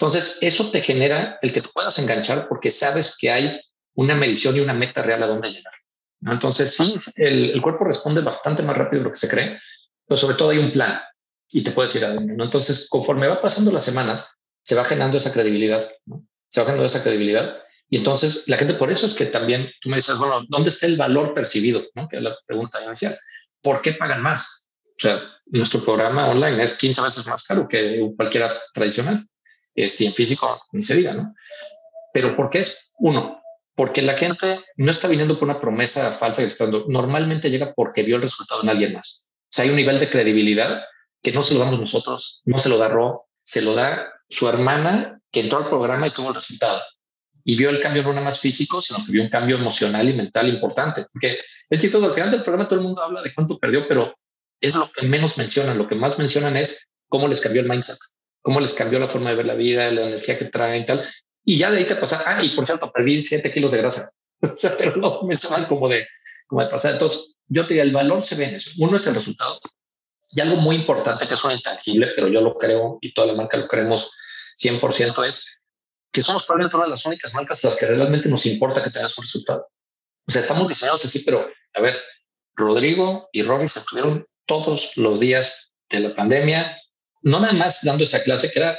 Entonces, 0.00 0.38
eso 0.40 0.70
te 0.70 0.80
genera 0.80 1.38
el 1.42 1.52
que 1.52 1.60
te 1.60 1.68
puedas 1.68 1.98
enganchar 1.98 2.48
porque 2.48 2.70
sabes 2.70 3.14
que 3.18 3.30
hay 3.30 3.60
una 3.94 4.14
medición 4.14 4.56
y 4.56 4.60
una 4.60 4.72
meta 4.72 5.02
real 5.02 5.22
a 5.22 5.26
dónde 5.26 5.50
llegar. 5.50 5.74
Entonces, 6.22 6.74
sí, 6.74 6.96
el, 7.16 7.50
el, 7.50 7.62
cuerpo 7.62 7.84
responde 7.84 8.22
bastante 8.22 8.62
más 8.62 8.76
rápido 8.76 9.02
de 9.02 9.04
lo 9.08 9.12
que 9.12 9.18
se 9.18 9.28
cree, 9.28 9.58
pero 10.06 10.16
sobre 10.16 10.36
todo 10.36 10.50
hay 10.50 10.58
un 10.58 10.70
plan 10.70 11.00
y 11.52 11.62
te 11.62 11.70
puedes 11.70 11.94
ir 11.96 12.04
a 12.04 12.14
dónde. 12.14 12.34
¿no? 12.34 12.44
Entonces, 12.44 12.88
conforme 12.88 13.28
va 13.28 13.42
pasando 13.42 13.70
las 13.70 13.84
semanas, 13.84 14.36
se 14.62 14.74
va 14.74 14.84
generando 14.84 15.18
esa 15.18 15.32
credibilidad. 15.32 15.86
¿no? 16.06 16.24
se 16.50 16.60
va 16.60 16.66
ganando 16.66 16.84
esa 16.84 17.02
credibilidad. 17.02 17.58
Y 17.88 17.96
entonces 17.96 18.42
la 18.46 18.56
gente, 18.56 18.74
por 18.74 18.90
eso 18.90 19.06
es 19.06 19.14
que 19.14 19.26
también 19.26 19.70
tú 19.80 19.88
me 19.88 19.96
dices, 19.96 20.16
bueno, 20.18 20.44
¿dónde 20.48 20.68
está 20.68 20.86
el 20.86 20.96
valor 20.96 21.32
percibido? 21.32 21.84
¿no? 21.94 22.08
Que 22.08 22.18
es 22.18 22.22
la 22.22 22.36
pregunta 22.46 22.84
inicial. 22.84 23.16
¿Por 23.62 23.80
qué 23.82 23.92
pagan 23.92 24.22
más? 24.22 24.68
O 24.84 24.98
sea, 24.98 25.20
nuestro 25.46 25.84
programa 25.84 26.28
online 26.28 26.62
es 26.62 26.72
15 26.74 27.02
veces 27.02 27.26
más 27.26 27.46
caro 27.46 27.66
que 27.66 28.12
cualquiera 28.16 28.52
tradicional. 28.72 29.26
Este, 29.74 30.06
en 30.06 30.12
físico 30.12 30.60
ni 30.72 30.82
se 30.82 30.96
diga, 30.96 31.14
¿no? 31.14 31.34
Pero 32.12 32.36
¿por 32.36 32.50
qué 32.50 32.58
es? 32.58 32.92
Uno, 32.98 33.40
porque 33.74 34.02
la 34.02 34.16
gente 34.16 34.60
no 34.76 34.90
está 34.90 35.08
viniendo 35.08 35.38
por 35.38 35.48
una 35.48 35.60
promesa 35.60 36.12
falsa 36.12 36.46
que 36.46 36.82
Normalmente 36.88 37.50
llega 37.50 37.72
porque 37.72 38.02
vio 38.02 38.16
el 38.16 38.22
resultado 38.22 38.62
en 38.62 38.68
alguien 38.68 38.92
más. 38.94 39.30
O 39.44 39.52
sea, 39.52 39.64
hay 39.64 39.70
un 39.70 39.76
nivel 39.76 39.98
de 39.98 40.10
credibilidad 40.10 40.82
que 41.22 41.32
no 41.32 41.42
se 41.42 41.54
lo 41.54 41.60
damos 41.60 41.78
nosotros, 41.78 42.40
no 42.44 42.58
se 42.58 42.68
lo 42.68 42.78
da 42.78 42.88
Ro, 42.88 43.28
se 43.42 43.62
lo 43.62 43.74
da 43.74 44.12
su 44.28 44.48
hermana 44.48 45.20
que 45.30 45.40
entró 45.40 45.58
al 45.58 45.68
programa 45.68 46.06
y 46.06 46.10
tuvo 46.10 46.28
el 46.28 46.34
resultado. 46.34 46.80
Y 47.44 47.56
vio 47.56 47.70
el 47.70 47.80
cambio 47.80 48.02
no 48.02 48.12
nada 48.12 48.26
más 48.26 48.40
físico, 48.40 48.80
sino 48.80 49.04
que 49.04 49.12
vio 49.12 49.22
un 49.22 49.30
cambio 49.30 49.56
emocional 49.56 50.08
y 50.08 50.12
mental 50.12 50.48
importante. 50.48 51.06
Porque 51.12 51.38
el 51.68 51.80
chistoso, 51.80 52.06
al 52.06 52.14
final 52.14 52.30
del 52.30 52.42
programa 52.42 52.68
todo 52.68 52.78
el 52.80 52.84
mundo 52.84 53.02
habla 53.02 53.22
de 53.22 53.32
cuánto 53.32 53.58
perdió, 53.58 53.88
pero 53.88 54.14
es 54.60 54.74
lo 54.74 54.90
que 54.92 55.06
menos 55.06 55.38
mencionan. 55.38 55.78
Lo 55.78 55.88
que 55.88 55.94
más 55.94 56.18
mencionan 56.18 56.56
es 56.56 56.90
cómo 57.08 57.28
les 57.28 57.40
cambió 57.40 57.62
el 57.62 57.68
mindset, 57.68 57.98
cómo 58.42 58.60
les 58.60 58.72
cambió 58.72 58.98
la 58.98 59.08
forma 59.08 59.30
de 59.30 59.36
ver 59.36 59.46
la 59.46 59.54
vida, 59.54 59.90
la 59.90 60.08
energía 60.08 60.38
que 60.38 60.46
traen 60.46 60.82
y 60.82 60.84
tal. 60.84 61.08
Y 61.44 61.58
ya 61.58 61.70
de 61.70 61.78
ahí 61.78 61.84
te 61.84 61.96
pasa, 61.96 62.22
ah, 62.26 62.42
y 62.42 62.50
por 62.50 62.66
cierto, 62.66 62.90
perdí 62.92 63.20
7 63.20 63.52
kilos 63.52 63.72
de 63.72 63.78
grasa. 63.78 64.10
o 64.42 64.56
sea, 64.56 64.76
pero 64.76 64.96
no 64.96 65.22
mencionan 65.22 65.66
como 65.66 65.88
de, 65.88 66.06
como 66.46 66.62
de 66.62 66.68
pasar. 66.68 66.92
Entonces, 66.92 67.34
yo 67.48 67.66
te 67.66 67.74
digo, 67.74 67.84
el 67.84 67.92
valor 67.92 68.22
se 68.22 68.36
ve 68.36 68.44
en 68.44 68.54
eso. 68.56 68.70
Uno 68.78 68.96
es 68.96 69.06
el 69.06 69.14
resultado. 69.14 69.58
Y 70.32 70.40
algo 70.40 70.56
muy 70.56 70.76
importante 70.76 71.26
que 71.26 71.34
es 71.34 71.44
un 71.44 71.52
intangible, 71.52 72.12
pero 72.14 72.28
yo 72.28 72.40
lo 72.40 72.54
creo 72.56 72.98
y 73.00 73.12
toda 73.12 73.26
la 73.26 73.34
marca 73.34 73.56
lo 73.56 73.66
creemos 73.66 74.12
100% 74.56 75.26
es 75.26 75.60
que 76.12 76.22
somos 76.22 76.44
probablemente 76.44 76.76
una 76.76 76.86
de 76.86 76.90
las 76.90 77.04
únicas 77.04 77.34
marcas 77.34 77.64
a 77.64 77.68
las 77.68 77.76
que 77.76 77.86
realmente 77.86 78.28
nos 78.28 78.46
importa 78.46 78.82
que 78.82 78.90
tengas 78.90 79.16
un 79.18 79.24
resultado. 79.24 79.68
O 80.26 80.32
sea, 80.32 80.42
estamos 80.42 80.68
diseñados 80.68 81.04
así, 81.04 81.20
pero 81.20 81.48
a 81.74 81.80
ver, 81.80 82.00
Rodrigo 82.54 83.28
y 83.32 83.42
Rory 83.42 83.68
se 83.68 83.80
estuvieron 83.80 84.26
todos 84.46 84.96
los 84.96 85.20
días 85.20 85.72
de 85.88 86.00
la 86.00 86.14
pandemia, 86.14 86.79
no 87.22 87.40
nada 87.40 87.52
más 87.52 87.80
dando 87.82 88.04
esa 88.04 88.22
clase 88.22 88.50
que 88.50 88.58
era, 88.58 88.78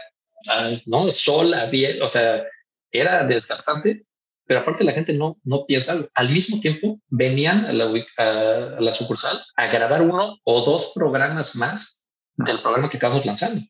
no, 0.85 1.09
sola, 1.09 1.67
bien, 1.67 2.01
o 2.01 2.07
sea, 2.07 2.43
era 2.91 3.23
desgastante, 3.25 4.05
pero 4.45 4.61
aparte 4.61 4.83
la 4.83 4.91
gente 4.91 5.13
no, 5.13 5.39
no 5.43 5.65
piensa, 5.65 6.05
al 6.13 6.29
mismo 6.29 6.59
tiempo 6.59 6.99
venían 7.09 7.65
a 7.65 7.73
la, 7.73 7.91
a 8.17 8.81
la 8.81 8.91
sucursal 8.91 9.41
a 9.55 9.67
grabar 9.67 10.01
uno 10.01 10.37
o 10.43 10.65
dos 10.65 10.91
programas 10.93 11.55
más 11.55 12.05
del 12.35 12.59
programa 12.59 12.89
que 12.89 12.97
acabamos 12.97 13.25
lanzando. 13.25 13.61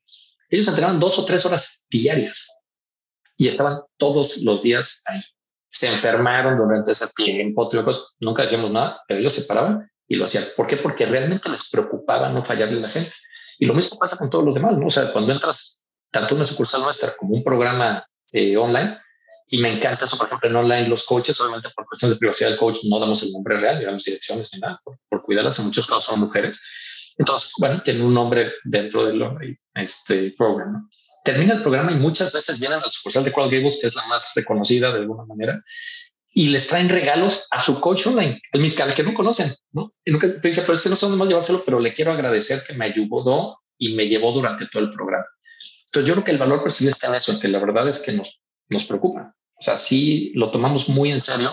Ellos 0.49 0.67
entrenaban 0.67 0.99
dos 0.99 1.17
o 1.19 1.25
tres 1.25 1.45
horas 1.45 1.86
diarias 1.89 2.47
y 3.38 3.47
estaban 3.47 3.79
todos 3.97 4.38
los 4.43 4.63
días 4.63 5.03
ahí. 5.07 5.21
Se 5.69 5.88
enfermaron 5.88 6.57
durante 6.57 6.91
ese 6.91 7.07
tiempo, 7.15 7.69
nunca 8.19 8.43
decíamos 8.43 8.71
nada, 8.71 9.01
pero 9.07 9.19
ellos 9.19 9.34
se 9.34 9.43
paraban 9.43 9.89
y 10.07 10.15
lo 10.15 10.25
hacían. 10.25 10.43
¿Por 10.57 10.67
qué? 10.67 10.75
Porque 10.75 11.05
realmente 11.05 11.49
les 11.49 11.69
preocupaba 11.69 12.29
no 12.29 12.43
fallarle 12.43 12.79
a 12.79 12.81
la 12.81 12.89
gente. 12.89 13.12
Y 13.59 13.65
lo 13.65 13.73
mismo 13.73 13.97
pasa 13.97 14.17
con 14.17 14.29
todos 14.29 14.45
los 14.45 14.55
demás, 14.55 14.77
¿no? 14.77 14.87
O 14.87 14.89
sea, 14.89 15.11
cuando 15.11 15.31
entras 15.33 15.83
tanto 16.11 16.35
una 16.35 16.43
sucursal 16.43 16.81
nuestra 16.81 17.15
como 17.15 17.35
un 17.35 17.43
programa 17.43 18.05
eh, 18.31 18.57
online, 18.57 18.97
y 19.47 19.57
me 19.57 19.69
encanta 19.69 20.05
eso, 20.05 20.17
por 20.17 20.27
ejemplo, 20.27 20.49
en 20.49 20.55
online 20.55 20.87
los 20.87 21.03
coaches, 21.03 21.39
obviamente 21.41 21.69
por 21.75 21.85
cuestiones 21.85 22.15
de 22.15 22.19
privacidad 22.19 22.49
del 22.49 22.57
coach 22.57 22.79
no 22.85 22.99
damos 22.99 23.21
el 23.21 23.33
nombre 23.33 23.57
real, 23.57 23.79
ni 23.79 23.85
damos 23.85 24.03
direcciones 24.03 24.49
ni 24.53 24.59
nada, 24.59 24.79
por, 24.83 24.97
por 25.09 25.23
cuidarlas, 25.23 25.59
en 25.59 25.65
muchos 25.65 25.85
casos 25.85 26.05
son 26.05 26.21
mujeres, 26.21 26.61
Entonces, 27.17 27.51
bueno, 27.57 27.81
tiene 27.83 28.03
un 28.03 28.13
nombre 28.13 28.49
dentro 28.63 29.05
del 29.05 29.21
este 29.73 30.33
programa. 30.37 30.87
Termina 31.23 31.55
el 31.55 31.61
programa 31.61 31.91
y 31.91 31.95
muchas 31.95 32.31
veces 32.31 32.59
vienen 32.59 32.79
a 32.79 32.83
la 32.83 32.89
sucursal 32.89 33.23
de 33.23 33.31
Coral 33.31 33.51
Gables, 33.51 33.77
que 33.79 33.87
es 33.87 33.95
la 33.95 34.07
más 34.07 34.31
reconocida 34.33 34.91
de 34.91 34.99
alguna 34.99 35.25
manera, 35.25 35.61
y 36.33 36.47
les 36.47 36.67
traen 36.67 36.89
regalos 36.89 37.47
a 37.51 37.59
su 37.59 37.79
coach 37.81 38.07
online, 38.07 38.41
el 38.53 38.93
que 38.93 39.03
no 39.03 39.13
conocen, 39.13 39.53
¿no? 39.71 39.93
Y 40.05 40.11
nunca 40.11 40.27
te 40.27 40.47
dice, 40.47 40.61
pero 40.61 40.73
es 40.73 40.81
que 40.81 40.89
no 40.89 40.95
son 40.95 41.17
más 41.17 41.27
llevárselo, 41.27 41.63
pero 41.65 41.79
le 41.79 41.93
quiero 41.93 42.11
agradecer 42.11 42.63
que 42.65 42.73
me 42.73 42.85
ayudó 42.85 43.57
y 43.77 43.93
me 43.95 44.07
llevó 44.07 44.31
durante 44.31 44.65
todo 44.67 44.83
el 44.83 44.89
programa. 44.89 45.25
Entonces 45.87 46.07
yo 46.07 46.13
creo 46.13 46.23
que 46.23 46.31
el 46.31 46.37
valor 46.37 46.63
percibido 46.63 46.91
está 46.91 47.07
en 47.07 47.15
eso, 47.15 47.39
que 47.39 47.49
la 47.49 47.59
verdad 47.59 47.87
es 47.89 47.99
que 47.99 48.13
nos, 48.13 48.41
nos 48.69 48.85
preocupa. 48.85 49.35
O 49.59 49.61
sea, 49.61 49.75
sí 49.75 50.31
lo 50.35 50.49
tomamos 50.51 50.87
muy 50.87 51.11
en 51.11 51.19
serio 51.19 51.51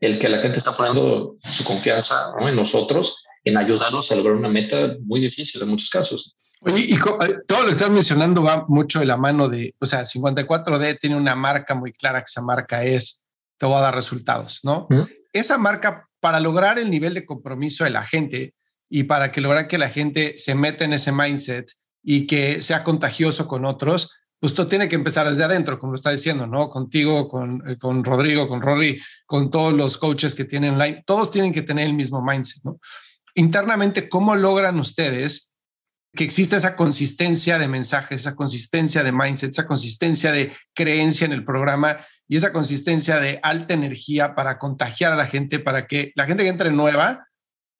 el 0.00 0.18
que 0.18 0.28
la 0.28 0.38
gente 0.38 0.58
está 0.58 0.76
poniendo 0.76 1.36
su 1.44 1.64
confianza 1.64 2.32
en 2.40 2.56
nosotros, 2.56 3.24
en 3.44 3.56
ayudarnos 3.56 4.10
a 4.10 4.16
lograr 4.16 4.34
una 4.34 4.48
meta 4.48 4.96
muy 5.04 5.20
difícil 5.20 5.62
en 5.62 5.68
muchos 5.68 5.90
casos. 5.90 6.34
Oye, 6.60 6.86
y 6.88 6.94
eh, 6.94 6.98
todo 7.46 7.60
lo 7.60 7.66
que 7.66 7.72
estás 7.72 7.90
mencionando 7.90 8.42
va 8.42 8.64
mucho 8.68 8.98
de 8.98 9.06
la 9.06 9.16
mano 9.16 9.48
de, 9.48 9.74
o 9.78 9.86
sea, 9.86 10.02
54D 10.02 10.98
tiene 10.98 11.16
una 11.16 11.36
marca 11.36 11.74
muy 11.74 11.92
clara 11.92 12.20
que 12.20 12.26
esa 12.26 12.42
marca 12.42 12.82
es, 12.84 13.24
te 13.58 13.66
va 13.66 13.78
a 13.78 13.82
dar 13.82 13.94
resultados, 13.94 14.60
¿no? 14.62 14.88
Esa 15.32 15.58
marca, 15.58 16.08
para 16.20 16.40
lograr 16.40 16.78
el 16.78 16.90
nivel 16.90 17.14
de 17.14 17.26
compromiso 17.26 17.84
de 17.84 17.90
la 17.90 18.04
gente 18.04 18.54
y 18.88 19.04
para 19.04 19.30
que 19.30 19.40
lograr 19.40 19.68
que 19.68 19.78
la 19.78 19.88
gente 19.88 20.34
se 20.38 20.54
meta 20.54 20.84
en 20.84 20.92
ese 20.92 21.12
mindset 21.12 21.70
y 22.02 22.26
que 22.26 22.62
sea 22.62 22.82
contagioso 22.84 23.46
con 23.46 23.64
otros, 23.64 24.10
pues 24.40 24.54
todo 24.54 24.68
tiene 24.68 24.88
que 24.88 24.94
empezar 24.94 25.28
desde 25.28 25.44
adentro, 25.44 25.78
como 25.78 25.94
está 25.94 26.10
diciendo, 26.10 26.46
¿no? 26.46 26.70
Contigo, 26.70 27.28
con, 27.28 27.68
eh, 27.68 27.76
con 27.76 28.04
Rodrigo, 28.04 28.46
con 28.46 28.62
Rory, 28.62 29.00
con 29.26 29.50
todos 29.50 29.72
los 29.72 29.98
coaches 29.98 30.34
que 30.34 30.44
tienen 30.44 30.74
online, 30.74 31.02
todos 31.04 31.30
tienen 31.30 31.52
que 31.52 31.62
tener 31.62 31.86
el 31.86 31.94
mismo 31.94 32.22
mindset, 32.22 32.64
¿no? 32.64 32.78
Internamente, 33.34 34.08
¿cómo 34.08 34.36
logran 34.36 34.78
ustedes 34.78 35.54
que 36.14 36.24
exista 36.24 36.56
esa 36.56 36.76
consistencia 36.76 37.58
de 37.58 37.68
mensajes, 37.68 38.22
esa 38.22 38.34
consistencia 38.34 39.02
de 39.02 39.12
mindset, 39.12 39.50
esa 39.50 39.66
consistencia 39.66 40.32
de 40.32 40.56
creencia 40.74 41.26
en 41.26 41.32
el 41.32 41.44
programa 41.44 41.96
y 42.28 42.36
esa 42.36 42.52
consistencia 42.52 43.18
de 43.20 43.40
alta 43.42 43.74
energía 43.74 44.34
para 44.34 44.58
contagiar 44.58 45.12
a 45.12 45.16
la 45.16 45.26
gente, 45.26 45.58
para 45.58 45.86
que 45.86 46.12
la 46.14 46.26
gente 46.26 46.42
que 46.42 46.50
entre 46.50 46.70
nueva 46.70 47.26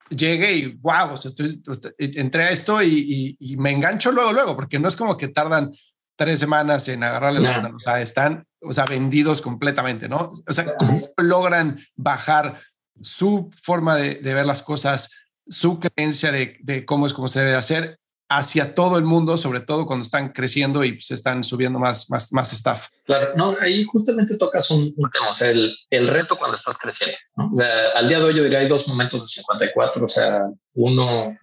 llegue 0.08 0.52
y 0.52 0.74
wow, 0.76 1.12
o 1.12 1.16
sea, 1.16 1.28
estoy, 1.28 1.62
entré 1.98 2.44
a 2.44 2.50
esto 2.50 2.82
y, 2.82 3.36
me 3.58 3.70
engancho 3.70 4.10
luego, 4.10 4.32
luego, 4.32 4.56
porque 4.56 4.78
no 4.78 4.88
es 4.88 4.96
como 4.96 5.18
que 5.18 5.28
tardan 5.28 5.72
tres 6.16 6.40
semanas 6.40 6.88
en 6.88 7.04
agarrarle 7.04 7.40
la 7.40 7.60
mano, 7.60 7.76
o 7.76 7.78
sea, 7.78 8.00
están, 8.00 8.44
o 8.60 8.72
sea, 8.72 8.86
vendidos 8.86 9.42
completamente, 9.42 10.08
¿no? 10.08 10.32
O 10.46 10.52
sea, 10.52 10.74
¿cómo 10.76 10.96
logran 11.18 11.78
bajar 11.94 12.58
su 13.00 13.50
forma 13.54 13.96
de, 13.96 14.18
ver 14.22 14.46
las 14.46 14.62
cosas, 14.62 15.10
su 15.46 15.78
creencia 15.78 16.32
de, 16.32 16.56
de, 16.60 16.84
cómo 16.84 17.06
es 17.06 17.12
como 17.12 17.28
se 17.28 17.40
debe 17.40 17.54
hacer 17.54 17.98
hacia 18.28 18.74
todo 18.74 18.98
el 18.98 19.04
mundo, 19.04 19.36
sobre 19.36 19.60
todo 19.60 19.86
cuando 19.86 20.02
están 20.02 20.30
creciendo 20.30 20.84
y 20.84 21.00
se 21.00 21.14
están 21.14 21.42
subiendo 21.42 21.78
más, 21.78 22.10
más, 22.10 22.32
más 22.32 22.52
staff. 22.52 22.88
Claro, 23.04 23.32
no, 23.36 23.54
ahí 23.62 23.84
justamente 23.84 24.36
tocas 24.36 24.70
un, 24.70 24.94
tema, 25.10 25.30
o 25.30 25.32
sea, 25.32 25.50
el, 25.50 25.74
el, 25.90 26.08
reto 26.08 26.36
cuando 26.36 26.56
estás 26.56 26.78
creciendo. 26.78 27.16
¿no? 27.36 27.50
O 27.52 27.56
sea, 27.56 27.90
al 27.94 28.06
día 28.06 28.18
de 28.18 28.24
hoy 28.24 28.36
yo 28.36 28.42
diría 28.42 28.58
hay 28.58 28.68
dos 28.68 28.86
momentos 28.86 29.22
de 29.22 29.28
54, 29.28 30.04
o 30.04 30.08
sea, 30.08 30.46
uno, 30.74 31.38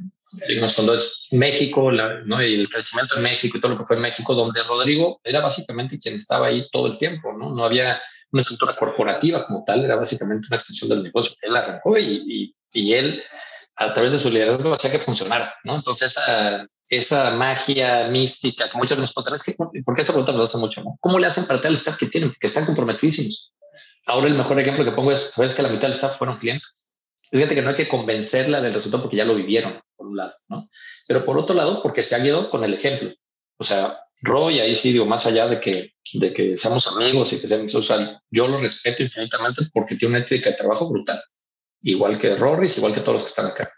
digamos, 0.48 0.74
cuando 0.76 0.94
es 0.94 1.28
México 1.32 1.92
¿no? 1.92 2.44
y 2.44 2.54
el 2.54 2.70
crecimiento 2.70 3.16
en 3.16 3.24
México 3.24 3.58
y 3.58 3.62
todo 3.62 3.72
lo 3.72 3.78
que 3.80 3.86
fue 3.86 3.96
en 3.96 4.04
México, 4.04 4.36
donde 4.36 4.62
Rodrigo 4.64 5.20
era 5.24 5.42
básicamente 5.42 5.98
quien 5.98 6.16
estaba 6.16 6.48
ahí 6.48 6.68
todo 6.72 6.88
el 6.88 6.98
tiempo, 7.00 7.34
¿no? 7.34 7.52
No 7.52 7.66
había 7.66 8.00
una 8.32 8.42
estructura 8.42 8.76
corporativa 8.76 9.48
como 9.48 9.64
tal, 9.64 9.84
era 9.84 9.96
básicamente 9.96 10.48
una 10.50 10.58
extensión 10.58 10.90
del 10.90 11.02
negocio. 11.02 11.36
Él 11.42 11.56
arrancó 11.56 11.98
y, 11.98 12.24
y, 12.28 12.56
y 12.74 12.94
él 12.94 13.24
a 13.78 13.94
través 13.94 14.12
de 14.12 14.20
su 14.20 14.30
liderazgo 14.30 14.74
hacía 14.74 14.92
que 14.92 15.00
funcionara, 15.00 15.54
¿no? 15.64 15.76
Entonces 15.76 16.12
esa, 16.12 16.66
esa 16.90 17.32
magia 17.36 18.08
mística 18.08 18.70
que 18.70 18.78
muchos 18.78 18.98
nos 18.98 19.14
preguntan, 19.14 19.36
es 19.36 19.44
que, 19.44 19.54
¿por 19.54 19.96
qué 19.96 20.02
esa 20.02 20.14
pregunta 20.14 20.34
nos 20.34 20.50
hace 20.50 20.58
mucho? 20.58 20.84
¿Cómo 21.00 21.20
le 21.20 21.28
hacen 21.28 21.46
para 21.46 21.60
el 21.68 21.74
staff 21.74 21.98
que 21.98 22.06
tienen? 22.06 22.32
Que 22.40 22.48
están 22.48 22.66
comprometidísimos. 22.66 23.52
Ahora 24.06 24.28
el 24.28 24.36
mejor 24.36 24.60
ejemplo 24.60 24.86
que 24.86 24.92
pongo 24.92 25.12
es, 25.12 25.34
es 25.38 25.56
que 25.56 25.64
la 25.64 25.70
mitad 25.70 25.84
del 25.84 25.94
staff 25.94 26.18
fueron 26.18 26.38
clientes. 26.38 26.90
Es 27.32 27.40
gente 27.40 27.56
que 27.56 27.62
no 27.62 27.70
hay 27.70 27.76
que 27.76 27.88
convencerla 27.88 28.62
del 28.62 28.74
resultado 28.74 29.04
porque 29.04 29.18
ya 29.18 29.26
lo 29.26 29.36
vivieron, 29.36 29.82
por 29.96 30.08
un 30.08 30.18
lado, 30.18 30.34
¿no? 30.48 30.70
Pero 31.08 31.26
por 31.26 31.38
otro 31.38 31.56
lado, 31.56 31.82
porque 31.82 32.04
se 32.04 32.16
han 32.16 32.26
ido 32.26 32.50
con 32.50 32.64
el 32.64 32.74
ejemplo. 32.74 33.12
O 33.58 33.64
sea, 33.64 34.00
Roy, 34.22 34.60
ahí 34.60 34.76
sí 34.76 34.94
digo, 34.94 35.06
más 35.06 35.26
allá 35.26 35.48
de 35.48 35.60
que, 35.60 35.92
de 36.14 36.34
que 36.34 36.58
seamos 36.58 36.88
amigos 36.88 37.34
y 37.34 37.42
que 37.42 37.48
seamos, 37.48 37.74
o 37.74 37.82
sea, 37.82 38.22
yo 38.30 38.48
lo 38.48 38.58
respeto 38.58 39.02
infinitamente 39.02 39.64
porque 39.74 39.96
tiene 39.96 40.16
una 40.16 40.24
ética 40.24 40.52
de 40.52 40.56
trabajo 40.56 40.88
brutal 40.88 41.22
igual 41.86 42.18
que 42.18 42.36
Rorris, 42.36 42.78
igual 42.78 42.94
que 42.94 43.00
todos 43.00 43.14
los 43.14 43.24
que 43.24 43.30
están 43.30 43.46
acá. 43.46 43.70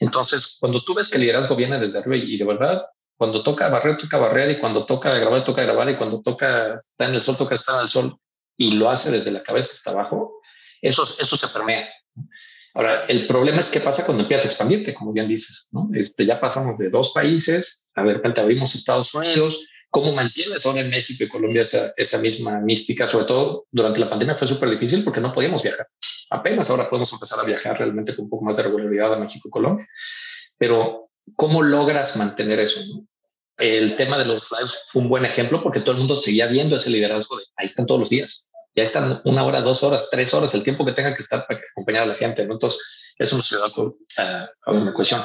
Entonces, 0.00 0.56
cuando 0.58 0.82
tú 0.84 0.94
ves 0.94 1.08
que 1.08 1.16
el 1.16 1.22
liderazgo 1.22 1.54
viene 1.54 1.78
desde 1.78 1.98
arriba 1.98 2.16
y 2.16 2.36
de 2.36 2.44
verdad, 2.44 2.84
cuando 3.16 3.42
toca 3.42 3.68
barrer, 3.68 3.96
toca 3.96 4.18
barrer, 4.18 4.50
y 4.50 4.58
cuando 4.58 4.84
toca 4.84 5.16
grabar, 5.18 5.44
toca 5.44 5.62
grabar, 5.62 5.88
y 5.90 5.96
cuando 5.96 6.20
toca 6.20 6.80
estar 6.80 7.08
en 7.08 7.14
el 7.14 7.22
sol, 7.22 7.36
toca 7.36 7.54
estar 7.54 7.76
en 7.76 7.82
el 7.82 7.88
sol, 7.88 8.16
y 8.56 8.72
lo 8.72 8.90
hace 8.90 9.10
desde 9.10 9.30
la 9.30 9.42
cabeza 9.42 9.70
hasta 9.72 9.90
abajo, 9.90 10.40
eso, 10.82 11.04
eso 11.18 11.36
se 11.36 11.48
permea. 11.48 11.88
Ahora, 12.74 13.02
el 13.04 13.26
problema 13.26 13.58
es 13.58 13.68
qué 13.68 13.80
pasa 13.80 14.04
cuando 14.04 14.24
empiezas 14.24 14.46
a 14.46 14.48
expandirte, 14.48 14.94
como 14.94 15.12
bien 15.12 15.28
dices, 15.28 15.68
¿no? 15.70 15.88
Este, 15.94 16.26
ya 16.26 16.40
pasamos 16.40 16.76
de 16.76 16.90
dos 16.90 17.12
países, 17.12 17.90
de 17.94 18.14
repente 18.14 18.40
abrimos 18.40 18.74
Estados 18.74 19.12
Unidos, 19.14 19.60
¿cómo 19.90 20.12
mantienes 20.12 20.66
ahora 20.66 20.80
en 20.80 20.90
México 20.90 21.24
y 21.24 21.28
Colombia 21.28 21.62
esa, 21.62 21.92
esa 21.96 22.18
misma 22.18 22.60
mística? 22.60 23.06
Sobre 23.06 23.24
todo 23.26 23.66
durante 23.70 24.00
la 24.00 24.08
pandemia 24.08 24.34
fue 24.34 24.46
súper 24.46 24.70
difícil 24.70 25.02
porque 25.02 25.20
no 25.20 25.32
podíamos 25.32 25.62
viajar 25.62 25.86
apenas 26.30 26.70
ahora 26.70 26.88
podemos 26.88 27.12
empezar 27.12 27.40
a 27.40 27.44
viajar 27.44 27.78
realmente 27.78 28.14
con 28.14 28.24
un 28.24 28.30
poco 28.30 28.44
más 28.44 28.56
de 28.56 28.64
regularidad 28.64 29.14
a 29.14 29.18
México 29.18 29.48
y 29.48 29.50
Colombia. 29.50 29.86
Pero, 30.56 31.10
¿cómo 31.36 31.62
logras 31.62 32.16
mantener 32.16 32.58
eso? 32.58 32.80
El 33.58 33.96
tema 33.96 34.18
de 34.18 34.24
los 34.24 34.50
lives 34.52 34.82
fue 34.86 35.02
un 35.02 35.08
buen 35.08 35.24
ejemplo 35.24 35.62
porque 35.62 35.80
todo 35.80 35.92
el 35.92 35.98
mundo 35.98 36.16
seguía 36.16 36.46
viendo 36.46 36.76
ese 36.76 36.90
liderazgo 36.90 37.36
de 37.36 37.44
ahí 37.56 37.66
están 37.66 37.86
todos 37.86 38.00
los 38.00 38.10
días. 38.10 38.50
Ya 38.74 38.84
están 38.84 39.20
una 39.24 39.44
hora, 39.44 39.60
dos 39.60 39.82
horas, 39.82 40.08
tres 40.10 40.32
horas, 40.32 40.54
el 40.54 40.62
tiempo 40.62 40.84
que 40.84 40.92
tengan 40.92 41.14
que 41.14 41.22
estar 41.22 41.46
para 41.46 41.60
acompañar 41.72 42.04
a 42.04 42.06
la 42.06 42.14
gente. 42.14 42.42
Entonces, 42.42 42.78
eso 43.18 43.36
nos 43.36 43.52
ayuda 43.52 43.72
a, 44.66 44.70
una 44.70 44.94
cuestión. 44.94 45.22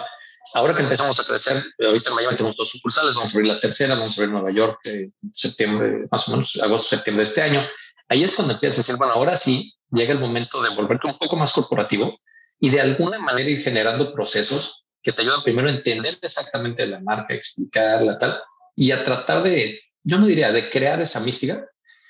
Ahora 0.55 0.73
que 0.75 0.81
empezamos 0.81 1.19
a 1.19 1.23
crecer, 1.23 1.63
ahorita 1.79 2.09
en 2.09 2.15
Miami 2.15 2.35
tenemos 2.35 2.57
dos 2.57 2.69
sucursales, 2.69 3.13
vamos 3.15 3.33
a 3.33 3.37
abrir 3.37 3.53
la 3.53 3.59
tercera, 3.59 3.95
vamos 3.95 4.17
a 4.17 4.21
abrir 4.21 4.33
Nueva 4.33 4.51
York 4.51 4.79
en 4.85 5.13
septiembre, 5.31 6.07
más 6.11 6.27
o 6.27 6.31
menos 6.31 6.59
agosto, 6.61 6.89
septiembre 6.89 7.23
de 7.23 7.29
este 7.29 7.41
año. 7.41 7.67
Ahí 8.09 8.23
es 8.23 8.35
cuando 8.35 8.55
empiezas 8.55 8.79
a 8.79 8.81
decir, 8.81 8.95
bueno, 8.97 9.13
ahora 9.13 9.35
sí, 9.35 9.73
llega 9.93 10.13
el 10.13 10.19
momento 10.19 10.61
de 10.61 10.75
volverte 10.75 11.07
un 11.07 11.17
poco 11.17 11.35
más 11.35 11.53
corporativo 11.53 12.17
y 12.59 12.69
de 12.69 12.81
alguna 12.81 13.19
manera 13.19 13.49
ir 13.49 13.61
generando 13.61 14.13
procesos 14.13 14.85
que 15.01 15.11
te 15.11 15.21
ayudan 15.21 15.43
primero 15.43 15.67
a 15.67 15.73
entender 15.73 16.17
exactamente 16.21 16.87
la 16.87 17.01
marca, 17.01 17.33
explicarla, 17.33 18.17
tal, 18.17 18.41
y 18.75 18.91
a 18.91 19.03
tratar 19.03 19.43
de, 19.43 19.81
yo 20.03 20.17
no 20.17 20.25
diría 20.25 20.51
de 20.51 20.69
crear 20.69 21.01
esa 21.01 21.19
mística, 21.19 21.65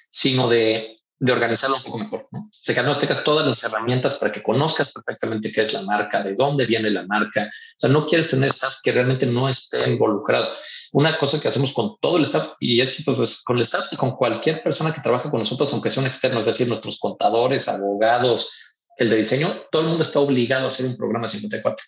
sino 0.09 0.47
de, 0.47 0.99
de 1.17 1.31
organizarlo 1.31 1.77
un 1.77 1.83
poco 1.83 1.97
mejor. 1.97 2.27
¿no? 2.31 2.39
O 2.39 2.49
sea, 2.51 2.75
que 2.75 2.83
no 2.83 2.95
tengas 2.95 3.23
todas 3.23 3.47
las 3.47 3.63
herramientas 3.63 4.17
para 4.17 4.31
que 4.31 4.43
conozcas 4.43 4.91
perfectamente 4.91 5.51
qué 5.51 5.61
es 5.61 5.73
la 5.73 5.81
marca, 5.81 6.23
de 6.23 6.35
dónde 6.35 6.65
viene 6.65 6.91
la 6.91 7.05
marca. 7.07 7.45
O 7.45 7.79
sea, 7.79 7.89
no 7.89 8.05
quieres 8.05 8.29
tener 8.29 8.49
staff 8.49 8.75
que 8.83 8.91
realmente 8.91 9.25
no 9.25 9.49
esté 9.49 9.89
involucrado 9.89 10.47
una 10.93 11.17
cosa 11.17 11.41
que 11.41 11.47
hacemos 11.47 11.73
con 11.73 11.97
todo 11.99 12.17
el 12.17 12.23
staff 12.23 12.53
y 12.59 12.79
es 12.79 13.03
pues, 13.03 13.41
con 13.41 13.57
el 13.57 13.63
staff 13.63 13.87
y 13.91 13.97
con 13.97 14.15
cualquier 14.15 14.61
persona 14.61 14.93
que 14.93 15.01
trabaja 15.01 15.29
con 15.29 15.39
nosotros, 15.39 15.73
aunque 15.73 15.89
sea 15.89 16.01
un 16.01 16.07
externo, 16.07 16.39
es 16.39 16.45
decir, 16.45 16.67
nuestros 16.67 16.99
contadores, 16.99 17.67
abogados, 17.67 18.51
el 18.97 19.09
de 19.09 19.17
diseño, 19.17 19.63
todo 19.71 19.81
el 19.81 19.87
mundo 19.87 20.03
está 20.03 20.19
obligado 20.19 20.65
a 20.65 20.67
hacer 20.67 20.85
un 20.85 20.95
programa 20.95 21.27
54. 21.27 21.83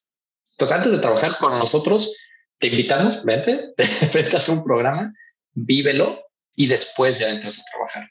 Entonces, 0.54 0.76
antes 0.76 0.92
de 0.92 0.98
trabajar 0.98 1.38
con 1.38 1.58
nosotros, 1.60 2.16
te 2.58 2.68
invitamos, 2.68 3.24
vente, 3.24 3.74
vente 4.14 4.36
a 4.36 4.40
hacer 4.40 4.56
un 4.56 4.64
programa, 4.64 5.14
vívelo 5.54 6.20
y 6.56 6.66
después 6.66 7.20
ya 7.20 7.30
entras 7.30 7.60
a 7.60 7.64
trabajar. 7.72 8.10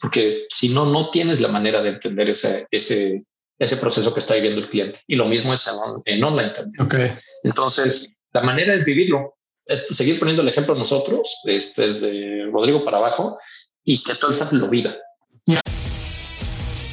Porque 0.00 0.46
si 0.50 0.70
no, 0.70 0.86
no 0.86 1.08
tienes 1.10 1.40
la 1.40 1.48
manera 1.48 1.82
de 1.82 1.90
entender 1.90 2.28
ese, 2.28 2.66
ese, 2.72 3.24
ese 3.60 3.76
proceso 3.76 4.12
que 4.12 4.20
está 4.20 4.34
viviendo 4.34 4.60
el 4.60 4.68
cliente. 4.68 5.00
Y 5.06 5.14
lo 5.14 5.26
mismo 5.26 5.54
es 5.54 5.70
en, 6.04 6.24
online 6.24 6.50
también. 6.50 6.84
Okay. 6.84 7.12
Entonces, 7.44 8.10
la 8.32 8.42
manera 8.42 8.74
es 8.74 8.84
vivirlo 8.84 9.35
seguir 9.66 10.18
poniendo 10.18 10.42
el 10.42 10.48
ejemplo 10.48 10.74
nosotros, 10.74 11.40
este, 11.44 11.92
desde 11.92 12.46
Rodrigo 12.52 12.84
para 12.84 12.98
abajo, 12.98 13.38
y 13.84 14.02
que 14.02 14.14
todo 14.14 14.28
el 14.28 14.34
staff 14.34 14.52
lo 14.52 14.68
viva. 14.68 14.94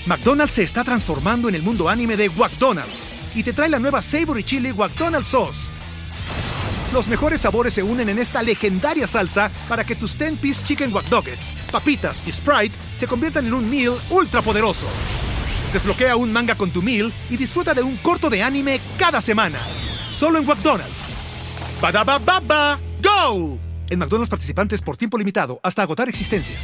McDonald's 0.05 0.55
se 0.55 0.63
está 0.63 0.83
transformando 0.83 1.47
en 1.47 1.55
el 1.55 1.61
mundo 1.61 1.87
anime 1.87 2.17
de 2.17 2.29
McDonald's 2.29 3.13
y 3.35 3.43
te 3.43 3.53
trae 3.53 3.69
la 3.69 3.79
nueva 3.79 4.01
Savory 4.01 4.43
Chili 4.43 4.73
McDonald's 4.73 5.29
Sauce. 5.29 5.69
Los 6.91 7.07
mejores 7.07 7.41
sabores 7.41 7.73
se 7.73 7.81
unen 7.81 8.09
en 8.09 8.19
esta 8.19 8.43
legendaria 8.43 9.07
salsa 9.07 9.49
para 9.67 9.83
que 9.83 9.95
tus 9.95 10.17
10-piece 10.19 10.65
chicken 10.65 10.93
wack 10.93 11.05
papitas 11.71 12.21
y 12.27 12.31
Sprite 12.31 12.75
se 12.99 13.07
conviertan 13.07 13.47
en 13.47 13.53
un 13.53 13.67
meal 13.67 13.95
ultra 14.11 14.41
poderoso. 14.41 14.85
Desbloquea 15.71 16.15
un 16.15 16.31
manga 16.31 16.53
con 16.53 16.69
tu 16.69 16.83
meal 16.83 17.11
y 17.31 17.37
disfruta 17.37 17.73
de 17.73 17.81
un 17.81 17.97
corto 17.97 18.29
de 18.29 18.43
anime 18.43 18.79
cada 18.99 19.21
semana. 19.21 19.59
Solo 20.11 20.37
en 20.37 20.45
McDonald's. 20.45 21.12
¡Badabababa! 21.83 22.79
¡Go! 23.01 23.59
En 23.89 23.99
McDonald's 23.99 24.29
participantes 24.29 24.81
por 24.81 24.95
tiempo 24.95 25.17
limitado 25.17 25.59
hasta 25.63 25.81
agotar 25.81 26.07
existencias. 26.07 26.61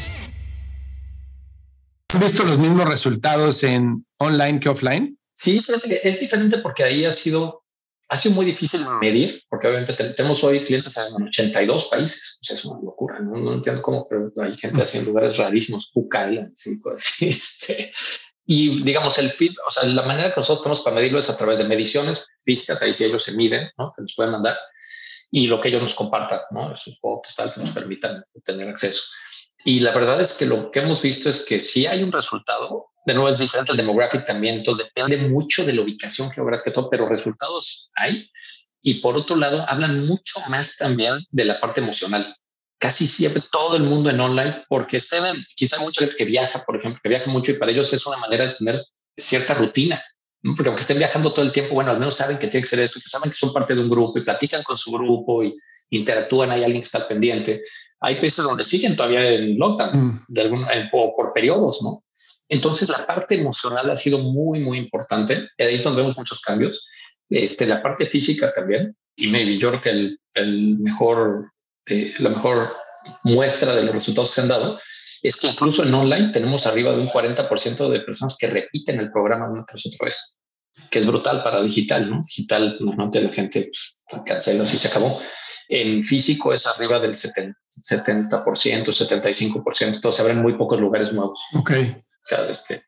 ¿Han 2.13 2.21
visto 2.21 2.45
los 2.45 2.57
mismos 2.57 2.87
resultados 2.87 3.61
en 3.63 4.05
online 4.19 4.61
que 4.61 4.69
offline? 4.69 5.19
Sí, 5.33 5.59
fíjate 5.59 5.89
que 5.89 5.99
es 6.05 6.21
diferente 6.21 6.59
porque 6.59 6.85
ahí 6.85 7.03
ha 7.03 7.11
sido 7.11 7.65
ha 8.07 8.15
sido 8.15 8.33
muy 8.33 8.45
difícil 8.45 8.79
medir, 9.01 9.43
porque 9.49 9.67
obviamente 9.67 9.93
tenemos 9.93 10.41
hoy 10.45 10.63
clientes 10.63 10.95
en 10.95 11.21
82 11.21 11.89
países. 11.91 12.39
O 12.41 12.43
sea, 12.45 12.55
es 12.55 12.63
una 12.63 12.79
locura. 12.81 13.19
No, 13.19 13.55
entiendo 13.55 13.81
cómo, 13.81 14.07
pero 14.07 14.31
hay 14.41 14.55
gente 14.55 14.81
así 14.83 14.99
en 14.99 15.05
lugares 15.11 15.35
rarísimos, 15.35 15.91
Islands 15.93 16.65
y 17.19 17.27
Este, 17.27 17.91
y 18.45 18.83
digamos, 18.83 19.17
el 19.17 19.29
feed, 19.31 19.51
o 19.67 19.69
sea, 19.69 19.83
la 19.83 20.03
manera 20.03 20.29
que 20.29 20.39
nosotros 20.39 20.63
tenemos 20.63 20.81
para 20.81 20.95
medirlo 20.95 21.19
es 21.19 21.29
a 21.29 21.37
través 21.37 21.57
de 21.57 21.65
mediciones 21.65 22.25
físicas, 22.39 22.81
ahí 22.81 22.93
sí 22.93 23.03
ellos 23.03 23.23
se 23.23 23.33
miden, 23.33 23.69
¿no? 23.77 23.91
Que 23.93 24.01
nos 24.01 24.15
pueden 24.15 24.31
mandar, 24.31 24.57
y 25.31 25.47
lo 25.47 25.59
que 25.59 25.69
ellos 25.69 25.81
nos 25.81 25.93
compartan, 25.93 26.39
¿no? 26.51 26.73
Esos 26.73 26.99
fotos 26.99 27.35
tal 27.35 27.53
que 27.53 27.59
nos 27.59 27.71
permitan 27.71 28.23
tener 28.43 28.69
acceso. 28.69 29.03
Y 29.65 29.81
la 29.81 29.91
verdad 29.91 30.21
es 30.21 30.33
que 30.33 30.45
lo 30.45 30.71
que 30.71 30.79
hemos 30.79 31.01
visto 31.01 31.29
es 31.29 31.45
que 31.45 31.59
si 31.59 31.85
hay 31.85 32.01
un 32.01 32.11
resultado, 32.11 32.87
de 33.05 33.13
nuevo 33.13 33.29
es 33.29 33.39
diferente 33.39 33.71
el 33.71 33.77
demographic 33.77 34.25
también, 34.25 34.55
entonces 34.55 34.87
depende 34.87 35.17
mucho 35.29 35.65
de 35.65 35.73
la 35.73 35.81
ubicación 35.81 36.31
geográfica, 36.31 36.81
pero 36.89 37.07
resultados 37.07 37.89
hay. 37.95 38.29
Y 38.81 38.95
por 38.95 39.15
otro 39.17 39.35
lado, 39.35 39.65
hablan 39.67 40.05
mucho 40.05 40.39
más 40.49 40.77
también 40.77 41.15
de 41.29 41.45
la 41.45 41.59
parte 41.59 41.81
emocional. 41.81 42.35
Casi 42.77 43.07
siempre 43.07 43.43
todo 43.51 43.75
el 43.75 43.83
mundo 43.83 44.09
en 44.09 44.21
online, 44.21 44.55
porque 44.69 44.97
estén, 44.97 45.45
quizá 45.55 45.79
mucha 45.79 46.01
gente 46.01 46.15
que 46.15 46.23
viaja, 46.23 46.63
por 46.63 46.77
ejemplo, 46.77 47.01
que 47.03 47.09
viaja 47.09 47.29
mucho 47.29 47.51
y 47.51 47.55
para 47.55 47.73
ellos 47.73 47.91
es 47.91 48.05
una 48.05 48.17
manera 48.17 48.47
de 48.47 48.53
tener 48.53 48.85
cierta 49.17 49.53
rutina. 49.53 50.01
Porque 50.41 50.69
aunque 50.69 50.81
estén 50.81 50.97
viajando 50.97 51.33
todo 51.33 51.43
el 51.43 51.51
tiempo, 51.51 51.75
bueno, 51.75 51.91
al 51.91 51.99
menos 51.99 52.15
saben 52.15 52.37
que 52.37 52.47
tiene 52.47 52.63
que 52.63 52.69
ser 52.69 52.79
esto, 52.79 52.99
que 52.99 53.09
saben 53.09 53.29
que 53.29 53.35
son 53.35 53.51
parte 53.51 53.75
de 53.75 53.81
un 53.81 53.89
grupo 53.89 54.17
y 54.17 54.23
platican 54.23 54.63
con 54.63 54.77
su 54.77 54.91
grupo 54.91 55.43
y 55.43 55.53
interactúan, 55.89 56.51
hay 56.51 56.63
alguien 56.63 56.81
que 56.81 56.85
está 56.85 57.07
pendiente. 57.07 57.63
Hay 57.99 58.15
países 58.15 58.45
donde 58.45 58.63
siguen 58.63 58.95
todavía 58.95 59.29
en 59.29 59.57
lockdown, 59.57 60.07
mm. 60.07 60.25
de 60.29 60.41
algún, 60.41 60.65
por, 60.91 61.13
por 61.15 61.33
periodos, 61.33 61.81
¿no? 61.83 62.03
Entonces 62.47 62.89
la 62.89 63.05
parte 63.05 63.35
emocional 63.35 63.89
ha 63.89 63.95
sido 63.95 64.19
muy, 64.19 64.59
muy 64.59 64.77
importante. 64.77 65.49
Ahí 65.57 65.75
es 65.75 65.83
donde 65.83 66.01
vemos 66.01 66.17
muchos 66.17 66.39
cambios. 66.39 66.83
Este, 67.29 67.65
la 67.65 67.83
parte 67.83 68.07
física 68.07 68.51
también. 68.53 68.95
Y 69.15 69.27
maybe 69.27 69.57
yo 69.57 69.69
creo 69.69 69.81
que 69.81 69.89
el, 69.89 70.19
el 70.33 70.79
mejor, 70.79 71.51
eh, 71.85 72.13
la 72.19 72.29
mejor 72.29 72.67
muestra 73.23 73.75
de 73.75 73.83
los 73.83 73.93
resultados 73.93 74.33
que 74.33 74.41
han 74.41 74.47
dado 74.47 74.79
es 75.21 75.39
que 75.39 75.47
incluso 75.47 75.83
en 75.83 75.93
online 75.93 76.31
tenemos 76.31 76.65
arriba 76.65 76.93
de 76.93 77.01
un 77.01 77.09
40% 77.09 77.89
de 77.89 77.99
personas 78.01 78.35
que 78.37 78.47
repiten 78.47 78.99
el 78.99 79.11
programa 79.11 79.49
una 79.49 79.65
tras 79.65 79.85
otra 79.85 80.05
vez, 80.05 80.37
que 80.89 80.99
es 80.99 81.05
brutal 81.05 81.43
para 81.43 81.61
digital, 81.61 82.09
¿no? 82.09 82.21
Digital, 82.21 82.77
normalmente 82.79 83.21
la 83.21 83.31
gente 83.31 83.69
pues, 84.09 84.23
cancela 84.25 84.65
si 84.65 84.77
se 84.77 84.87
acabó. 84.87 85.19
En 85.67 86.03
físico 86.03 86.53
es 86.53 86.65
arriba 86.65 86.99
del 86.99 87.15
70%, 87.15 87.53
75%, 87.83 89.81
entonces 89.81 90.15
se 90.15 90.21
abren 90.21 90.41
muy 90.41 90.57
pocos 90.57 90.79
lugares 90.79 91.13
nuevos. 91.13 91.39
Ok 91.53 91.71
cada 92.29 92.47
vez 92.47 92.63
que, 92.67 92.83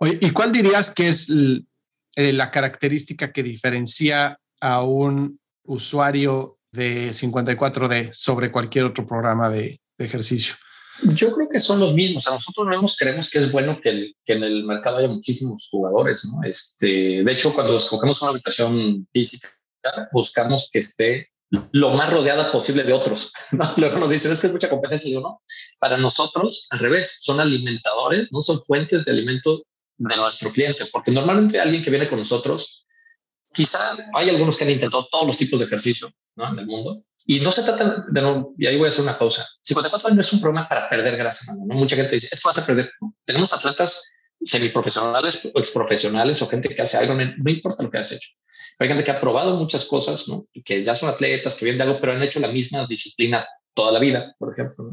Oye, 0.00 0.18
¿y 0.20 0.30
cuál 0.30 0.52
dirías 0.52 0.90
que 0.90 1.08
es 1.08 1.30
eh, 1.30 2.32
la 2.32 2.50
característica 2.50 3.32
que 3.32 3.42
diferencia 3.42 4.38
a 4.60 4.82
un 4.82 5.40
usuario 5.64 6.58
de 6.70 7.10
54D 7.10 8.12
sobre 8.12 8.52
cualquier 8.52 8.84
otro 8.84 9.06
programa 9.06 9.48
de, 9.48 9.80
ejercicio? 9.96 10.54
Yo 11.14 11.32
creo 11.32 11.48
que 11.48 11.60
son 11.60 11.80
los 11.80 11.94
mismos. 11.94 12.26
A 12.26 12.34
nosotros 12.34 12.66
mismos 12.66 12.96
creemos 12.98 13.30
que 13.30 13.38
es 13.38 13.52
bueno 13.52 13.80
que, 13.80 14.12
en 14.26 14.42
el 14.42 14.64
mercado 14.64 14.98
haya 14.98 15.08
muchísimos 15.08 15.68
jugadores. 15.70 16.24
¿no? 16.24 16.42
Este, 16.42 17.22
de 17.22 17.32
hecho, 17.32 17.54
cuando 17.54 17.76
escogemos 17.76 18.20
una 18.22 18.32
habitación 18.32 19.06
física, 19.12 19.48
buscamos 20.12 20.68
que 20.72 20.80
esté 20.80 21.30
lo 21.72 21.90
más 21.90 22.10
rodeada 22.10 22.50
posible 22.52 22.82
de 22.82 22.92
otros. 22.92 23.32
Luego 23.76 23.98
nos 23.98 24.10
dicen, 24.10 24.32
es 24.32 24.40
que 24.40 24.48
es 24.48 24.52
mucha 24.52 24.68
competencia. 24.68 25.08
Y 25.08 25.14
yo 25.14 25.20
no. 25.20 25.42
Para 25.78 25.96
nosotros, 25.96 26.66
al 26.70 26.80
revés, 26.80 27.18
son 27.20 27.40
alimentadores, 27.40 28.28
no 28.32 28.40
son 28.40 28.62
fuentes 28.62 29.04
de 29.04 29.12
alimento 29.12 29.62
de 29.96 30.16
nuestro 30.16 30.52
cliente, 30.52 30.86
porque 30.92 31.10
normalmente 31.10 31.60
alguien 31.60 31.82
que 31.82 31.90
viene 31.90 32.08
con 32.08 32.18
nosotros, 32.18 32.84
quizá 33.52 33.96
hay 34.14 34.30
algunos 34.30 34.56
que 34.56 34.64
han 34.64 34.70
intentado 34.70 35.08
todos 35.10 35.26
los 35.26 35.36
tipos 35.36 35.58
de 35.58 35.66
ejercicio 35.66 36.12
¿no? 36.36 36.48
en 36.48 36.58
el 36.58 36.66
mundo. 36.66 37.02
Y 37.28 37.40
no 37.40 37.52
se 37.52 37.62
trata 37.62 38.04
de 38.08 38.22
no, 38.22 38.54
y 38.56 38.66
ahí 38.66 38.76
voy 38.76 38.86
a 38.86 38.88
hacer 38.88 39.02
una 39.02 39.18
pausa. 39.18 39.46
54 39.62 40.08
años 40.08 40.26
es 40.26 40.32
un 40.32 40.40
programa 40.40 40.68
para 40.68 40.88
perder 40.88 41.16
grasa. 41.16 41.52
¿no? 41.52 41.76
Mucha 41.76 41.94
gente 41.94 42.14
dice, 42.14 42.28
esto 42.32 42.48
vas 42.48 42.58
a 42.58 42.66
perder. 42.66 42.90
Tenemos 43.24 43.52
atletas 43.52 44.02
semiprofesionales 44.42 45.42
o 45.44 45.58
exprofesionales 45.58 46.40
o 46.42 46.48
gente 46.48 46.74
que 46.74 46.82
hace 46.82 46.96
algo, 46.96 47.14
no 47.14 47.50
importa 47.50 47.82
lo 47.82 47.90
que 47.90 47.98
has 47.98 48.12
hecho 48.12 48.30
hay 48.78 48.88
gente 48.88 49.04
que 49.04 49.10
ha 49.10 49.20
probado 49.20 49.56
muchas 49.56 49.84
cosas, 49.84 50.28
¿no? 50.28 50.46
que 50.64 50.84
ya 50.84 50.94
son 50.94 51.08
atletas, 51.08 51.56
que 51.56 51.64
vienen 51.64 51.78
de 51.78 51.84
algo, 51.84 52.00
pero 52.00 52.12
han 52.12 52.22
hecho 52.22 52.38
la 52.38 52.48
misma 52.48 52.86
disciplina 52.86 53.46
toda 53.74 53.92
la 53.92 53.98
vida, 53.98 54.34
por 54.38 54.52
ejemplo. 54.52 54.90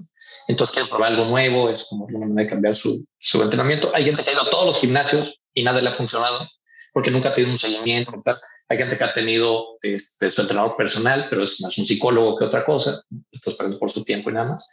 Entonces 0.48 0.74
quieren 0.74 0.90
probar 0.90 1.12
algo 1.12 1.26
nuevo, 1.26 1.70
es 1.70 1.86
como 1.88 2.06
una 2.06 2.20
manera 2.20 2.44
de 2.44 2.50
cambiar 2.50 2.74
su, 2.74 3.06
su 3.20 3.42
entrenamiento. 3.42 3.92
Hay 3.94 4.06
gente 4.06 4.24
que 4.24 4.32
ha 4.32 4.34
ido 4.34 4.42
a 4.42 4.50
todos 4.50 4.66
los 4.66 4.80
gimnasios 4.80 5.34
y 5.54 5.64
nada 5.64 5.82
le 5.82 5.90
ha 5.90 5.94
funcionado 5.94 6.48
porque 6.94 7.12
nunca 7.12 7.30
ha 7.30 7.34
tenido 7.34 7.52
un 7.52 7.58
seguimiento. 7.58 8.12
Tal. 8.24 8.38
Hay 8.68 8.78
gente 8.78 8.98
que 8.98 9.04
ha 9.04 9.14
tenido 9.14 9.78
este, 9.82 10.32
su 10.32 10.42
entrenador 10.42 10.76
personal, 10.76 11.28
pero 11.30 11.44
es 11.44 11.62
más 11.62 11.78
un 11.78 11.86
psicólogo 11.86 12.38
que 12.38 12.46
otra 12.46 12.66
cosa. 12.66 13.04
Estás 13.32 13.54
pagando 13.54 13.78
por 13.78 13.92
su 13.92 14.04
tiempo 14.04 14.30
y 14.30 14.34
nada 14.34 14.50
más. 14.50 14.70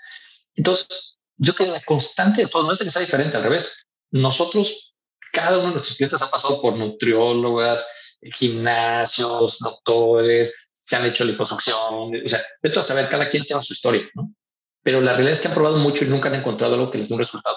Entonces, 0.55 1.19
yo 1.37 1.55
creo 1.55 1.69
que 1.69 1.79
la 1.79 1.85
constante 1.85 2.43
de 2.43 2.49
todo 2.49 2.65
no 2.65 2.73
es 2.73 2.79
que 2.79 2.91
sea 2.91 3.03
diferente, 3.03 3.37
al 3.37 3.43
revés. 3.43 3.87
Nosotros, 4.11 4.95
cada 5.33 5.59
uno 5.59 5.69
de 5.69 5.73
nuestros 5.73 5.97
clientes 5.97 6.23
ha 6.23 6.31
pasado 6.31 6.61
por 6.63 6.77
nutriólogas, 6.77 7.87
gimnasios, 8.23 9.59
doctores, 9.59 10.55
se 10.73 10.97
han 10.97 11.07
hecho 11.07 11.25
liposucción, 11.25 11.77
o 12.25 12.29
sea, 12.29 12.45
de 12.61 12.79
a 12.79 12.83
saber, 12.83 13.09
cada 13.09 13.29
quien 13.29 13.45
tiene 13.45 13.63
su 13.63 13.73
historia, 13.73 14.03
¿no? 14.15 14.35
Pero 14.83 15.01
la 15.01 15.13
realidad 15.13 15.33
es 15.33 15.41
que 15.41 15.49
han 15.49 15.55
probado 15.55 15.77
mucho 15.77 16.05
y 16.05 16.09
nunca 16.09 16.29
han 16.29 16.35
encontrado 16.35 16.75
algo 16.75 16.91
que 16.91 16.99
les 16.99 17.09
dé 17.09 17.15
un 17.15 17.21
resultado, 17.21 17.57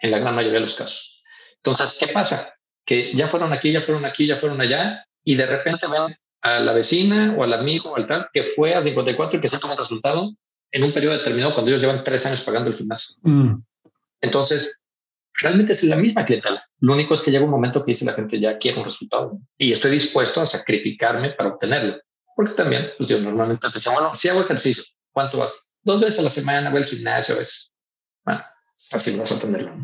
en 0.00 0.10
la 0.12 0.18
gran 0.18 0.34
mayoría 0.34 0.60
de 0.60 0.66
los 0.66 0.74
casos. 0.74 1.22
Entonces, 1.56 1.96
¿qué 1.98 2.08
pasa? 2.08 2.54
Que 2.84 3.12
ya 3.16 3.26
fueron 3.26 3.52
aquí, 3.52 3.72
ya 3.72 3.80
fueron 3.80 4.04
aquí, 4.04 4.26
ya 4.26 4.36
fueron 4.36 4.60
allá, 4.60 5.04
y 5.24 5.34
de 5.34 5.46
repente 5.46 5.86
ven 5.86 6.16
a 6.42 6.60
la 6.60 6.72
vecina 6.72 7.34
o 7.38 7.44
al 7.44 7.52
amigo 7.52 7.90
o 7.90 7.96
al 7.96 8.06
tal 8.06 8.28
que 8.32 8.44
fue 8.44 8.74
a 8.74 8.82
54 8.82 9.38
y 9.38 9.40
que 9.40 9.48
se 9.48 9.58
tuvo 9.58 9.72
un 9.72 9.78
resultado 9.78 10.34
en 10.72 10.84
un 10.84 10.92
periodo 10.92 11.16
determinado 11.16 11.54
cuando 11.54 11.70
ellos 11.70 11.82
llevan 11.82 12.02
tres 12.02 12.26
años 12.26 12.40
pagando 12.40 12.70
el 12.70 12.76
gimnasio. 12.76 13.16
Mm. 13.22 13.62
Entonces, 14.20 14.80
realmente 15.34 15.72
es 15.72 15.84
la 15.84 15.96
misma 15.96 16.24
clientela. 16.24 16.64
Lo 16.80 16.94
único 16.94 17.14
es 17.14 17.22
que 17.22 17.30
llega 17.30 17.44
un 17.44 17.50
momento 17.50 17.84
que 17.84 17.92
dice 17.92 18.04
la 18.04 18.14
gente 18.14 18.40
ya 18.40 18.58
quiere 18.58 18.78
un 18.78 18.84
resultado 18.84 19.38
y 19.58 19.72
estoy 19.72 19.92
dispuesto 19.92 20.40
a 20.40 20.46
sacrificarme 20.46 21.30
para 21.30 21.50
obtenerlo. 21.50 21.96
Porque 22.34 22.52
también, 22.54 22.90
pues 22.96 23.10
yo 23.10 23.20
normalmente 23.20 23.68
te 23.68 23.78
digo, 23.78 23.92
bueno, 23.92 24.14
si 24.14 24.28
hago 24.28 24.40
ejercicio, 24.40 24.82
¿cuánto 25.12 25.38
vas? 25.38 25.72
Dos 25.82 26.00
veces 26.00 26.20
a 26.20 26.22
la 26.22 26.30
semana, 26.30 26.70
voy 26.70 26.82
al 26.82 26.88
gimnasio, 26.88 27.38
es, 27.38 27.74
bueno, 28.24 28.42
así 28.92 29.16
vas 29.18 29.30
a 29.30 29.34
obtenerlo. 29.34 29.74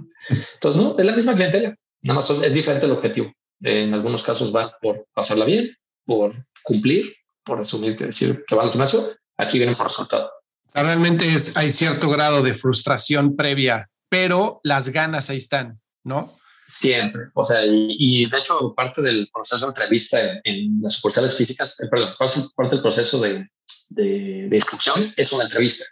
Entonces, 0.54 0.80
no, 0.80 0.96
es 0.98 1.04
la 1.04 1.12
misma 1.12 1.34
clientela, 1.34 1.76
nada 2.02 2.14
más 2.14 2.30
es 2.30 2.54
diferente 2.54 2.86
el 2.86 2.92
objetivo. 2.92 3.32
En 3.60 3.92
algunos 3.92 4.22
casos 4.22 4.54
va 4.54 4.76
por 4.80 5.06
pasarla 5.12 5.44
bien, 5.44 5.76
por 6.04 6.46
cumplir, 6.62 7.14
por 7.44 7.60
asumir 7.60 7.96
que 7.96 8.06
decir 8.06 8.44
que 8.46 8.54
va 8.54 8.62
al 8.62 8.70
gimnasio, 8.70 9.16
aquí 9.36 9.58
vienen 9.58 9.76
por 9.76 9.86
resultado. 9.86 10.30
Realmente 10.74 11.32
es, 11.32 11.56
hay 11.56 11.70
cierto 11.70 12.08
grado 12.08 12.42
de 12.42 12.54
frustración 12.54 13.36
previa 13.36 13.88
pero 14.08 14.60
las 14.62 14.88
ganas 14.90 15.30
ahí 15.30 15.36
están, 15.36 15.80
¿no? 16.04 16.36
Siempre. 16.66 17.22
O 17.34 17.44
sea, 17.44 17.60
y, 17.64 18.26
de 18.26 18.38
hecho, 18.38 18.74
parte 18.74 19.00
del 19.00 19.28
proceso 19.32 19.66
de 19.66 19.70
entrevista 19.70 20.40
en, 20.44 20.80
las 20.82 20.94
sucursales 20.94 21.34
físicas, 21.34 21.78
eh, 21.80 21.86
perdón, 21.90 22.14
parte 22.18 22.76
del 22.76 22.82
proceso 22.82 23.18
de, 23.20 23.48
de, 23.90 24.48
instrucción 24.52 25.12
es 25.16 25.32
una 25.32 25.44
entrevista. 25.44 25.84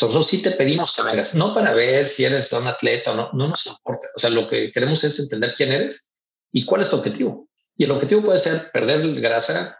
Nosotros 0.00 0.28
sí 0.28 0.40
te 0.40 0.52
pedimos 0.52 0.94
que 0.94 1.02
vengas, 1.02 1.34
no 1.34 1.52
para 1.52 1.72
ver 1.72 2.08
si 2.08 2.24
eres 2.24 2.52
un 2.52 2.66
atleta 2.66 3.12
o 3.12 3.16
no, 3.16 3.30
no 3.32 3.48
nos 3.48 3.66
importa. 3.66 4.06
O 4.16 4.20
sea, 4.20 4.30
lo 4.30 4.48
que 4.48 4.70
queremos 4.70 5.02
es 5.02 5.18
entender 5.18 5.52
quién 5.56 5.72
eres 5.72 6.09
y 6.52 6.64
cuál 6.64 6.82
es 6.82 6.90
tu 6.90 6.96
objetivo. 6.96 7.48
Y 7.76 7.84
el 7.84 7.90
objetivo 7.90 8.22
puede 8.22 8.38
ser 8.38 8.70
perder 8.72 9.20
grasa, 9.20 9.78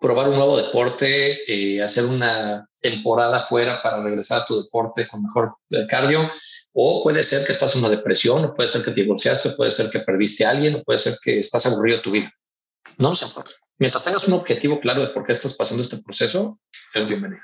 probar 0.00 0.28
un 0.28 0.36
nuevo 0.36 0.56
deporte, 0.56 1.38
eh, 1.46 1.82
hacer 1.82 2.04
una 2.04 2.68
temporada 2.80 3.42
fuera 3.42 3.82
para 3.82 4.02
regresar 4.02 4.42
a 4.42 4.46
tu 4.46 4.62
deporte 4.62 5.06
con 5.08 5.22
mejor 5.22 5.56
eh, 5.70 5.86
cardio, 5.88 6.30
o 6.72 7.02
puede 7.02 7.22
ser 7.22 7.44
que 7.44 7.52
estás 7.52 7.74
en 7.74 7.80
una 7.80 7.90
depresión, 7.90 8.44
o 8.44 8.54
puede 8.54 8.68
ser 8.68 8.82
que 8.82 8.90
te 8.90 9.02
divorciaste, 9.02 9.50
o 9.50 9.56
puede 9.56 9.70
ser 9.70 9.90
que 9.90 10.00
perdiste 10.00 10.44
a 10.44 10.50
alguien, 10.50 10.76
o 10.76 10.82
puede 10.82 10.98
ser 10.98 11.18
que 11.22 11.38
estás 11.38 11.66
aburrido 11.66 11.98
de 11.98 12.02
tu 12.02 12.10
vida. 12.10 12.32
No 12.98 13.14
se 13.14 13.26
importa. 13.26 13.52
Mientras 13.78 14.04
tengas 14.04 14.26
un 14.28 14.34
objetivo 14.34 14.80
claro 14.80 15.02
de 15.02 15.08
por 15.08 15.24
qué 15.24 15.32
estás 15.32 15.54
pasando 15.54 15.82
este 15.82 15.98
proceso, 15.98 16.60
eres 16.94 17.08
bienvenido. 17.08 17.42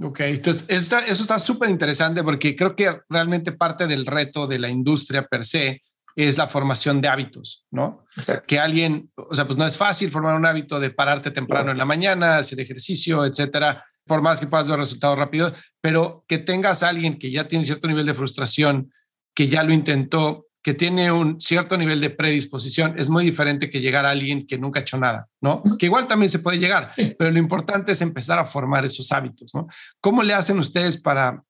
Ok, 0.00 0.20
entonces 0.20 0.66
eso 0.68 0.98
está 1.08 1.38
súper 1.38 1.68
interesante 1.70 2.24
porque 2.24 2.56
creo 2.56 2.74
que 2.74 3.00
realmente 3.08 3.52
parte 3.52 3.86
del 3.86 4.06
reto 4.06 4.46
de 4.46 4.58
la 4.58 4.68
industria 4.68 5.26
per 5.26 5.44
se 5.44 5.82
es 6.16 6.38
la 6.38 6.48
formación 6.48 7.00
de 7.00 7.08
hábitos, 7.08 7.66
¿no? 7.70 8.04
Que 8.46 8.58
alguien, 8.58 9.10
o 9.16 9.34
sea, 9.34 9.46
pues 9.46 9.58
no 9.58 9.66
es 9.66 9.76
fácil 9.76 10.10
formar 10.10 10.36
un 10.36 10.46
hábito 10.46 10.78
de 10.80 10.90
pararte 10.90 11.30
temprano 11.30 11.70
en 11.70 11.78
la 11.78 11.84
mañana, 11.84 12.38
hacer 12.38 12.60
ejercicio, 12.60 13.24
etcétera, 13.24 13.84
por 14.06 14.22
más 14.22 14.40
que 14.40 14.46
puedas 14.46 14.68
ver 14.68 14.78
resultados 14.78 15.18
rápidos, 15.18 15.52
pero 15.80 16.24
que 16.28 16.38
tengas 16.38 16.82
a 16.82 16.88
alguien 16.88 17.18
que 17.18 17.30
ya 17.30 17.48
tiene 17.48 17.64
cierto 17.64 17.88
nivel 17.88 18.06
de 18.06 18.14
frustración, 18.14 18.92
que 19.34 19.48
ya 19.48 19.62
lo 19.62 19.72
intentó, 19.72 20.46
que 20.62 20.74
tiene 20.74 21.10
un 21.10 21.40
cierto 21.40 21.76
nivel 21.76 22.00
de 22.00 22.10
predisposición, 22.10 22.94
es 22.96 23.10
muy 23.10 23.24
diferente 23.24 23.68
que 23.68 23.80
llegar 23.80 24.06
a 24.06 24.10
alguien 24.10 24.46
que 24.46 24.58
nunca 24.58 24.80
ha 24.80 24.82
hecho 24.82 24.96
nada, 24.96 25.28
¿no? 25.40 25.62
Que 25.78 25.86
igual 25.86 26.06
también 26.06 26.30
se 26.30 26.38
puede 26.38 26.58
llegar, 26.58 26.92
pero 27.18 27.30
lo 27.30 27.38
importante 27.38 27.92
es 27.92 28.00
empezar 28.00 28.38
a 28.38 28.44
formar 28.44 28.84
esos 28.84 29.10
hábitos, 29.10 29.52
¿no? 29.54 29.66
¿Cómo 30.00 30.22
le 30.22 30.34
hacen 30.34 30.58
ustedes 30.58 30.98
para, 30.98 31.42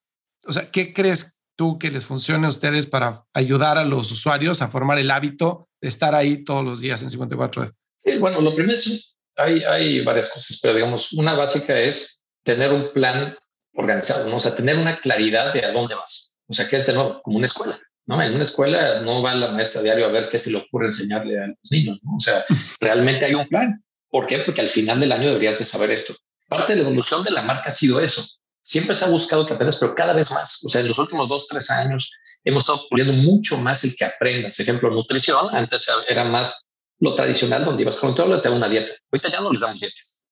o 0.46 0.52
sea, 0.52 0.70
qué 0.70 0.94
crees 0.94 1.41
tú 1.56 1.78
que 1.78 1.90
les 1.90 2.06
funcione 2.06 2.46
a 2.46 2.50
ustedes 2.50 2.86
para 2.86 3.24
ayudar 3.32 3.78
a 3.78 3.84
los 3.84 4.10
usuarios 4.10 4.62
a 4.62 4.68
formar 4.68 4.98
el 4.98 5.10
hábito 5.10 5.68
de 5.80 5.88
estar 5.88 6.14
ahí 6.14 6.44
todos 6.44 6.64
los 6.64 6.80
días 6.80 7.02
en 7.02 7.10
54? 7.10 7.72
Sí, 7.98 8.18
bueno, 8.18 8.40
lo 8.40 8.54
primero 8.54 8.74
es 8.74 9.14
hay, 9.36 9.62
hay 9.64 10.04
varias 10.04 10.28
cosas, 10.28 10.58
pero 10.60 10.74
digamos, 10.74 11.12
una 11.12 11.34
básica 11.34 11.78
es 11.78 12.24
tener 12.42 12.72
un 12.72 12.92
plan 12.92 13.36
organizado, 13.74 14.28
¿no? 14.28 14.36
o 14.36 14.40
sea, 14.40 14.54
tener 14.54 14.78
una 14.78 14.96
claridad 14.96 15.52
de 15.52 15.64
a 15.64 15.72
dónde 15.72 15.94
vas. 15.94 16.36
O 16.48 16.52
sea, 16.52 16.68
que 16.68 16.76
es 16.76 16.86
de 16.86 16.92
nuevo 16.92 17.20
como 17.22 17.38
una 17.38 17.46
escuela. 17.46 17.80
¿no? 18.06 18.20
En 18.20 18.34
una 18.34 18.42
escuela 18.42 19.00
no 19.00 19.22
va 19.22 19.34
la 19.34 19.52
maestra 19.52 19.82
diario 19.82 20.06
a 20.06 20.10
ver 20.10 20.28
qué 20.28 20.38
se 20.38 20.50
le 20.50 20.58
ocurre 20.58 20.86
enseñarle 20.86 21.38
a 21.38 21.46
los 21.46 21.70
niños, 21.70 21.98
¿no? 22.02 22.16
O 22.16 22.20
sea, 22.20 22.44
realmente 22.80 23.24
hay 23.24 23.34
un 23.34 23.48
plan. 23.48 23.82
¿Por 24.10 24.26
qué? 24.26 24.40
Porque 24.40 24.60
al 24.60 24.68
final 24.68 25.00
del 25.00 25.12
año 25.12 25.28
deberías 25.28 25.58
de 25.58 25.64
saber 25.64 25.90
esto. 25.90 26.14
Parte 26.48 26.72
de 26.72 26.82
la 26.82 26.88
evolución 26.88 27.24
de 27.24 27.30
la 27.30 27.42
marca 27.42 27.70
ha 27.70 27.72
sido 27.72 28.00
eso. 28.00 28.26
Siempre 28.62 28.94
se 28.94 29.04
ha 29.04 29.08
buscado 29.08 29.44
que 29.44 29.54
aprendas, 29.54 29.76
pero 29.76 29.94
cada 29.94 30.12
vez 30.12 30.30
más. 30.30 30.64
O 30.64 30.68
sea, 30.68 30.80
en 30.80 30.88
los 30.88 30.98
últimos 30.98 31.28
dos, 31.28 31.48
tres 31.48 31.68
años 31.70 32.12
hemos 32.44 32.62
estado 32.62 32.86
puliendo 32.88 33.12
mucho 33.12 33.58
más 33.58 33.82
el 33.82 33.94
que 33.96 34.04
aprendas. 34.04 34.58
Ejemplo, 34.60 34.90
nutrición. 34.90 35.54
Antes 35.54 35.86
era 36.08 36.24
más 36.24 36.64
lo 37.00 37.14
tradicional, 37.14 37.64
donde 37.64 37.82
ibas 37.82 37.96
con 37.96 38.14
todo, 38.14 38.40
te 38.40 38.48
da 38.48 38.54
una 38.54 38.68
dieta. 38.68 38.92
Ahorita 39.10 39.28
ya 39.28 39.40
no 39.40 39.50
les 39.50 39.60
damos 39.60 39.80
dietas. 39.80 40.22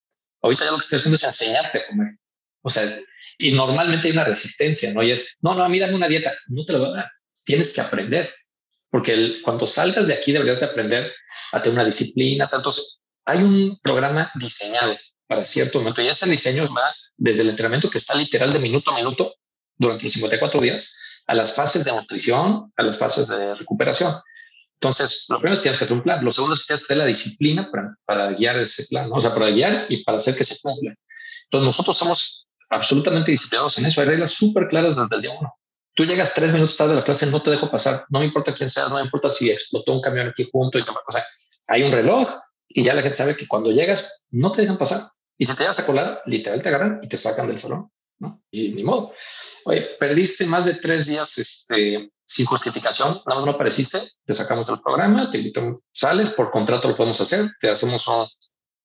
Ahorita 0.42 0.64
ya 0.64 0.70
lo 0.70 0.78
que 0.78 0.82
estoy 0.82 0.98
haciendo 0.98 1.16
es 1.16 1.24
enseñarte 1.24 1.78
a 1.78 1.86
comer. 1.88 2.16
O 2.62 2.70
sea, 2.70 2.88
y 3.36 3.52
normalmente 3.52 4.06
hay 4.06 4.12
una 4.12 4.24
resistencia, 4.24 4.92
¿no? 4.92 5.02
Y 5.02 5.10
es, 5.10 5.38
no, 5.40 5.54
no, 5.54 5.64
a 5.64 5.68
mí 5.68 5.80
dame 5.80 5.94
una 5.94 6.08
dieta. 6.08 6.32
No 6.46 6.64
te 6.64 6.74
lo 6.74 6.78
voy 6.78 6.88
a 6.88 6.92
dar. 6.92 7.10
Tienes 7.44 7.74
que 7.74 7.80
aprender. 7.80 8.32
Porque 8.90 9.40
cuando 9.42 9.66
salgas 9.66 10.06
de 10.06 10.14
aquí 10.14 10.30
deberías 10.30 10.60
de 10.60 10.66
aprender 10.66 11.12
a 11.52 11.60
tener 11.60 11.74
una 11.74 11.84
disciplina. 11.84 12.48
Entonces, 12.52 12.98
hay 13.24 13.42
un 13.42 13.78
programa 13.82 14.30
diseñado 14.34 14.96
para 15.26 15.44
cierto 15.44 15.78
momento 15.78 16.02
y 16.02 16.08
ese 16.08 16.28
diseño 16.28 16.68
va 16.74 16.94
desde 17.20 17.42
el 17.42 17.50
entrenamiento 17.50 17.90
que 17.90 17.98
está 17.98 18.14
literal 18.14 18.52
de 18.52 18.58
minuto 18.58 18.90
a 18.90 18.96
minuto 18.96 19.34
durante 19.76 20.04
los 20.04 20.12
54 20.14 20.60
días 20.60 20.96
a 21.26 21.34
las 21.34 21.54
fases 21.54 21.84
de 21.84 21.92
nutrición, 21.92 22.72
a 22.76 22.82
las 22.82 22.98
fases 22.98 23.28
de 23.28 23.54
recuperación. 23.54 24.16
Entonces, 24.80 25.26
lo 25.28 25.36
primero 25.36 25.54
es 25.54 25.60
que 25.60 25.64
tienes 25.64 25.78
que 25.78 25.84
tener 25.84 25.98
un 25.98 26.02
plan. 26.02 26.24
Lo 26.24 26.32
segundo 26.32 26.54
es 26.54 26.60
que 26.60 26.66
tienes 26.66 26.80
que 26.80 26.88
tener 26.88 27.04
la 27.04 27.06
disciplina 27.06 27.70
para, 27.70 27.94
para 28.06 28.32
guiar 28.32 28.58
ese 28.58 28.86
plan, 28.86 29.08
¿no? 29.08 29.16
o 29.16 29.20
sea, 29.20 29.34
para 29.34 29.50
guiar 29.50 29.86
y 29.90 30.02
para 30.02 30.16
hacer 30.16 30.34
que 30.34 30.44
se 30.44 30.58
cumpla. 30.60 30.94
Entonces, 31.44 31.66
nosotros 31.66 31.98
somos 31.98 32.46
absolutamente 32.70 33.30
disciplinados 33.30 33.76
en 33.78 33.86
eso. 33.86 34.00
Hay 34.00 34.06
reglas 34.06 34.30
súper 34.30 34.66
claras 34.66 34.96
desde 34.96 35.14
el 35.14 35.22
día 35.22 35.32
uno. 35.38 35.54
Tú 35.94 36.06
llegas 36.06 36.32
tres 36.34 36.54
minutos 36.54 36.76
tarde 36.76 36.94
de 36.94 37.00
la 37.00 37.04
clase, 37.04 37.26
no 37.26 37.42
te 37.42 37.50
dejo 37.50 37.70
pasar. 37.70 38.06
No 38.08 38.20
me 38.20 38.26
importa 38.26 38.54
quién 38.54 38.70
sea, 38.70 38.88
no 38.88 38.94
me 38.94 39.02
importa 39.02 39.28
si 39.28 39.50
explotó 39.50 39.92
un 39.92 40.00
camión 40.00 40.28
aquí 40.28 40.48
junto 40.50 40.78
y 40.78 40.82
O 40.82 41.12
sea, 41.12 41.22
hay 41.68 41.82
un 41.82 41.92
reloj 41.92 42.28
y 42.68 42.82
ya 42.82 42.94
la 42.94 43.02
gente 43.02 43.18
sabe 43.18 43.36
que 43.36 43.46
cuando 43.46 43.70
llegas 43.70 44.24
no 44.30 44.50
te 44.50 44.62
dejan 44.62 44.78
pasar. 44.78 45.10
Y 45.40 45.46
si 45.46 45.54
te 45.54 45.62
llegas 45.62 45.78
a 45.78 45.86
colar, 45.86 46.20
literal 46.26 46.60
te 46.60 46.68
agarran 46.68 47.00
y 47.00 47.08
te 47.08 47.16
sacan 47.16 47.48
del 47.48 47.58
salón, 47.58 47.90
¿no? 48.18 48.42
Y 48.50 48.72
ni 48.72 48.84
modo. 48.84 49.14
Oye, 49.64 49.96
perdiste 49.98 50.44
más 50.44 50.66
de 50.66 50.74
tres 50.74 51.06
días 51.06 51.38
este, 51.38 52.10
sin 52.26 52.44
justificación, 52.44 53.22
nada 53.26 53.40
más 53.40 53.46
no 53.46 53.52
apareciste, 53.52 54.02
te 54.22 54.34
sacamos 54.34 54.66
del 54.66 54.82
programa, 54.82 55.30
te 55.30 55.38
invitamos, 55.38 55.80
sales, 55.92 56.28
por 56.28 56.50
contrato 56.50 56.88
lo 56.88 56.96
podemos 56.96 57.18
hacer, 57.22 57.50
te 57.58 57.70
hacemos 57.70 58.06
un, 58.06 58.26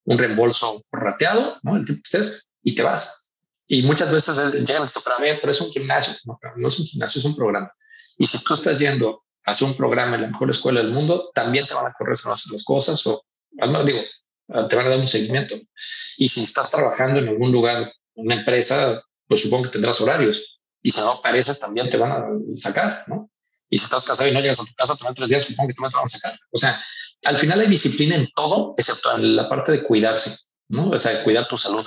un 0.05 0.17
reembolso 0.17 0.81
rateado, 0.93 1.57
¿no? 1.61 1.75
El 1.75 1.83
tiempo 1.83 2.01
que 2.09 2.17
estés 2.17 2.47
y 2.63 2.73
te 2.73 2.83
vas. 2.83 3.29
Y 3.67 3.83
muchas 3.83 4.13
veces 4.13 4.53
llegan 4.53 4.83
a 4.83 4.85
decir, 4.85 5.03
pero 5.41 5.51
es 5.51 5.59
un 5.59 5.71
gimnasio. 5.71 6.13
No, 6.23 6.39
no 6.55 6.67
es 6.69 6.79
un 6.79 6.85
gimnasio, 6.85 7.19
es 7.19 7.25
un 7.25 7.35
programa. 7.35 7.69
Y 8.17 8.27
si 8.27 8.41
tú 8.41 8.53
estás 8.53 8.79
yendo 8.79 9.25
hacer 9.43 9.67
un 9.67 9.75
programa 9.75 10.15
en 10.15 10.21
la 10.21 10.27
mejor 10.29 10.49
escuela 10.49 10.81
del 10.81 10.93
mundo, 10.93 11.31
también 11.33 11.67
te 11.67 11.73
van 11.73 11.87
a 11.87 11.93
correr 11.97 12.15
si 12.15 12.29
las 12.29 12.63
cosas 12.63 13.05
o, 13.07 13.25
digo, 13.85 13.99
te 14.47 14.75
van 14.75 14.87
a 14.87 14.89
dar 14.89 14.99
un 14.99 15.07
seguimiento. 15.07 15.55
Y 16.17 16.29
si 16.29 16.43
estás 16.43 16.71
trabajando 16.71 17.19
en 17.19 17.27
algún 17.27 17.51
lugar, 17.51 17.91
una 18.15 18.35
empresa, 18.35 19.03
pues 19.27 19.41
supongo 19.41 19.63
que 19.63 19.69
tendrás 19.71 19.99
horarios. 20.01 20.59
Y 20.81 20.91
si 20.91 21.01
no 21.01 21.13
apareces, 21.13 21.59
también 21.59 21.89
te 21.89 21.97
van 21.97 22.11
a 22.11 22.25
sacar, 22.55 23.03
¿no? 23.07 23.29
Y 23.69 23.77
si 23.77 23.85
estás 23.85 24.05
casado 24.05 24.29
y 24.29 24.31
no 24.31 24.39
llegas 24.39 24.59
a 24.59 24.65
tu 24.65 24.73
casa, 24.75 24.95
te 24.95 25.03
van 25.03 25.15
tres 25.15 25.29
días, 25.29 25.43
supongo 25.43 25.69
que 25.69 25.73
también 25.73 25.91
te 25.91 25.97
van 25.97 26.03
a 26.03 26.07
sacar. 26.07 26.39
O 26.51 26.57
sea, 26.57 26.83
al 27.23 27.37
final 27.37 27.59
hay 27.59 27.67
disciplina 27.67 28.15
en 28.15 28.29
todo, 28.35 28.75
excepto 28.77 29.15
en 29.15 29.35
la 29.35 29.49
parte 29.49 29.71
de 29.71 29.83
cuidarse, 29.83 30.37
¿no? 30.69 30.89
O 30.89 30.99
sea, 30.99 31.17
de 31.17 31.23
cuidar 31.23 31.47
tu 31.47 31.57
salud. 31.57 31.85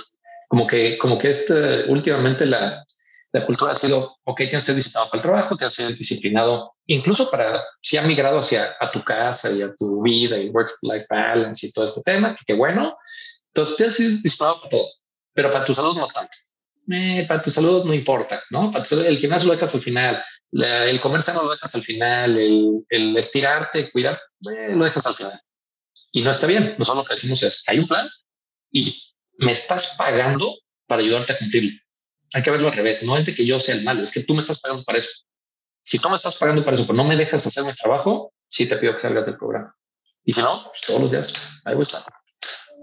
Como 0.49 0.67
que, 0.67 0.97
como 0.97 1.17
que 1.17 1.29
este, 1.29 1.85
últimamente 1.89 2.45
la, 2.45 2.85
la 3.31 3.45
cultura 3.45 3.71
ha 3.71 3.75
sido, 3.75 4.17
ok, 4.23 4.37
tienes 4.37 4.55
que 4.55 4.61
ser 4.61 4.75
disciplinado 4.75 5.09
para 5.11 5.19
el 5.19 5.23
trabajo, 5.23 5.55
tienes 5.55 5.75
que 5.75 5.83
ser 5.83 5.95
disciplinado, 5.95 6.73
incluso 6.87 7.29
para, 7.29 7.63
si 7.81 7.97
ha 7.97 8.01
migrado 8.01 8.39
hacia 8.39 8.75
a 8.79 8.91
tu 8.91 9.03
casa 9.03 9.51
y 9.51 9.61
a 9.61 9.73
tu 9.75 10.01
vida 10.01 10.37
y 10.37 10.49
work-life 10.49 11.05
balance 11.09 11.67
y 11.67 11.71
todo 11.71 11.85
este 11.85 12.01
tema, 12.01 12.35
que 12.35 12.43
qué 12.45 12.53
bueno. 12.53 12.97
Entonces, 13.53 13.75
tienes 13.77 13.97
que 13.97 14.03
ser 14.03 14.11
disciplinado 14.21 14.61
para 14.61 14.69
todo, 14.69 14.87
pero 15.33 15.51
para 15.51 15.65
tu 15.65 15.73
salud 15.73 15.95
no 15.95 16.07
tanto. 16.07 16.35
Eh, 16.91 17.25
para 17.27 17.41
tu 17.41 17.51
salud 17.51 17.85
no 17.85 17.93
importa, 17.93 18.43
¿no? 18.49 18.71
Para 18.71 18.83
salud, 18.83 19.05
el 19.05 19.17
gimnasio 19.17 19.47
lo 19.47 19.53
dejas 19.53 19.75
al 19.75 19.83
final, 19.83 20.23
el 20.51 20.99
comer 20.99 21.21
sano 21.21 21.43
lo 21.43 21.51
dejas 21.51 21.75
al 21.75 21.83
final, 21.83 22.35
el, 22.35 22.83
el 22.89 23.15
estirarte, 23.15 23.91
cuidar, 23.91 24.19
eh, 24.41 24.75
lo 24.75 24.85
dejas 24.85 25.05
al 25.05 25.13
final. 25.13 25.39
Y 26.11 26.23
no 26.23 26.31
está 26.31 26.47
bien. 26.47 26.73
Nosotros 26.79 27.03
lo 27.03 27.05
que 27.05 27.13
decimos 27.13 27.43
es, 27.43 27.61
hay 27.67 27.77
un 27.77 27.85
plan 27.85 28.09
y 28.71 28.99
me 29.37 29.51
estás 29.51 29.95
pagando 29.97 30.51
para 30.87 31.03
ayudarte 31.03 31.33
a 31.33 31.37
cumplirlo 31.37 31.79
hay 32.33 32.41
que 32.41 32.51
verlo 32.51 32.67
al 32.67 32.75
revés. 32.75 33.03
No 33.03 33.17
es 33.17 33.25
de 33.25 33.33
que 33.33 33.45
yo 33.45 33.59
sea 33.59 33.75
el 33.75 33.83
malo, 33.83 34.03
es 34.03 34.11
que 34.11 34.23
tú 34.23 34.33
me 34.33 34.39
estás 34.39 34.59
pagando 34.59 34.83
para 34.83 34.99
eso. 34.99 35.09
Si 35.83 35.99
tú 35.99 36.09
me 36.09 36.15
estás 36.15 36.35
pagando 36.35 36.63
para 36.63 36.75
eso, 36.75 36.85
pero 36.85 36.97
no 36.97 37.03
me 37.03 37.15
dejas 37.15 37.45
hacer 37.45 37.63
mi 37.63 37.73
trabajo, 37.75 38.33
sí 38.47 38.67
te 38.67 38.77
pido 38.77 38.93
que 38.93 38.99
salgas 38.99 39.25
del 39.25 39.37
programa. 39.37 39.75
Y 40.23 40.33
si 40.33 40.41
no, 40.41 40.63
pues 40.65 40.81
todos 40.85 41.01
los 41.01 41.11
días, 41.11 41.61
ahí 41.65 41.73
voy 41.73 41.81
a 41.81 41.83
estar. 41.83 42.03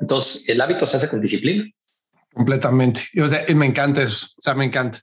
Entonces, 0.01 0.49
el 0.49 0.61
hábito 0.61 0.87
se 0.87 0.97
hace 0.97 1.09
con 1.09 1.21
disciplina. 1.21 1.65
Completamente. 2.33 3.03
O 3.23 3.29
sea, 3.29 3.45
me 3.55 3.67
encanta 3.67 4.03
eso. 4.03 4.27
O 4.37 4.41
sea, 4.41 4.55
me 4.55 4.65
encanta. 4.65 5.01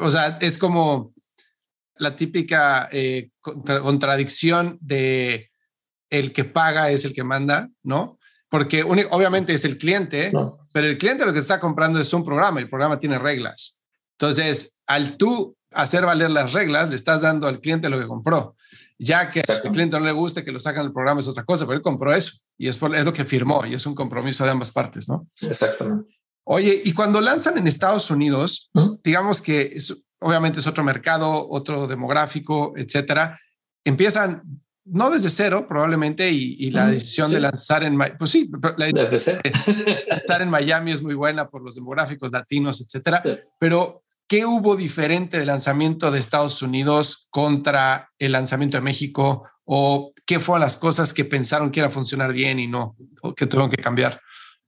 O 0.00 0.10
sea, 0.10 0.38
es 0.40 0.58
como 0.58 1.12
la 1.96 2.16
típica 2.16 2.88
eh, 2.90 3.30
contradicción 3.40 4.78
de 4.80 5.50
el 6.10 6.32
que 6.32 6.44
paga 6.44 6.90
es 6.90 7.04
el 7.04 7.14
que 7.14 7.24
manda, 7.24 7.70
¿no? 7.82 8.18
Porque 8.48 8.82
obviamente 8.82 9.54
es 9.54 9.64
el 9.64 9.78
cliente, 9.78 10.30
pero 10.74 10.86
el 10.86 10.98
cliente 10.98 11.24
lo 11.24 11.32
que 11.32 11.38
está 11.38 11.58
comprando 11.58 11.98
es 12.00 12.12
un 12.12 12.22
programa, 12.22 12.60
el 12.60 12.68
programa 12.68 12.98
tiene 12.98 13.18
reglas. 13.18 13.81
Entonces, 14.22 14.78
al 14.86 15.16
tú 15.16 15.56
hacer 15.72 16.06
valer 16.06 16.30
las 16.30 16.52
reglas, 16.52 16.88
le 16.90 16.94
estás 16.94 17.22
dando 17.22 17.48
al 17.48 17.58
cliente 17.58 17.90
lo 17.90 17.98
que 17.98 18.06
compró. 18.06 18.54
Ya 18.96 19.32
que 19.32 19.42
al 19.48 19.72
cliente 19.72 19.98
no 19.98 20.06
le 20.06 20.12
guste 20.12 20.44
que 20.44 20.52
lo 20.52 20.60
sacan 20.60 20.84
del 20.84 20.92
programa 20.92 21.20
es 21.20 21.26
otra 21.26 21.44
cosa, 21.44 21.66
pero 21.66 21.76
él 21.76 21.82
compró 21.82 22.14
eso 22.14 22.34
y 22.56 22.68
es, 22.68 22.80
es 22.80 23.04
lo 23.04 23.12
que 23.12 23.24
firmó 23.24 23.66
y 23.66 23.74
es 23.74 23.84
un 23.84 23.96
compromiso 23.96 24.44
de 24.44 24.50
ambas 24.50 24.70
partes, 24.70 25.08
¿no? 25.08 25.26
Exactamente. 25.40 26.08
Oye, 26.44 26.82
y 26.84 26.92
cuando 26.92 27.20
lanzan 27.20 27.58
en 27.58 27.66
Estados 27.66 28.12
Unidos, 28.12 28.70
digamos 29.02 29.42
que 29.42 29.76
obviamente 30.20 30.60
es 30.60 30.68
otro 30.68 30.84
mercado, 30.84 31.48
otro 31.50 31.88
demográfico, 31.88 32.74
etcétera, 32.76 33.40
empiezan 33.84 34.62
no 34.84 35.10
desde 35.10 35.30
cero 35.30 35.66
probablemente 35.68 36.30
y, 36.30 36.70
la 36.70 36.86
decisión 36.86 37.30
de 37.30 37.40
lanzar 37.40 37.84
en 37.84 37.98
pues 38.18 38.30
sí 38.30 38.50
la 38.76 38.86
decisión 38.86 39.40
de 39.42 40.04
lanzar 40.08 40.42
en 40.42 40.50
Miami 40.50 40.92
es 40.92 41.02
muy 41.02 41.14
buena 41.14 41.48
por 41.48 41.62
los 41.62 41.74
demográficos 41.74 42.32
latinos 42.32 42.80
etcétera 42.80 43.22
pero 43.58 44.01
qué 44.32 44.46
hubo 44.46 44.76
diferente 44.76 45.36
del 45.36 45.48
lanzamiento 45.48 46.10
de 46.10 46.18
Estados 46.18 46.62
Unidos 46.62 47.26
contra 47.28 48.10
el 48.18 48.32
lanzamiento 48.32 48.78
de 48.78 48.80
México 48.80 49.46
o 49.66 50.14
qué 50.24 50.40
fueron 50.40 50.62
las 50.62 50.78
cosas 50.78 51.12
que 51.12 51.26
pensaron 51.26 51.70
que 51.70 51.80
iba 51.80 51.88
a 51.88 51.90
funcionar 51.90 52.32
bien 52.32 52.58
y 52.58 52.66
no 52.66 52.96
o 53.20 53.34
que 53.34 53.44
tuvieron 53.44 53.70
que 53.70 53.76
cambiar 53.76 54.18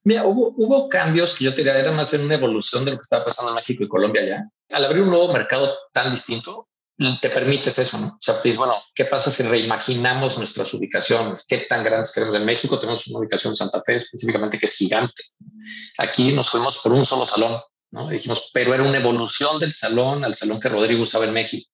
Mira, 0.03 0.27
hubo, 0.27 0.53
hubo 0.59 0.87
cambios 0.87 1.33
que 1.33 1.47
yo 1.47 1.55
te 1.55 1.63
diría, 1.63 1.79
era 1.79 1.93
más 1.93 2.11
bien 2.11 2.27
una 2.27 2.35
evolución 2.35 2.85
de 2.85 2.91
lo 2.91 2.99
que 2.99 3.05
estaba 3.05 3.25
pasando 3.25 3.53
en 3.53 3.55
México 3.55 3.83
y 3.83 3.89
Colombia 3.89 4.23
ya. 4.27 4.45
Al 4.77 4.85
abrir 4.85 5.03
un 5.03 5.09
nuevo 5.09 5.33
mercado 5.33 5.75
tan 5.95 6.11
distinto, 6.11 6.69
te 7.23 7.31
permites 7.31 7.79
eso, 7.79 7.97
¿no? 7.97 8.09
O 8.09 8.19
sea, 8.21 8.37
pues, 8.37 8.55
bueno, 8.59 8.75
¿qué 8.95 9.07
pasa 9.07 9.31
si 9.31 9.45
reimaginamos 9.45 10.37
nuestras 10.37 10.75
ubicaciones? 10.75 11.47
¿Qué 11.49 11.57
tan 11.57 11.83
grandes 11.83 12.13
queremos? 12.13 12.37
En 12.37 12.45
México 12.45 12.79
tenemos 12.79 13.07
una 13.07 13.21
ubicación 13.21 13.53
en 13.53 13.57
Santa 13.57 13.83
Fe 13.83 13.95
específicamente 13.95 14.59
que 14.59 14.67
es 14.67 14.77
gigante. 14.77 15.23
Aquí 15.97 16.35
nos 16.35 16.51
fuimos 16.51 16.77
por 16.83 16.93
un 16.93 17.07
solo 17.07 17.25
salón, 17.25 17.59
¿no? 17.95 18.09
dijimos, 18.09 18.51
pero 18.53 18.75
era 18.75 18.83
una 18.83 18.99
evolución 18.99 19.59
del 19.61 19.73
salón 19.73 20.25
al 20.25 20.35
salón 20.35 20.61
que 20.61 20.69
Rodrigo 20.69 21.03
usaba 21.03 21.25
en 21.25 21.33
México. 21.33 21.71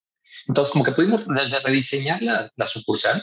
Entonces, 0.47 0.71
como 0.71 0.85
que 0.85 0.91
pudimos 0.91 1.21
desde 1.27 1.59
rediseñar 1.59 2.21
la, 2.21 2.49
la 2.55 2.65
sucursal 2.67 3.21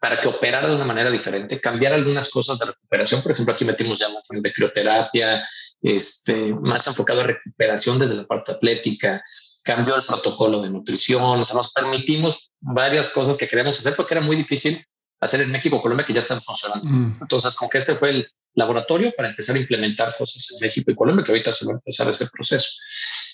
para 0.00 0.20
que 0.20 0.28
operara 0.28 0.68
de 0.68 0.74
una 0.74 0.84
manera 0.84 1.10
diferente, 1.10 1.60
cambiar 1.60 1.92
algunas 1.92 2.30
cosas 2.30 2.58
de 2.58 2.66
recuperación. 2.66 3.22
Por 3.22 3.32
ejemplo, 3.32 3.54
aquí 3.54 3.64
metimos 3.64 3.98
ya 3.98 4.08
más 4.08 4.22
de 4.30 4.52
crioterapia, 4.52 5.46
este, 5.82 6.54
más 6.54 6.86
enfocado 6.86 7.20
a 7.20 7.24
recuperación 7.24 7.98
desde 7.98 8.14
la 8.14 8.26
parte 8.26 8.52
atlética, 8.52 9.22
cambió 9.62 9.96
el 9.96 10.06
protocolo 10.06 10.62
de 10.62 10.70
nutrición, 10.70 11.22
o 11.22 11.44
sea, 11.44 11.56
nos 11.56 11.72
permitimos 11.72 12.50
varias 12.60 13.10
cosas 13.10 13.36
que 13.36 13.48
queríamos 13.48 13.78
hacer 13.78 13.94
porque 13.94 14.14
era 14.14 14.22
muy 14.22 14.36
difícil 14.36 14.84
hacer 15.20 15.40
en 15.40 15.50
México, 15.50 15.80
Colombia, 15.80 16.06
que 16.06 16.12
ya 16.12 16.20
están 16.20 16.42
funcionando. 16.42 16.88
Mm. 16.88 17.18
Entonces, 17.22 17.54
como 17.56 17.68
que 17.68 17.78
este 17.78 17.96
fue 17.96 18.10
el 18.10 18.32
laboratorio 18.54 19.12
para 19.16 19.28
empezar 19.28 19.56
a 19.56 19.58
implementar 19.58 20.14
cosas 20.16 20.46
en 20.52 20.58
México 20.60 20.90
y 20.90 20.94
Colombia, 20.94 21.24
que 21.24 21.32
ahorita 21.32 21.52
se 21.52 21.66
va 21.66 21.72
a 21.72 21.76
empezar 21.76 22.08
ese 22.08 22.26
proceso. 22.26 22.68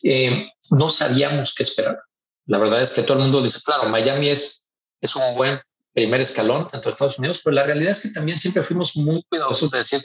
Eh, 0.02 0.48
no 0.70 0.88
sabíamos 0.88 1.54
qué 1.54 1.62
esperar. 1.62 1.98
La 2.46 2.58
verdad 2.58 2.82
es 2.82 2.92
que 2.92 3.02
todo 3.02 3.14
el 3.14 3.24
mundo 3.24 3.42
dice, 3.42 3.60
claro, 3.64 3.88
Miami 3.88 4.28
es, 4.28 4.70
es 5.00 5.16
un 5.16 5.34
buen 5.34 5.60
primer 5.92 6.20
escalón 6.20 6.66
dentro 6.70 6.82
de 6.82 6.90
Estados 6.90 7.18
Unidos, 7.18 7.40
pero 7.42 7.54
la 7.54 7.62
realidad 7.62 7.92
es 7.92 8.00
que 8.00 8.10
también 8.10 8.38
siempre 8.38 8.62
fuimos 8.62 8.96
muy 8.96 9.22
cuidadosos 9.28 9.70
de 9.70 9.78
decir, 9.78 10.02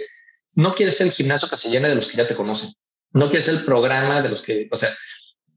no 0.55 0.73
quieres 0.73 0.97
ser 0.97 1.07
el 1.07 1.13
gimnasio 1.13 1.49
que 1.49 1.57
se 1.57 1.69
llene 1.69 1.89
de 1.89 1.95
los 1.95 2.07
que 2.07 2.17
ya 2.17 2.27
te 2.27 2.35
conocen, 2.35 2.71
no 3.11 3.27
quieres 3.27 3.45
ser 3.45 3.55
el 3.55 3.65
programa 3.65 4.21
de 4.21 4.29
los 4.29 4.41
que, 4.41 4.69
o 4.71 4.75
sea, 4.75 4.89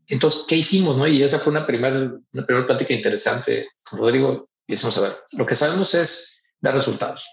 entonces, 0.08 0.44
¿qué 0.48 0.56
hicimos? 0.56 0.96
No? 0.96 1.06
Y 1.06 1.22
esa 1.22 1.38
fue 1.38 1.52
una 1.52 1.66
primera 1.66 2.12
una 2.32 2.46
primera 2.46 2.66
plática 2.66 2.92
interesante 2.92 3.68
con 3.88 4.00
Rodrigo. 4.00 4.50
Y 4.66 4.72
decimos, 4.72 4.96
a 4.98 5.02
ver, 5.02 5.18
lo 5.32 5.46
que 5.46 5.54
sabemos 5.54 5.94
es 5.94 6.42
dar 6.60 6.74
resultados. 6.74 7.24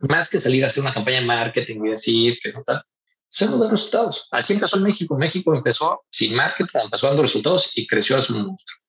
más 0.00 0.28
que 0.28 0.40
salir 0.40 0.64
a 0.64 0.66
hacer 0.66 0.82
una 0.82 0.92
campaña 0.92 1.20
de 1.20 1.26
marketing 1.26 1.84
y 1.84 1.90
decir 1.90 2.38
que 2.42 2.52
no 2.52 2.62
tal, 2.62 2.82
se 3.28 3.46
nos 3.46 3.58
dan 3.58 3.70
resultados. 3.70 4.28
Así 4.30 4.52
empezó 4.52 4.76
en 4.76 4.82
México. 4.82 5.16
México 5.16 5.54
empezó 5.54 6.02
sin 6.10 6.34
marketing, 6.34 6.78
empezó 6.84 7.06
dando 7.06 7.22
resultados 7.22 7.70
y 7.74 7.86
creció 7.86 8.16
a 8.16 8.22
su 8.22 8.34
monstruo. 8.34 8.80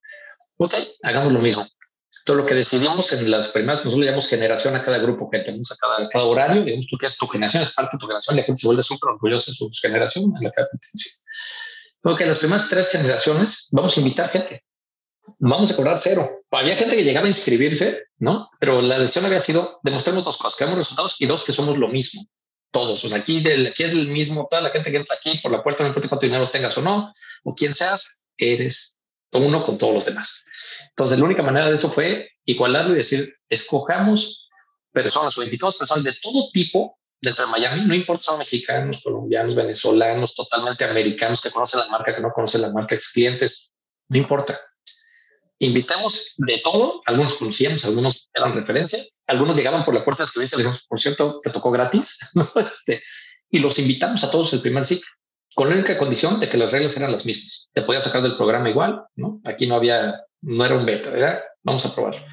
Ok, 0.58 0.74
hagamos 1.02 1.32
lo 1.32 1.40
mismo. 1.40 1.66
Todo 2.24 2.38
lo 2.38 2.46
que 2.46 2.54
decidimos 2.54 3.12
en 3.12 3.30
las 3.30 3.48
primeras, 3.48 3.78
nosotros 3.78 4.00
le 4.00 4.06
llamamos 4.06 4.28
generación 4.28 4.74
a 4.74 4.82
cada 4.82 4.98
grupo 4.98 5.30
que 5.30 5.38
tenemos 5.40 5.70
a 5.72 5.76
cada, 5.76 6.08
cada 6.08 6.24
horario. 6.24 6.64
Digamos, 6.64 6.86
tú 6.88 6.96
que 6.98 7.06
es 7.06 7.16
tu 7.16 7.26
generación, 7.26 7.62
es 7.62 7.72
parte 7.72 7.96
de 7.96 8.00
tu 8.00 8.06
generación, 8.06 8.36
la 8.36 8.42
gente 8.42 8.60
se 8.60 8.66
vuelve 8.66 8.82
súper 8.82 9.10
orgullosa 9.10 9.50
de 9.50 9.54
su 9.54 9.70
generación 9.80 10.24
en 10.24 10.44
la 10.44 10.50
competencia. 10.50 11.12
Ok, 12.02 12.20
las 12.20 12.38
primeras 12.38 12.68
tres 12.68 12.90
generaciones 12.90 13.68
vamos 13.72 13.96
a 13.96 14.00
invitar 14.00 14.30
gente. 14.30 14.65
Vamos 15.38 15.70
a 15.70 15.76
cobrar 15.76 15.98
cero. 15.98 16.42
Había 16.50 16.76
gente 16.76 16.96
que 16.96 17.04
llegaba 17.04 17.26
a 17.26 17.28
inscribirse, 17.28 18.04
¿no? 18.18 18.48
Pero 18.58 18.80
la 18.80 18.98
decisión 18.98 19.26
había 19.26 19.40
sido 19.40 19.80
demostrarnos 19.82 20.24
dos 20.24 20.38
cosas, 20.38 20.56
que 20.56 20.64
damos 20.64 20.78
resultados 20.78 21.16
y 21.18 21.26
dos, 21.26 21.44
que 21.44 21.52
somos 21.52 21.76
lo 21.76 21.88
mismo. 21.88 22.26
Todos. 22.70 23.04
O 23.04 23.08
sea, 23.08 23.18
aquí, 23.18 23.40
del, 23.40 23.68
aquí 23.68 23.84
es 23.84 23.90
el 23.90 24.08
mismo, 24.08 24.46
toda 24.48 24.62
la 24.62 24.70
gente 24.70 24.90
que 24.90 24.96
entra 24.98 25.16
aquí 25.16 25.38
por 25.42 25.52
la 25.52 25.62
puerta, 25.62 25.82
no 25.82 25.88
importa 25.88 26.08
cuánto 26.08 26.26
dinero 26.26 26.50
tengas 26.50 26.76
o 26.78 26.82
no, 26.82 27.12
o 27.44 27.54
quien 27.54 27.74
seas, 27.74 28.20
eres 28.36 28.96
uno 29.32 29.62
con 29.62 29.78
todos 29.78 29.94
los 29.94 30.06
demás. 30.06 30.42
Entonces, 30.90 31.18
la 31.18 31.24
única 31.24 31.42
manera 31.42 31.68
de 31.68 31.76
eso 31.76 31.90
fue 31.90 32.30
igualarlo 32.44 32.94
y 32.94 32.98
decir, 32.98 33.34
escojamos 33.48 34.48
personas 34.92 35.36
o 35.36 35.42
invitamos 35.42 35.76
personas 35.76 36.04
de 36.04 36.14
todo 36.22 36.50
tipo 36.52 36.98
dentro 37.20 37.44
de 37.44 37.50
Miami, 37.50 37.84
no 37.84 37.94
importa 37.94 38.20
si 38.20 38.26
son 38.26 38.38
mexicanos, 38.38 39.02
colombianos, 39.02 39.54
venezolanos, 39.54 40.34
totalmente 40.34 40.84
americanos 40.84 41.40
que 41.40 41.50
conocen 41.50 41.80
la 41.80 41.88
marca, 41.88 42.14
que 42.14 42.20
no 42.20 42.30
conocen 42.30 42.62
la 42.62 42.70
marca, 42.70 42.94
ex 42.94 43.12
clientes, 43.12 43.70
no 44.08 44.18
importa. 44.18 44.60
Invitamos 45.58 46.34
de 46.36 46.58
todo, 46.58 47.02
algunos 47.06 47.34
conocíamos, 47.34 47.84
algunos 47.84 48.28
eran 48.34 48.54
referencia, 48.54 49.02
algunos 49.26 49.56
llegaban 49.56 49.84
por 49.84 49.94
la 49.94 50.04
puerta 50.04 50.22
de 50.22 50.26
escribirse, 50.26 50.58
les 50.58 50.80
por 50.86 51.00
cierto, 51.00 51.40
te 51.42 51.50
tocó 51.50 51.70
gratis, 51.70 52.18
este, 52.70 53.02
y 53.50 53.58
los 53.58 53.78
invitamos 53.78 54.22
a 54.24 54.30
todos 54.30 54.52
el 54.52 54.60
primer 54.60 54.84
ciclo, 54.84 55.08
con 55.54 55.68
la 55.68 55.74
única 55.74 55.96
condición 55.96 56.38
de 56.38 56.48
que 56.48 56.58
las 56.58 56.70
reglas 56.70 56.96
eran 56.96 57.12
las 57.12 57.24
mismas. 57.24 57.68
Te 57.72 57.82
podías 57.82 58.04
sacar 58.04 58.22
del 58.22 58.36
programa 58.36 58.68
igual, 58.68 59.02
¿no? 59.14 59.40
Aquí 59.44 59.66
no 59.66 59.76
había, 59.76 60.20
no 60.42 60.64
era 60.64 60.76
un 60.76 60.84
beta, 60.84 61.10
¿verdad? 61.10 61.42
Vamos 61.62 61.86
a 61.86 61.94
probar 61.94 62.26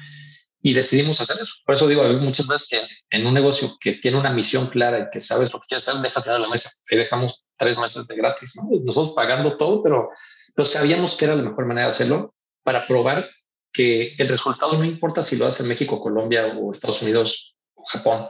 y 0.66 0.72
decidimos 0.72 1.20
hacer 1.20 1.36
eso. 1.42 1.52
Por 1.66 1.74
eso 1.74 1.86
digo, 1.86 2.02
hay 2.02 2.16
muchas 2.16 2.46
veces 2.46 2.66
que 2.66 2.80
en 3.10 3.26
un 3.26 3.34
negocio 3.34 3.76
que 3.78 3.92
tiene 3.92 4.16
una 4.16 4.30
misión 4.30 4.68
clara 4.70 4.98
y 4.98 5.10
que 5.12 5.20
sabes 5.20 5.52
lo 5.52 5.60
que 5.60 5.66
quieres 5.68 5.86
hacer, 5.86 6.00
dejas 6.00 6.24
de 6.24 6.38
la 6.38 6.48
mesa. 6.48 6.70
Ahí 6.90 6.96
dejamos 6.96 7.44
tres 7.58 7.78
meses 7.78 8.06
de 8.06 8.16
gratis, 8.16 8.54
¿no? 8.56 8.70
Nosotros 8.82 9.12
pagando 9.14 9.58
todo, 9.58 9.82
pero, 9.82 10.08
pero 10.54 10.64
sabíamos 10.64 11.18
que 11.18 11.26
era 11.26 11.34
la 11.34 11.42
mejor 11.42 11.66
manera 11.66 11.86
de 11.86 11.90
hacerlo 11.90 12.33
para 12.64 12.86
probar 12.86 13.28
que 13.72 14.14
el 14.18 14.28
resultado 14.28 14.76
no 14.76 14.84
importa 14.84 15.22
si 15.22 15.36
lo 15.36 15.46
hace 15.46 15.62
México, 15.64 16.00
Colombia 16.00 16.46
o 16.56 16.72
Estados 16.72 17.02
Unidos 17.02 17.54
o 17.74 17.84
Japón. 17.84 18.28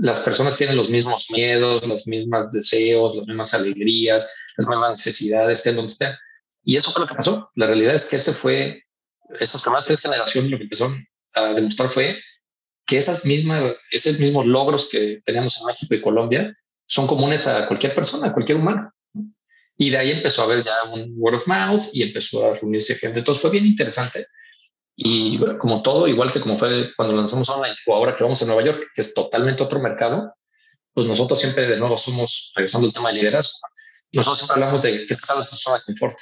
Las 0.00 0.20
personas 0.20 0.56
tienen 0.56 0.76
los 0.76 0.88
mismos 0.88 1.26
miedos, 1.30 1.82
los 1.82 2.06
mismos 2.06 2.52
deseos, 2.52 3.16
las 3.16 3.26
mismas 3.26 3.52
alegrías, 3.54 4.32
las 4.56 4.68
mismas 4.68 4.90
necesidades, 4.90 5.58
estén 5.58 5.76
donde 5.76 5.92
estén. 5.92 6.14
Y 6.62 6.76
eso 6.76 6.92
fue 6.92 7.02
lo 7.02 7.08
que 7.08 7.14
pasó. 7.14 7.50
La 7.56 7.66
realidad 7.66 7.94
es 7.94 8.06
que 8.08 8.16
ese 8.16 8.32
fue, 8.32 8.84
esas 9.38 9.62
primeras 9.62 9.86
tres 9.86 10.00
generaciones 10.00 10.50
lo 10.50 10.58
que 10.58 10.64
empezó 10.64 10.94
a 11.34 11.54
demostrar 11.54 11.88
fue 11.88 12.20
que 12.86 12.98
esas 12.98 13.24
mismas, 13.24 13.74
esos 13.90 14.18
mismos 14.18 14.46
logros 14.46 14.88
que 14.88 15.22
teníamos 15.24 15.58
en 15.58 15.66
México 15.66 15.94
y 15.94 16.02
Colombia 16.02 16.56
son 16.86 17.06
comunes 17.06 17.46
a 17.46 17.66
cualquier 17.66 17.94
persona, 17.94 18.28
a 18.28 18.32
cualquier 18.32 18.58
humano. 18.58 18.92
Y 19.80 19.88
de 19.88 19.96
ahí 19.96 20.10
empezó 20.10 20.42
a 20.42 20.44
haber 20.44 20.62
ya 20.62 20.84
un 20.92 21.14
word 21.16 21.36
of 21.36 21.46
mouth 21.46 21.80
y 21.94 22.02
empezó 22.02 22.44
a 22.44 22.54
reunirse 22.54 22.96
gente. 22.96 23.20
Entonces 23.20 23.40
fue 23.40 23.50
bien 23.50 23.64
interesante. 23.64 24.26
Y 24.94 25.38
bueno, 25.38 25.56
como 25.58 25.80
todo, 25.80 26.06
igual 26.06 26.30
que 26.30 26.38
como 26.40 26.54
fue 26.54 26.90
cuando 26.94 27.16
lanzamos 27.16 27.48
online 27.48 27.74
o 27.86 27.94
ahora 27.94 28.14
que 28.14 28.22
vamos 28.22 28.42
a 28.42 28.44
Nueva 28.44 28.62
York, 28.62 28.90
que 28.94 29.00
es 29.00 29.14
totalmente 29.14 29.62
otro 29.62 29.80
mercado, 29.80 30.34
pues 30.92 31.06
nosotros 31.06 31.40
siempre 31.40 31.66
de 31.66 31.78
nuevo 31.78 31.96
somos, 31.96 32.52
regresando 32.54 32.88
al 32.88 32.92
tema 32.92 33.08
de 33.08 33.14
liderazgo, 33.14 33.58
nosotros 34.12 34.40
siempre 34.40 34.56
hablamos 34.56 34.82
de 34.82 35.06
que 35.06 35.14
te 35.14 35.18
sale 35.18 35.40
de 35.40 35.46
tu 35.46 35.56
zona 35.56 35.78
de 35.78 35.84
confort. 35.84 36.16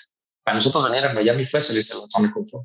Para 0.44 0.54
nosotros 0.54 0.84
venir 0.84 1.04
a 1.04 1.12
Miami 1.12 1.44
fue 1.44 1.61
salirse 1.61 1.94
de 1.94 2.00
la 2.02 2.06
zona 2.06 2.28
de 2.28 2.34
confort 2.34 2.64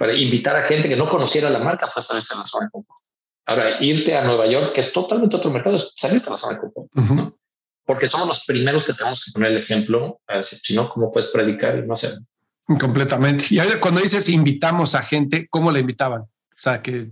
para 0.00 0.16
invitar 0.16 0.56
a 0.56 0.62
gente 0.62 0.88
que 0.88 0.96
no 0.96 1.10
conociera 1.10 1.50
la 1.50 1.58
marca 1.58 1.86
fue 1.86 2.00
salirse 2.00 2.32
de 2.32 2.38
la 2.38 2.44
zona 2.44 2.64
de 2.64 2.70
confort. 2.70 2.98
Ahora, 3.44 3.84
irte 3.84 4.16
a 4.16 4.24
Nueva 4.24 4.46
York, 4.46 4.72
que 4.72 4.80
es 4.80 4.90
totalmente 4.90 5.36
otro 5.36 5.50
mercado, 5.50 5.76
es 5.76 5.92
salirte 5.94 6.24
de 6.24 6.30
la 6.30 6.36
zona 6.38 6.54
de 6.54 6.60
confort. 6.60 7.34
Porque 7.90 8.08
somos 8.08 8.28
los 8.28 8.44
primeros 8.44 8.84
que 8.84 8.92
tenemos 8.92 9.24
que 9.24 9.32
poner 9.32 9.50
el 9.50 9.58
ejemplo. 9.58 10.20
Si 10.40 10.76
no, 10.76 10.88
¿cómo 10.88 11.10
puedes 11.10 11.30
predicar 11.30 11.76
y 11.76 11.82
no 11.84 11.94
hacer? 11.94 12.12
Completamente. 12.78 13.46
Y 13.50 13.58
cuando 13.80 14.00
dices 14.00 14.28
invitamos 14.28 14.94
a 14.94 15.02
gente, 15.02 15.48
¿cómo 15.50 15.72
la 15.72 15.80
invitaban? 15.80 16.20
O 16.20 16.62
sea, 16.62 16.80
que 16.80 17.08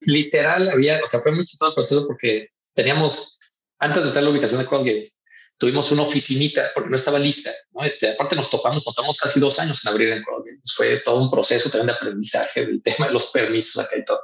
literal 0.00 0.70
había, 0.70 1.00
o 1.02 1.06
sea, 1.08 1.18
fue 1.18 1.32
muy 1.32 1.44
chistoso 1.44 1.70
el 1.70 1.74
proceso 1.74 2.06
porque 2.06 2.50
teníamos, 2.74 3.40
antes 3.80 4.04
de 4.04 4.10
tener 4.10 4.22
la 4.22 4.30
ubicación 4.30 4.60
de 4.60 4.66
Colgate, 4.66 5.10
tuvimos 5.56 5.90
una 5.90 6.02
oficinita 6.02 6.70
porque 6.74 6.90
no 6.90 6.94
estaba 6.94 7.18
lista. 7.18 7.50
¿no? 7.72 7.82
Este, 7.82 8.10
aparte 8.10 8.36
nos 8.36 8.50
topamos, 8.50 8.84
contamos 8.84 9.18
casi 9.18 9.40
dos 9.40 9.58
años 9.58 9.80
en 9.84 9.88
abrir 9.90 10.12
en 10.12 10.22
Colgate. 10.22 10.60
Fue 10.76 10.98
todo 10.98 11.20
un 11.20 11.30
proceso 11.30 11.70
también 11.70 11.88
de 11.88 11.92
aprendizaje 11.94 12.66
del 12.66 12.80
tema 12.84 13.08
de 13.08 13.14
los 13.14 13.26
permisos 13.26 13.82
acá 13.82 13.96
y 13.98 14.04
todo. 14.04 14.20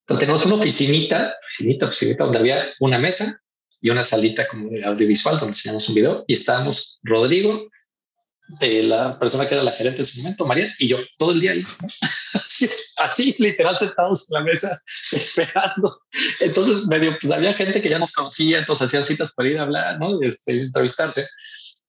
Entonces 0.00 0.20
tenemos 0.20 0.44
una 0.44 0.56
oficinita, 0.56 1.34
oficinita, 1.46 1.86
oficinita 1.86 2.24
donde 2.24 2.38
había 2.40 2.66
una 2.80 2.98
mesa 2.98 3.40
y 3.80 3.90
una 3.90 4.02
salita 4.02 4.46
como 4.48 4.70
de 4.70 4.84
audiovisual 4.84 5.36
donde 5.36 5.50
enseñamos 5.50 5.88
un 5.88 5.94
video 5.94 6.24
y 6.26 6.34
estábamos 6.34 6.98
Rodrigo, 7.02 7.70
de 8.58 8.82
la 8.82 9.18
persona 9.18 9.46
que 9.46 9.54
era 9.54 9.62
la 9.62 9.72
gerente 9.72 9.98
de 9.98 10.02
ese 10.02 10.22
momento, 10.22 10.44
María, 10.44 10.74
y 10.78 10.88
yo 10.88 10.98
todo 11.18 11.32
el 11.32 11.40
día 11.40 11.52
ahí, 11.52 11.62
así, 12.96 13.34
literal 13.38 13.76
sentados 13.76 14.26
en 14.28 14.34
la 14.34 14.44
mesa 14.44 14.80
esperando. 15.12 16.00
Entonces, 16.40 16.86
medio, 16.86 17.16
pues 17.20 17.32
había 17.32 17.54
gente 17.54 17.80
que 17.80 17.88
ya 17.88 17.98
nos 17.98 18.12
conocía, 18.12 18.58
entonces 18.58 18.86
hacían 18.86 19.04
citas 19.04 19.30
para 19.36 19.48
ir 19.48 19.58
a 19.58 19.62
hablar, 19.62 19.98
¿no? 19.98 20.20
Este, 20.22 20.62
entrevistarse. 20.62 21.28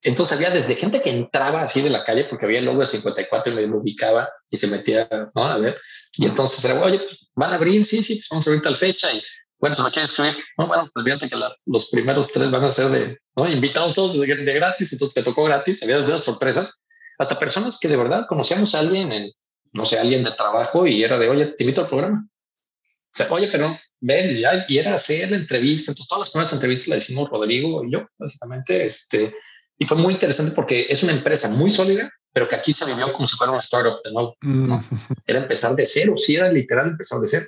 Entonces 0.03 0.35
había 0.35 0.49
desde 0.49 0.75
gente 0.75 1.01
que 1.01 1.11
entraba 1.11 1.61
así 1.61 1.81
de 1.81 1.89
la 1.89 2.03
calle 2.03 2.25
porque 2.25 2.45
había 2.45 2.59
el 2.59 2.65
logo 2.65 2.79
de 2.79 2.87
54 2.87 3.53
y 3.53 3.67
me 3.67 3.77
ubicaba 3.77 4.29
y 4.49 4.57
se 4.57 4.67
metía, 4.67 5.07
¿no? 5.35 5.43
A 5.43 5.57
ver. 5.57 5.77
Y 6.13 6.25
entonces 6.25 6.63
era, 6.65 6.79
oye, 6.81 7.01
van 7.35 7.53
a 7.53 7.55
abrir, 7.55 7.85
sí, 7.85 8.03
sí, 8.03 8.15
pues 8.15 8.27
vamos 8.29 8.45
a 8.45 8.49
abrir 8.49 8.63
tal 8.63 8.75
fecha 8.75 9.11
y 9.13 9.21
bueno, 9.61 9.75
pues 9.75 9.85
me 9.85 9.91
quieres 9.91 10.09
escribir. 10.09 10.35
No, 10.57 10.67
bueno, 10.67 10.89
fíjate 11.05 11.29
que 11.29 11.35
los 11.67 11.89
primeros 11.89 12.31
tres 12.31 12.49
van 12.49 12.63
a 12.63 12.71
ser 12.71 12.89
de 12.89 13.19
¿no? 13.35 13.47
invitados 13.47 13.93
todos 13.93 14.19
de, 14.19 14.25
gratis, 14.25 14.91
entonces 14.91 15.13
te 15.13 15.23
tocó 15.23 15.43
gratis, 15.43 15.83
había 15.83 15.99
las 15.99 16.23
sorpresas, 16.23 16.81
hasta 17.19 17.37
personas 17.37 17.77
que 17.79 17.87
de 17.87 17.95
verdad 17.95 18.25
conocíamos 18.27 18.73
a 18.73 18.79
alguien, 18.79 19.11
en, 19.11 19.31
no 19.73 19.85
sé, 19.85 19.99
alguien 19.99 20.23
de 20.23 20.31
trabajo 20.31 20.87
y 20.87 21.03
era 21.03 21.19
de, 21.19 21.29
oye, 21.29 21.45
te 21.45 21.63
invito 21.63 21.81
al 21.81 21.87
programa. 21.87 22.27
O 22.27 23.13
sea, 23.13 23.27
oye, 23.29 23.49
pero 23.51 23.77
ven, 23.99 24.35
ya, 24.35 24.65
y 24.67 24.79
era 24.79 24.95
hacer 24.95 25.29
la 25.29 25.37
entrevista, 25.37 25.91
entonces, 25.91 26.09
todas 26.09 26.21
las 26.21 26.29
primeras 26.31 26.53
entrevistas 26.53 26.87
la 26.87 26.97
hicimos 26.97 27.29
Rodrigo 27.29 27.85
y 27.85 27.91
yo, 27.91 28.07
básicamente, 28.17 28.83
este, 28.83 29.35
y 29.77 29.85
fue 29.85 29.97
muy 29.97 30.13
interesante 30.13 30.53
porque 30.55 30.87
es 30.89 31.03
una 31.03 31.11
empresa 31.11 31.49
muy 31.49 31.69
sólida, 31.69 32.11
pero 32.33 32.47
que 32.47 32.55
aquí 32.55 32.73
se 32.73 32.85
vivió 32.85 33.13
como 33.13 33.27
si 33.27 33.37
fuera 33.37 33.51
una 33.51 33.59
startup 33.59 34.01
de 34.03 34.11
nuevo. 34.11 34.35
¿no? 34.41 34.77
Mm. 34.77 34.83
Era 35.27 35.39
empezar 35.39 35.75
de 35.75 35.85
cero, 35.85 36.15
sí, 36.17 36.35
era 36.35 36.51
literal 36.51 36.87
empezar 36.87 37.19
de 37.19 37.27
cero 37.27 37.45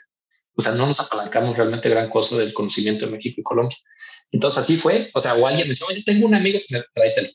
o 0.55 0.61
sea, 0.61 0.73
no 0.73 0.85
nos 0.85 0.99
apalancamos 0.99 1.55
realmente 1.55 1.89
gran 1.89 2.09
cosa 2.09 2.37
del 2.37 2.53
conocimiento 2.53 3.05
de 3.05 3.11
México 3.11 3.41
y 3.41 3.43
Colombia. 3.43 3.77
Entonces 4.33 4.61
así 4.61 4.77
fue, 4.77 5.11
o 5.13 5.19
sea, 5.19 5.35
o 5.35 5.45
alguien 5.45 5.67
me 5.67 5.73
dice, 5.73 5.85
oye, 5.87 6.01
tengo 6.03 6.27
un 6.27 6.33
amigo, 6.33 6.59
tráetelo, 6.93 7.29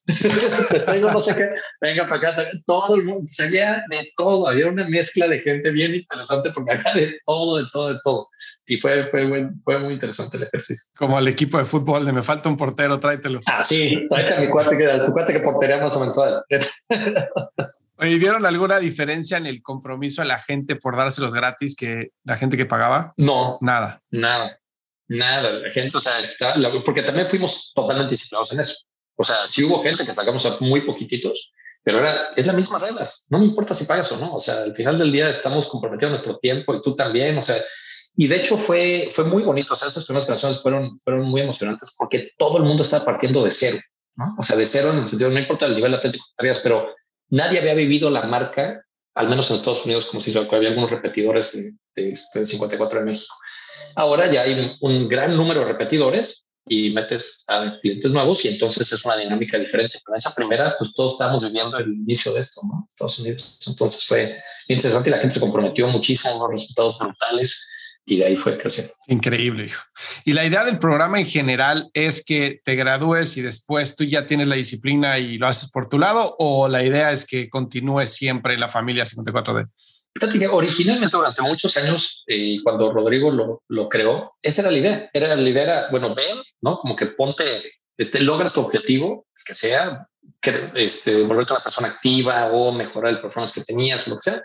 te 0.68 0.80
traigo 0.80 1.12
no 1.12 1.20
sé 1.20 1.36
qué, 1.36 1.48
venga 1.80 2.08
para 2.08 2.32
acá, 2.32 2.50
todo 2.66 2.96
el 2.96 3.04
mundo, 3.04 3.22
salía 3.26 3.84
de 3.88 4.12
todo, 4.16 4.48
había 4.48 4.66
una 4.66 4.86
mezcla 4.88 5.28
de 5.28 5.38
gente 5.38 5.70
bien 5.70 5.94
interesante 5.94 6.50
porque 6.52 6.72
había 6.72 6.92
de 6.94 7.18
todo, 7.24 7.58
de 7.58 7.64
todo, 7.72 7.94
de 7.94 8.00
todo. 8.02 8.28
Y 8.66 8.80
fue, 8.80 9.08
fue, 9.10 9.48
fue 9.64 9.78
muy 9.78 9.94
interesante 9.94 10.36
el 10.36 10.42
ejercicio. 10.42 10.88
Como 10.96 11.18
el 11.18 11.28
equipo 11.28 11.56
de 11.56 11.64
fútbol 11.64 12.04
de 12.04 12.12
me 12.12 12.22
falta 12.22 12.48
un 12.48 12.56
portero, 12.56 12.98
tráetelo. 12.98 13.40
Ah, 13.46 13.62
sí, 13.62 13.94
tráete 14.10 14.34
a 14.34 14.40
mi 14.40 14.48
cuate, 14.48 14.76
que, 14.76 14.88
tu 15.06 15.12
cuate 15.12 15.32
que 15.32 15.40
portería 15.40 15.78
más 15.78 15.96
o 15.96 16.00
menos. 16.00 16.18
Oye, 17.96 18.18
¿vieron 18.18 18.44
alguna 18.44 18.80
diferencia 18.80 19.38
en 19.38 19.46
el 19.46 19.62
compromiso 19.62 20.20
a 20.20 20.24
la 20.24 20.40
gente 20.40 20.74
por 20.74 20.96
dárselos 20.96 21.32
gratis 21.32 21.76
que 21.76 22.08
la 22.24 22.36
gente 22.36 22.56
que 22.56 22.66
pagaba? 22.66 23.14
No. 23.16 23.56
Nada. 23.60 24.02
Nada. 24.10 24.58
Nada. 25.08 25.50
La 25.52 25.70
gente, 25.70 25.96
o 25.96 26.00
sea, 26.00 26.18
está, 26.20 26.54
porque 26.84 27.02
también 27.02 27.28
fuimos 27.28 27.72
totalmente 27.74 28.10
disciplinados 28.10 28.52
en 28.52 28.60
eso. 28.60 28.74
O 29.16 29.24
sea, 29.24 29.46
sí 29.46 29.64
hubo 29.64 29.82
gente 29.82 30.06
que 30.06 30.14
sacamos 30.14 30.46
a 30.46 30.58
muy 30.60 30.82
poquititos, 30.82 31.52
pero 31.82 32.00
era, 32.00 32.28
es 32.36 32.46
la 32.46 32.52
misma 32.52 32.78
reglas. 32.78 33.26
No 33.30 33.38
me 33.38 33.46
importa 33.46 33.74
si 33.74 33.84
pagas 33.84 34.12
o 34.12 34.18
no. 34.18 34.34
O 34.34 34.40
sea, 34.40 34.62
al 34.62 34.74
final 34.74 34.98
del 34.98 35.10
día 35.10 35.28
estamos 35.28 35.66
comprometiendo 35.66 36.10
nuestro 36.10 36.36
tiempo 36.38 36.74
y 36.74 36.82
tú 36.82 36.94
también. 36.94 37.36
O 37.38 37.42
sea, 37.42 37.56
y 38.16 38.26
de 38.26 38.36
hecho 38.36 38.56
fue, 38.56 39.08
fue 39.10 39.24
muy 39.24 39.42
bonito. 39.42 39.72
O 39.72 39.76
sea, 39.76 39.88
esas 39.88 40.04
primeras 40.04 40.26
canciones 40.26 40.60
fueron, 40.60 40.98
fueron 41.00 41.22
muy 41.22 41.40
emocionantes 41.40 41.94
porque 41.96 42.30
todo 42.36 42.58
el 42.58 42.64
mundo 42.64 42.82
estaba 42.82 43.04
partiendo 43.04 43.42
de 43.42 43.50
cero. 43.50 43.78
¿no? 44.16 44.34
O 44.38 44.42
sea, 44.42 44.56
de 44.56 44.66
cero 44.66 44.90
en 44.92 44.98
el 44.98 45.06
sentido, 45.06 45.30
no 45.30 45.38
importa 45.38 45.66
el 45.66 45.76
nivel 45.76 45.94
atlético 45.94 46.24
que 46.26 46.34
traías, 46.36 46.60
pero 46.60 46.94
nadie 47.30 47.60
había 47.60 47.74
vivido 47.74 48.10
la 48.10 48.22
marca, 48.22 48.82
al 49.14 49.28
menos 49.28 49.48
en 49.48 49.56
Estados 49.56 49.84
Unidos, 49.84 50.06
como 50.06 50.20
si 50.20 50.36
había 50.36 50.68
algunos 50.68 50.90
repetidores 50.90 51.52
de, 51.94 52.10
este 52.10 52.46
54 52.46 53.00
en 53.00 53.04
México. 53.04 53.34
Ahora 53.98 54.30
ya 54.30 54.42
hay 54.42 54.76
un, 54.80 55.08
gran 55.08 55.36
número 55.36 55.60
de 55.60 55.66
repetidores 55.66 56.46
y 56.68 56.90
metes 56.90 57.42
a 57.48 57.78
clientes 57.80 58.08
nuevos 58.12 58.44
y 58.44 58.48
entonces 58.48 58.92
es 58.92 59.04
una 59.04 59.16
dinámica 59.16 59.58
diferente. 59.58 59.98
Pero 60.04 60.14
en 60.14 60.18
esa 60.18 60.32
primera, 60.36 60.76
pues 60.78 60.94
todos 60.94 61.14
estábamos 61.14 61.42
viviendo 61.42 61.76
el 61.78 61.92
inicio 61.92 62.32
de 62.32 62.38
esto, 62.38 62.60
¿no? 62.64 62.86
Estados 62.88 63.18
Unidos. 63.18 63.58
Entonces 63.66 64.04
fue 64.04 64.38
interesante 64.68 65.08
y 65.08 65.12
la 65.12 65.18
gente 65.18 65.34
se 65.34 65.40
comprometió 65.40 65.88
muchísimo, 65.88 66.46
resultados 66.46 66.96
brutales. 66.96 67.68
y 68.06 68.18
de 68.18 68.26
ahí 68.26 68.36
fue 68.36 68.56
creciendo. 68.56 68.94
Increíble, 69.08 69.64
hijo. 69.64 69.82
Y 70.24 70.32
la 70.32 70.46
idea 70.46 70.64
del 70.64 70.78
programa 70.78 71.18
en 71.18 71.26
general 71.26 71.90
es 71.92 72.24
que 72.24 72.60
te 72.64 72.76
gradúes 72.76 73.36
y 73.36 73.42
después 73.42 73.96
tú 73.96 74.04
ya 74.04 74.26
tienes 74.26 74.46
la 74.46 74.54
disciplina 74.54 75.18
y 75.18 75.38
lo 75.38 75.48
haces 75.48 75.70
por 75.72 75.88
tu 75.88 75.98
lado, 75.98 76.36
o 76.38 76.68
la 76.68 76.84
idea 76.84 77.10
es 77.10 77.26
que 77.26 77.50
continúes 77.50 78.14
siempre 78.14 78.54
en 78.54 78.60
la 78.60 78.68
familia 78.68 79.04
54D. 79.04 79.68
Originalmente 80.50 81.16
durante 81.16 81.42
muchos 81.42 81.76
años, 81.76 82.24
eh, 82.26 82.58
cuando 82.62 82.92
Rodrigo 82.92 83.30
lo, 83.30 83.62
lo, 83.68 83.88
creó, 83.88 84.32
esa 84.42 84.62
era 84.62 84.70
la 84.70 84.78
idea. 84.78 85.10
Era 85.12 85.34
la 85.34 85.48
idea, 85.48 85.62
era, 85.62 85.88
bueno, 85.90 86.14
ven, 86.14 86.38
¿no? 86.60 86.78
Como 86.78 86.96
que 86.96 87.06
ponte, 87.06 87.44
este, 87.96 88.20
logra 88.20 88.50
tu 88.50 88.60
objetivo, 88.60 89.26
que 89.44 89.54
sea 89.54 90.06
que, 90.40 90.70
este, 90.74 91.22
volverte 91.22 91.52
una 91.52 91.62
persona 91.62 91.88
activa 91.88 92.52
o 92.52 92.72
mejorar 92.72 93.12
el 93.12 93.20
performance 93.20 93.54
que 93.54 93.64
tenías, 93.64 94.06
lo 94.06 94.16
que 94.16 94.30
sea 94.30 94.42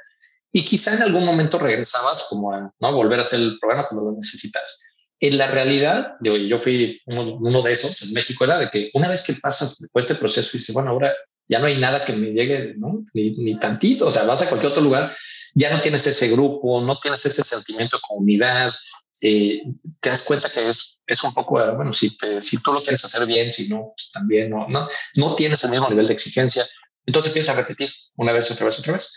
y 0.56 0.64
quizá 0.64 0.96
en 0.96 1.02
algún 1.02 1.26
momento 1.26 1.58
regresabas 1.58 2.28
como 2.30 2.54
a 2.54 2.72
¿no? 2.80 2.94
volver 2.94 3.18
a 3.18 3.24
hacer 3.24 3.40
el 3.40 3.58
programa 3.60 3.88
cuando 3.90 4.12
lo 4.12 4.16
necesitas. 4.16 4.80
En 5.20 5.38
la 5.38 5.48
realidad, 5.48 6.14
yo, 6.22 6.38
yo 6.38 6.60
fui 6.60 7.02
uno, 7.08 7.62
de 7.62 7.72
esos 7.72 8.04
en 8.04 8.14
México, 8.14 8.44
era 8.44 8.60
de 8.60 8.70
que 8.70 8.92
una 8.94 9.08
vez 9.08 9.24
que 9.24 9.34
pasas 9.34 9.80
después 9.80 10.06
este 10.06 10.16
proceso 10.16 10.50
y 10.54 10.60
dices, 10.60 10.74
bueno, 10.74 10.92
ahora 10.92 11.12
ya 11.48 11.58
no 11.58 11.66
hay 11.66 11.78
nada 11.78 12.06
que 12.06 12.14
me 12.14 12.32
llegue, 12.34 12.76
¿no? 12.78 13.04
ni, 13.14 13.32
ni 13.38 13.60
tantito, 13.60 14.08
o 14.08 14.12
sea, 14.12 14.26
vas 14.26 14.44
a 14.44 14.48
cualquier 14.48 14.72
otro 14.72 14.84
lugar, 14.84 15.16
ya 15.54 15.74
no 15.74 15.82
tienes 15.82 16.06
ese 16.08 16.30
grupo, 16.30 16.82
no 16.82 17.00
tienes 17.00 17.26
ese 17.26 17.44
sentimiento 17.44 17.98
de 17.98 18.02
comunidad, 18.08 18.74
eh, 19.22 19.62
te 20.00 20.10
das 20.10 20.24
cuenta 20.24 20.50
que 20.50 20.70
es, 20.70 20.98
es 21.08 21.24
un 21.24 21.34
poco, 21.34 21.54
bueno, 21.76 21.94
si, 21.94 22.16
te, 22.18 22.42
si 22.42 22.62
tú 22.62 22.74
lo 22.74 22.82
quieres 22.82 23.04
hacer 23.06 23.26
bien, 23.26 23.52
si 23.52 23.70
no, 23.70 23.94
pues 23.96 24.12
también 24.12 24.50
no, 24.50 24.68
no, 24.68 24.88
no 25.16 25.36
tienes 25.36 25.64
el 25.64 25.72
mismo 25.72 25.90
nivel 25.90 26.08
de 26.08 26.14
exigencia, 26.14 26.68
entonces 27.06 27.30
empiezas 27.32 27.56
a 27.56 27.62
repetir 27.62 27.92
una 28.16 28.34
vez, 28.34 28.50
otra 28.52 28.66
vez, 28.66 28.80
otra 28.80 28.94
vez 28.94 29.14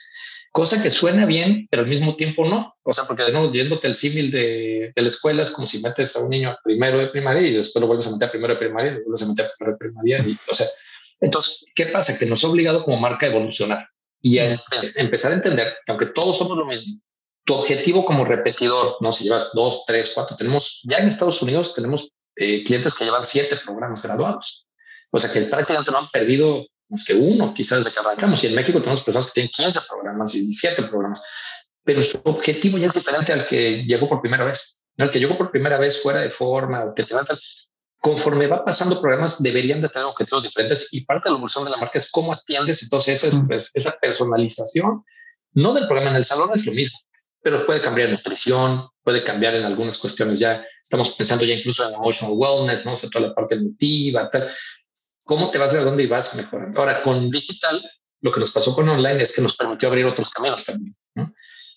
cosa 0.57 0.83
que 0.83 0.89
suena 0.89 1.27
bien, 1.27 1.69
pero 1.71 1.83
al 1.83 1.89
mismo 1.89 2.17
tiempo 2.17 2.49
no. 2.49 2.75
O 2.83 2.91
sea, 2.91 3.05
porque 3.05 3.25
de 3.25 3.33
nuevo, 3.33 3.53
yéndote 3.53 3.89
el 3.89 3.95
símil 3.95 4.31
de, 4.31 4.91
de, 4.97 5.03
la 5.03 5.09
escuela, 5.09 5.43
es 5.43 5.51
como 5.51 5.67
si 5.67 5.83
metes 5.83 6.17
a 6.17 6.21
un 6.21 6.31
niño 6.31 6.57
primero 6.65 6.99
de 6.99 7.09
primaria 7.09 7.43
y 7.43 7.53
después 7.53 7.79
lo 7.79 7.87
vuelves 7.87 8.07
a 8.07 8.13
meter 8.13 8.29
a 8.29 8.31
primero 8.31 8.55
de 8.55 8.61
primaria 8.61 8.93
y 8.93 8.95
lo 8.95 9.03
vuelves 9.03 9.23
a 9.23 9.27
meter 9.27 9.45
a 9.45 9.51
primero 9.55 9.73
de 9.75 9.79
primaria. 9.79 10.19
Y, 10.27 10.35
o 10.51 10.55
sea, 10.55 10.67
entonces, 11.21 11.67
¿qué 11.75 11.85
pasa? 11.85 12.19
Que 12.19 12.25
nos 12.25 12.43
ha 12.43 12.49
obligado 12.49 12.85
como 12.85 12.97
marca 12.97 13.27
a 13.27 13.29
evolucionar 13.29 13.87
y 14.27 14.41
a 14.41 14.61
empezar 14.97 15.31
a 15.31 15.37
entender 15.37 15.77
que 15.85 15.93
aunque 15.93 16.07
todos 16.07 16.37
somos 16.37 16.59
lo 16.59 16.67
mismo, 16.67 17.01
tu 17.45 17.55
objetivo 17.55 18.05
como 18.05 18.25
repetidor, 18.25 18.97
no 19.01 19.13
si 19.13 19.23
llevas 19.23 19.51
dos, 19.55 19.85
tres, 19.87 20.11
cuatro, 20.13 20.37
tenemos 20.37 20.81
ya 20.83 20.99
en 20.99 21.07
Estados 21.07 21.41
Unidos 21.43 21.73
tenemos 21.75 22.11
eh, 22.35 22.65
clientes 22.65 22.93
que 22.95 23.05
llevan 23.05 23.25
siete 23.25 23.57
programas 23.65 24.03
graduados. 24.03 24.67
O 25.13 25.21
sea 25.21 25.31
que 25.31 25.43
prácticamente 25.43 25.93
no 25.93 25.99
han 25.99 26.11
perdido 26.11 26.67
más 26.89 27.05
que 27.05 27.15
uno, 27.15 27.55
quizás 27.55 27.79
desde 27.79 27.93
que 27.93 28.01
arrancamos. 28.01 28.43
Y 28.43 28.49
en 28.49 28.57
México 28.57 28.81
tenemos 28.81 29.01
personas 29.01 29.27
que 29.27 29.35
tienen 29.35 29.51
15 29.51 29.81
programas 29.89 30.35
y 30.35 30.41
17 30.41 30.83
programas, 30.83 31.23
pero 31.85 32.03
su 32.03 32.21
objetivo 32.25 32.79
ya 32.79 32.87
es 32.87 32.95
diferente 32.95 33.33
al 33.33 33.47
que 33.47 33.85
llegó 33.87 34.09
por 34.09 34.21
primera 34.21 34.45
vez. 34.45 34.83
¿no? 34.97 35.05
El 35.05 35.13
que 35.13 35.21
llegó 35.21 35.39
por 35.39 35.53
primera 35.53 35.79
vez 35.79 36.03
fuera 36.03 36.21
de 36.21 36.31
forma 36.31 36.85
o 36.85 36.95
que 36.97 37.05
te 37.05 37.15
conforme 38.01 38.47
va 38.47 38.65
pasando 38.65 39.01
programas, 39.01 39.43
deberían 39.43 39.83
de 39.83 39.89
tener 39.89 40.07
objetivos 40.07 40.43
diferentes 40.43 40.93
y 40.93 41.05
parte 41.05 41.29
de 41.29 41.33
la 41.33 41.39
evolución 41.39 41.65
de 41.65 41.71
la 41.71 41.77
marca 41.77 41.99
es 41.99 42.11
cómo 42.11 42.33
atiendes 42.33 42.83
entonces 42.83 43.25
esa, 43.25 43.45
pues, 43.47 43.71
esa 43.75 43.97
personalización. 44.01 45.05
No 45.53 45.73
del 45.73 45.87
programa 45.87 46.11
en 46.11 46.17
el 46.17 46.25
salón 46.25 46.51
es 46.55 46.67
lo 46.67 46.73
mismo, 46.73 46.99
pero 47.43 47.65
puede 47.65 47.81
cambiar 47.81 48.11
nutrición, 48.11 48.89
puede 49.03 49.23
cambiar 49.23 49.55
en 49.55 49.65
algunas 49.65 49.99
cuestiones. 49.99 50.39
Ya 50.39 50.65
estamos 50.83 51.11
pensando 51.11 51.45
ya 51.45 51.55
incluso 51.55 51.89
en 51.89 51.95
emotional 51.95 52.35
wellness, 52.37 52.85
¿no? 52.85 52.93
O 52.93 52.97
sea, 52.97 53.09
toda 53.09 53.29
la 53.29 53.35
parte 53.35 53.55
emotiva, 53.55 54.29
tal 54.29 54.51
cómo 55.27 55.51
te 55.51 55.59
vas 55.59 55.73
de 55.73 55.85
dónde 55.85 56.05
y 56.05 56.07
vas 56.07 56.35
mejorando. 56.37 56.81
Ahora, 56.81 57.03
con 57.03 57.31
digital, 57.31 57.85
lo 58.23 58.33
que 58.33 58.41
nos 58.41 58.53
pasó 58.53 58.75
con 58.75 58.89
online 58.89 59.23
es 59.23 59.35
que 59.35 59.43
nos 59.43 59.57
permitió 59.57 59.89
abrir 59.89 60.07
otros 60.07 60.31
caminos 60.31 60.65
también. 60.65 60.97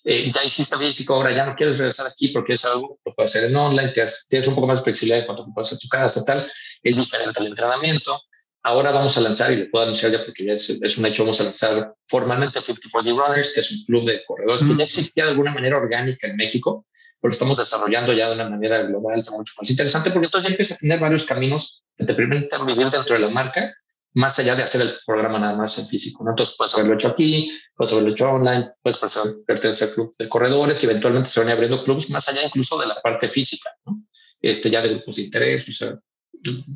Eh, 0.02 0.30
ya 0.32 0.42
hiciste 0.44 0.76
básico, 0.76 1.14
ahora 1.14 1.30
ya 1.30 1.44
no 1.44 1.54
quieres 1.54 1.76
regresar 1.76 2.06
aquí 2.06 2.28
porque 2.28 2.54
es 2.54 2.64
algo 2.64 2.98
que 3.04 3.12
puedes 3.12 3.30
hacer 3.30 3.50
en 3.50 3.56
online, 3.56 3.92
tienes, 3.92 4.48
un 4.48 4.54
poco 4.54 4.66
más 4.66 4.78
de 4.78 4.84
flexibilidad 4.84 5.20
en 5.20 5.26
cuanto 5.26 5.46
a 5.54 5.60
hacer 5.60 5.78
tu 5.78 5.88
casa, 5.88 6.24
tal. 6.24 6.50
Es 6.82 6.96
diferente 6.96 7.38
al 7.40 7.46
entrenamiento. 7.46 8.18
Ahora 8.62 8.92
vamos 8.92 9.16
a 9.16 9.20
lanzar, 9.20 9.52
y 9.52 9.56
le 9.56 9.66
puedo 9.66 9.84
anunciar 9.84 10.12
ya 10.12 10.24
porque 10.24 10.44
ya 10.44 10.52
es, 10.52 10.68
es 10.70 10.98
un 10.98 11.06
hecho, 11.06 11.22
vamos 11.22 11.40
a 11.40 11.44
lanzar 11.44 11.94
formalmente 12.06 12.60
54 12.60 13.26
Runners, 13.26 13.52
que 13.54 13.60
es 13.60 13.72
un 13.72 13.84
club 13.84 14.04
de 14.04 14.22
corredores 14.24 14.64
que 14.64 14.76
ya 14.76 14.84
existía 14.84 15.24
de 15.24 15.30
alguna 15.30 15.52
manera 15.52 15.78
orgánica 15.78 16.28
en 16.28 16.36
México, 16.36 16.86
pero 17.20 17.30
lo 17.30 17.32
estamos 17.32 17.56
desarrollando 17.56 18.12
ya 18.12 18.28
de 18.28 18.34
una 18.34 18.48
manera 18.48 18.82
global, 18.82 19.24
mucho 19.30 19.54
más 19.58 19.70
interesante, 19.70 20.10
porque 20.10 20.26
entonces 20.26 20.48
ya 20.48 20.54
empieza 20.54 20.74
a 20.74 20.78
tener 20.78 20.98
varios 20.98 21.24
caminos 21.24 21.82
que 21.96 22.04
te 22.04 22.14
permiten 22.14 22.66
vivir 22.66 22.88
dentro 22.90 23.14
de 23.14 23.20
la 23.20 23.30
marca, 23.30 23.74
más 24.14 24.38
allá 24.38 24.56
de 24.56 24.62
hacer 24.62 24.80
el 24.80 24.98
programa 25.06 25.38
nada 25.38 25.56
más 25.56 25.78
en 25.78 25.86
físico. 25.86 26.24
¿no? 26.24 26.30
Entonces 26.30 26.54
puedes 26.56 26.74
haberlo 26.74 26.94
hecho 26.94 27.08
aquí, 27.08 27.50
puedes 27.74 27.92
haberlo 27.92 28.10
hecho 28.10 28.30
online, 28.30 28.70
puedes 28.82 28.98
pertenecer 29.46 29.88
al 29.88 29.94
club 29.94 30.12
de 30.18 30.28
corredores 30.28 30.82
y 30.82 30.86
eventualmente 30.86 31.30
se 31.30 31.40
van 31.40 31.50
abriendo 31.50 31.82
clubes 31.84 32.10
más 32.10 32.28
allá 32.28 32.44
incluso 32.44 32.78
de 32.78 32.86
la 32.86 33.00
parte 33.00 33.28
física, 33.28 33.70
¿no? 33.86 34.02
este, 34.40 34.70
ya 34.70 34.82
de 34.82 34.90
grupos 34.90 35.16
de 35.16 35.22
interés, 35.22 35.68
o 35.68 35.72
sea, 35.72 35.98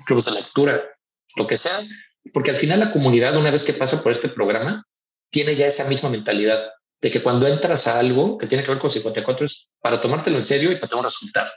clubes 0.07 0.24
de 0.26 0.32
lectura, 0.32 0.82
lo 1.37 1.47
que 1.47 1.57
sea, 1.57 1.87
porque 2.32 2.51
al 2.51 2.57
final 2.57 2.80
la 2.80 2.91
comunidad, 2.91 3.37
una 3.37 3.51
vez 3.51 3.64
que 3.64 3.74
pasa 3.74 4.03
por 4.03 4.12
este 4.12 4.28
programa, 4.28 4.87
tiene 5.30 5.57
ya 5.57 5.66
esa 5.66 5.89
misma 5.89 6.11
mentalidad 6.11 6.70
de 7.01 7.11
que 7.11 7.22
cuando 7.22 7.47
entras 7.47 7.87
a 7.87 7.99
algo 7.99 8.39
que 8.39 8.47
tiene 8.47 8.62
que 8.62 8.70
ver 8.70 8.78
con 8.78 8.89
54 8.89 9.45
es 9.45 9.72
para 9.80 10.01
tomártelo 10.01 10.37
en 10.37 10.43
serio 10.43 10.70
y 10.70 10.76
para 10.76 10.89
tener 10.89 11.01
un 11.01 11.05
resultado. 11.05 11.51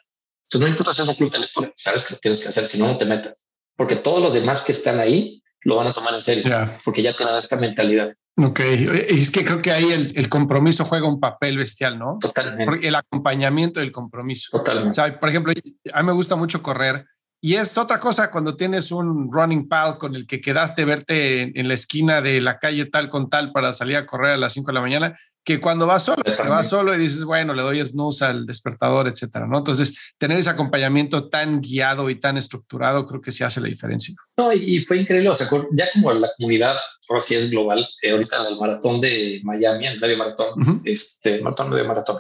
Entonces 0.44 0.62
no 0.62 0.68
importa 0.68 0.94
si 0.94 1.02
es 1.02 1.08
un 1.08 1.16
club 1.16 1.32
de 1.32 1.40
lectura, 1.40 1.72
sabes 1.76 2.06
que 2.06 2.16
lo 2.16 2.20
tienes 2.20 2.42
que 2.42 2.50
hacer, 2.50 2.68
si 2.68 2.80
no, 2.80 2.88
no 2.88 2.98
te 2.98 3.06
metas. 3.06 3.46
Porque 3.76 3.96
todos 3.96 4.22
los 4.22 4.34
demás 4.34 4.62
que 4.62 4.72
están 4.72 5.00
ahí 5.00 5.42
lo 5.68 5.76
van 5.76 5.88
a 5.88 5.92
tomar 5.92 6.14
en 6.14 6.22
serio, 6.22 6.46
porque 6.86 7.02
ya 7.02 7.12
tienen 7.12 7.36
esta 7.36 7.58
mentalidad. 7.58 8.10
Ok, 8.38 8.62
es 8.62 9.32
que 9.32 9.44
creo 9.44 9.62
que 9.62 9.74
ahí 9.74 9.92
el, 9.92 10.14
el, 10.16 10.30
compromiso 10.30 10.86
juega 10.86 11.10
un 11.10 11.20
papel 11.20 11.58
bestial, 11.58 12.00
¿no? 12.00 12.20
Totalmente. 12.22 12.88
el 12.88 12.96
acompañamiento 12.96 13.82
del 13.82 13.92
compromiso. 13.92 14.58
Totalmente. 14.58 15.12
por 15.20 15.28
ejemplo, 15.28 15.52
a 15.92 16.02
mí 16.02 16.08
me 16.08 16.14
gusta 16.14 16.38
mucho 16.38 16.64
correr 16.64 17.06
y 17.42 17.56
es 17.56 17.78
otra 17.78 18.00
cosa 18.00 18.32
cuando 18.32 18.56
tienes 18.56 18.94
un 18.94 19.30
running 19.30 19.68
pal 19.68 19.98
con 19.98 20.16
el 20.16 20.26
que 20.26 20.40
quedaste 20.40 20.86
verte 20.86 21.60
en, 21.60 21.68
la 21.68 21.74
esquina 21.74 22.22
de 22.22 22.40
la 22.40 22.60
calle 22.60 22.86
tal 22.86 23.10
con 23.10 23.30
tal 23.30 23.52
para 23.52 23.74
salir 23.74 23.98
a 23.98 24.06
correr 24.06 24.32
a 24.32 24.38
las 24.38 24.54
5 24.54 24.68
de 24.68 24.74
la 24.74 24.82
mañana, 24.82 25.20
que 25.48 25.62
cuando 25.62 25.86
vas 25.88 26.04
solo, 26.04 26.22
te 26.24 26.44
vas 26.44 26.68
solo 26.68 26.94
y 26.94 26.98
dices, 26.98 27.24
bueno, 27.24 27.54
le 27.54 27.62
doy 27.62 27.80
snooze 27.80 28.26
al 28.26 28.46
despertador, 28.46 29.08
etcétera, 29.08 29.48
¿no? 29.48 29.60
Entonces, 29.60 29.98
tener 30.18 30.38
ese 30.38 30.50
acompañamiento 30.50 31.30
tan 31.30 31.62
guiado 31.62 32.10
y 32.10 32.20
tan 32.20 32.36
estructurado 32.36 33.06
creo 33.06 33.22
que 33.22 33.32
sí 33.32 33.46
hace 33.46 33.62
la 33.62 33.70
diferencia. 33.70 34.14
No, 34.36 34.52
y 34.52 34.82
fue 34.82 34.98
increíble, 34.98 35.30
o 35.30 35.34
sea, 35.34 35.48
ya 35.72 35.86
como 35.94 36.12
la 36.12 36.28
comunidad, 36.36 36.76
ahora 37.08 37.22
sí 37.22 37.36
es 37.36 37.50
global, 37.50 37.88
eh, 38.02 38.12
ahorita 38.12 38.42
en 38.42 38.48
el 38.48 38.60
maratón 38.60 39.00
de 39.00 39.40
Miami, 39.46 39.88
en 39.88 39.94
el 39.94 40.02
medio 40.02 40.18
maratón, 40.18 40.82
este 40.84 41.40
maratón 41.40 41.70
medio 41.70 41.86
maratón, 41.86 42.20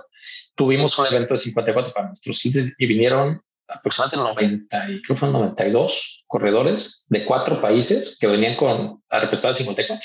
tuvimos 0.56 0.98
un 0.98 1.08
evento 1.08 1.34
de 1.34 1.40
54 1.42 1.92
para 1.94 2.08
nuestros 2.08 2.40
clientes 2.40 2.76
y 2.78 2.86
vinieron 2.86 3.42
aproximadamente 3.68 4.70
90, 4.70 4.92
y 4.92 5.02
creo 5.02 5.20
que 5.20 5.26
92 5.26 6.24
corredores 6.28 7.04
de 7.10 7.26
cuatro 7.26 7.60
países 7.60 8.18
que 8.22 8.28
venían 8.28 8.56
con 8.56 9.04
a 9.10 9.20
representar 9.20 9.54
54. 9.54 10.00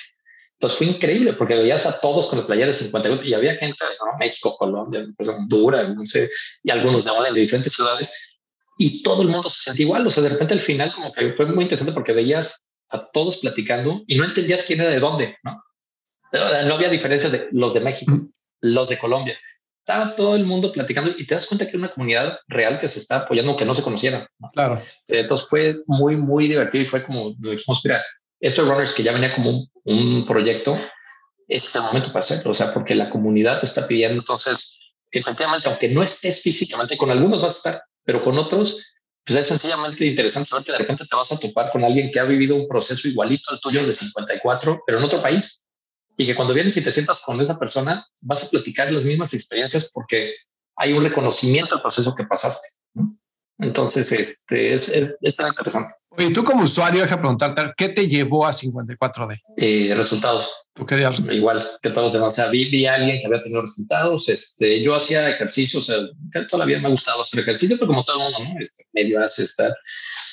Entonces 0.62 0.78
fue 0.78 0.86
increíble 0.86 1.32
porque 1.32 1.56
veías 1.56 1.86
a 1.86 1.98
todos 1.98 2.28
con 2.28 2.38
el 2.38 2.46
player 2.46 2.66
de 2.66 2.72
54 2.72 3.26
y 3.26 3.34
había 3.34 3.56
gente 3.56 3.84
de 3.84 4.18
México, 4.24 4.56
Colombia, 4.56 5.04
pues, 5.16 5.28
Honduras, 5.28 5.92
no 5.92 6.06
sé, 6.06 6.30
y 6.62 6.70
algunos 6.70 7.04
de, 7.04 7.10
de 7.34 7.40
diferentes 7.40 7.72
ciudades 7.72 8.12
y 8.78 9.02
todo 9.02 9.22
el 9.22 9.28
mundo 9.28 9.50
se 9.50 9.60
sentía 9.62 9.86
igual. 9.86 10.06
O 10.06 10.10
sea, 10.10 10.22
de 10.22 10.28
repente 10.28 10.54
al 10.54 10.60
final 10.60 10.92
como 10.94 11.12
que 11.12 11.32
fue 11.32 11.46
muy 11.46 11.64
interesante 11.64 11.92
porque 11.92 12.12
veías 12.12 12.64
a 12.90 13.10
todos 13.10 13.38
platicando 13.38 14.04
y 14.06 14.14
no 14.14 14.24
entendías 14.24 14.62
quién 14.62 14.80
era 14.80 14.90
de 14.90 15.00
dónde, 15.00 15.36
¿no? 15.42 15.64
No 16.32 16.74
había 16.74 16.88
diferencia 16.88 17.28
de 17.28 17.48
los 17.50 17.74
de 17.74 17.80
México, 17.80 18.12
los 18.60 18.88
de 18.88 18.98
Colombia, 18.98 19.36
estaba 19.84 20.14
todo 20.14 20.36
el 20.36 20.46
mundo 20.46 20.70
platicando 20.70 21.10
y 21.10 21.26
te 21.26 21.34
das 21.34 21.44
cuenta 21.44 21.64
que 21.64 21.70
era 21.70 21.80
una 21.80 21.92
comunidad 21.92 22.38
real 22.46 22.78
que 22.78 22.86
se 22.86 23.00
está 23.00 23.16
apoyando, 23.16 23.56
que 23.56 23.64
no 23.64 23.74
se 23.74 23.82
conocieran. 23.82 24.28
Claro. 24.52 24.80
Entonces 25.08 25.48
fue 25.48 25.82
muy, 25.86 26.16
muy 26.16 26.46
divertido 26.46 26.84
y 26.84 26.86
fue 26.86 27.02
como 27.02 27.34
dijimos, 27.36 27.80
mira, 27.84 28.00
esto 28.42 28.64
Runners 28.64 28.92
que 28.92 29.02
ya 29.02 29.12
venía 29.12 29.34
como 29.34 29.68
un, 29.84 30.24
proyecto, 30.26 30.76
este 31.48 31.68
es 31.68 31.74
el 31.76 31.82
momento 31.82 32.08
para 32.08 32.20
hacerlo, 32.20 32.50
o 32.50 32.54
sea, 32.54 32.74
porque 32.74 32.94
la 32.94 33.08
comunidad 33.08 33.56
lo 33.56 33.62
está 33.62 33.86
pidiendo. 33.86 34.20
Entonces, 34.20 34.78
efectivamente, 35.10 35.68
aunque 35.68 35.88
no 35.88 36.02
estés 36.02 36.42
físicamente 36.42 36.96
con 36.96 37.10
algunos 37.10 37.40
vas 37.40 37.54
a 37.54 37.56
estar, 37.56 37.82
pero 38.04 38.22
con 38.22 38.36
otros, 38.38 38.84
pues 39.24 39.38
es 39.38 39.46
sencillamente 39.46 40.04
interesante 40.04 40.48
saber 40.48 40.64
que 40.64 40.72
de 40.72 40.78
repente 40.78 41.04
te 41.08 41.16
vas 41.16 41.30
a 41.30 41.38
topar 41.38 41.70
con 41.70 41.84
alguien 41.84 42.10
que 42.10 42.18
ha 42.18 42.24
vivido 42.24 42.56
un 42.56 42.66
proceso 42.66 43.06
igualito 43.06 43.50
al 43.50 43.60
tuyo 43.60 43.86
de 43.86 43.92
54, 43.92 44.82
pero 44.84 44.98
en 44.98 45.04
otro 45.04 45.22
país 45.22 45.62
y 46.16 46.26
que 46.26 46.34
cuando 46.34 46.54
vienes 46.54 46.76
y 46.76 46.84
te 46.84 46.90
sientas 46.90 47.22
con 47.24 47.40
esa 47.40 47.58
persona, 47.58 48.06
vas 48.20 48.44
a 48.44 48.50
platicar 48.50 48.90
las 48.92 49.04
mismas 49.04 49.32
experiencias 49.34 49.90
porque 49.92 50.34
hay 50.76 50.92
un 50.92 51.02
reconocimiento 51.02 51.74
al 51.74 51.80
proceso 51.80 52.14
que 52.14 52.24
pasaste. 52.24 52.81
Entonces, 53.62 54.12
este 54.12 54.74
es, 54.74 54.88
es, 54.88 55.10
interesante. 55.22 55.94
Y 56.18 56.32
tú 56.32 56.44
como 56.44 56.64
usuario, 56.64 57.00
deja 57.00 57.18
preguntarte, 57.18 57.72
¿qué 57.76 57.88
te 57.88 58.06
llevó 58.06 58.46
a 58.46 58.52
54D? 58.52 59.40
Eh, 59.56 59.94
resultados. 59.96 60.68
¿Tú 60.74 60.84
querías? 60.84 61.20
Igual 61.30 61.66
que 61.80 61.90
todos 61.90 62.04
los 62.04 62.12
demás. 62.12 62.34
O 62.34 62.36
sea, 62.36 62.48
vi, 62.48 62.84
a 62.86 62.94
alguien 62.94 63.18
que 63.18 63.26
había 63.26 63.40
tenido 63.40 63.62
resultados. 63.62 64.28
Este, 64.28 64.82
yo 64.82 64.94
hacía 64.94 65.28
ejercicio, 65.28 65.78
o 65.78 65.82
sea, 65.82 65.96
toda 66.50 66.58
la 66.58 66.64
vida 66.66 66.80
me 66.80 66.88
ha 66.88 66.90
gustado 66.90 67.22
hacer 67.22 67.40
ejercicio, 67.40 67.76
pero 67.76 67.88
como 67.88 68.04
todo 68.04 68.16
el 68.16 68.22
mundo, 68.24 68.52
¿no? 68.52 68.60
Este, 68.60 68.84
medio 68.92 69.22
hace 69.22 69.44
estar 69.44 69.72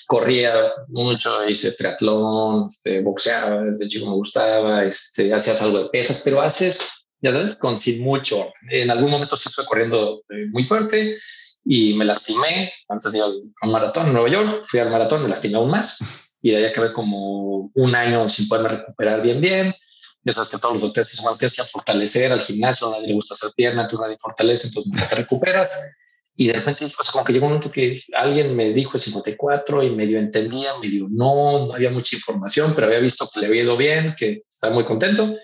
corría 0.09 0.71
mucho, 0.87 1.47
hice 1.47 1.71
triatlón, 1.73 2.65
este, 2.67 2.99
boxeaba, 3.01 3.63
desde 3.63 3.87
chico 3.87 4.07
me 4.07 4.13
gustaba, 4.13 4.83
este, 4.83 5.31
hacías 5.31 5.61
algo 5.61 5.83
de 5.83 5.89
pesas, 5.89 6.21
pero 6.25 6.41
haces, 6.41 6.81
ya 7.21 7.31
sabes, 7.31 7.55
con 7.55 7.77
sin 7.77 8.03
mucho. 8.03 8.47
En 8.71 8.89
algún 8.89 9.11
momento 9.11 9.37
sí 9.37 9.49
estuve 9.49 9.67
corriendo 9.67 10.23
eh, 10.29 10.47
muy 10.51 10.65
fuerte 10.65 11.15
y 11.63 11.93
me 11.93 12.05
lastimé 12.05 12.71
antes 12.87 13.11
de 13.11 13.19
ir 13.19 13.23
maratón 13.63 14.07
en 14.07 14.13
Nueva 14.13 14.29
York. 14.29 14.61
Fui 14.63 14.79
al 14.79 14.89
maratón, 14.89 15.23
me 15.23 15.29
lastimé 15.29 15.57
aún 15.57 15.71
más 15.71 16.29
y 16.41 16.51
de 16.51 16.57
ahí 16.57 16.65
acabé 16.65 16.93
como 16.93 17.71
un 17.73 17.95
año 17.95 18.27
sin 18.27 18.47
poderme 18.47 18.69
recuperar 18.69 19.21
bien, 19.21 19.41
bien. 19.41 19.75
Ya 20.23 20.33
sabes 20.33 20.49
que 20.49 20.57
todos 20.57 20.73
los 20.73 20.81
doctores 20.81 21.11
dicen, 21.11 21.25
tienes 21.37 21.55
que 21.55 21.63
fortalecer 21.63 22.31
al 22.31 22.41
gimnasio, 22.41 22.87
a 22.87 22.91
nadie 22.91 23.07
le 23.07 23.13
gusta 23.13 23.33
hacer 23.33 23.51
pierna, 23.55 23.83
entonces 23.83 24.05
nadie 24.05 24.17
fortalece, 24.19 24.67
entonces 24.67 24.91
no 24.93 25.07
te 25.07 25.15
recuperas. 25.15 25.89
Y 26.35 26.47
de 26.47 26.53
repente, 26.53 26.89
pues 26.95 27.11
como 27.11 27.25
que 27.25 27.33
llegó 27.33 27.47
un 27.47 27.53
momento 27.53 27.71
que 27.71 28.01
alguien 28.15 28.55
me 28.55 28.71
dijo 28.71 28.97
54 28.97 29.83
y 29.83 29.89
medio 29.91 30.19
entendía, 30.19 30.71
medio 30.81 31.07
no, 31.09 31.67
no 31.67 31.73
había 31.73 31.89
mucha 31.89 32.15
información, 32.15 32.73
pero 32.75 32.87
había 32.87 32.99
visto 32.99 33.29
que 33.33 33.41
le 33.41 33.47
había 33.47 33.63
ido 33.63 33.75
bien, 33.75 34.15
que 34.17 34.43
estaba 34.49 34.73
muy 34.73 34.85
contento. 34.85 35.35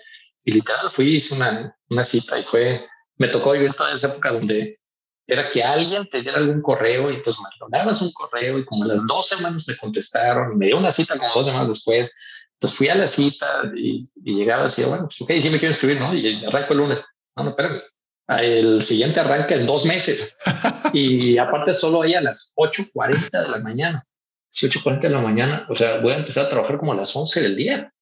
Y 0.44 0.52
literal 0.52 0.90
fui, 0.90 1.16
hice 1.16 1.34
una, 1.34 1.76
una 1.90 2.04
cita 2.04 2.38
y 2.38 2.44
fue, 2.44 2.86
me 3.18 3.28
tocó 3.28 3.52
vivir 3.52 3.74
toda 3.74 3.94
esa 3.94 4.08
época 4.08 4.32
donde 4.32 4.78
era 5.26 5.48
que 5.50 5.62
alguien 5.62 6.08
te 6.08 6.22
diera 6.22 6.38
algún 6.38 6.62
correo 6.62 7.10
y 7.10 7.16
entonces 7.16 7.42
mandabas 7.60 8.00
un 8.00 8.12
correo 8.12 8.58
y 8.58 8.64
como 8.64 8.84
a 8.84 8.88
las 8.88 9.06
dos 9.06 9.28
semanas 9.28 9.66
me 9.66 9.76
contestaron, 9.76 10.56
me 10.56 10.66
dio 10.66 10.76
una 10.76 10.90
cita 10.90 11.18
como 11.18 11.32
dos 11.34 11.46
semanas 11.46 11.68
después. 11.68 12.12
Entonces 12.52 12.78
fui 12.78 12.88
a 12.88 12.94
la 12.94 13.08
cita 13.08 13.70
y, 13.74 14.08
llegaba 14.22 14.66
así, 14.66 14.84
bueno, 14.84 15.08
pues 15.08 15.20
ok, 15.20 15.30
sí 15.40 15.50
me 15.50 15.58
quiero 15.58 15.70
escribir, 15.70 16.00
¿no? 16.00 16.14
Y 16.14 16.44
arranco 16.44 16.72
el 16.72 16.78
lunes. 16.78 17.04
No, 17.36 17.44
no, 17.44 17.50
espérame. 17.50 17.82
El 18.28 18.82
siguiente 18.82 19.20
arranca 19.20 19.54
en 19.54 19.66
dos 19.66 19.84
meses. 19.84 20.38
y 20.92 21.36
aparte 21.38 21.74
solo 21.74 22.02
ahí 22.02 22.14
a 22.14 22.20
las 22.20 22.54
8.40 22.56 23.30
de 23.30 23.48
la 23.50 23.58
mañana. 23.58 24.06
Sí, 24.48 24.66
8.40 24.68 25.00
de 25.02 25.10
la 25.10 25.20
mañana. 25.20 25.66
O 25.68 25.74
sea, 25.74 25.98
voy 26.00 26.12
a 26.12 26.18
empezar 26.18 26.46
a 26.46 26.48
trabajar 26.48 26.78
como 26.78 26.92
a 26.92 26.96
las 26.96 27.14
11 27.14 27.42
del 27.42 27.56
día. 27.56 27.92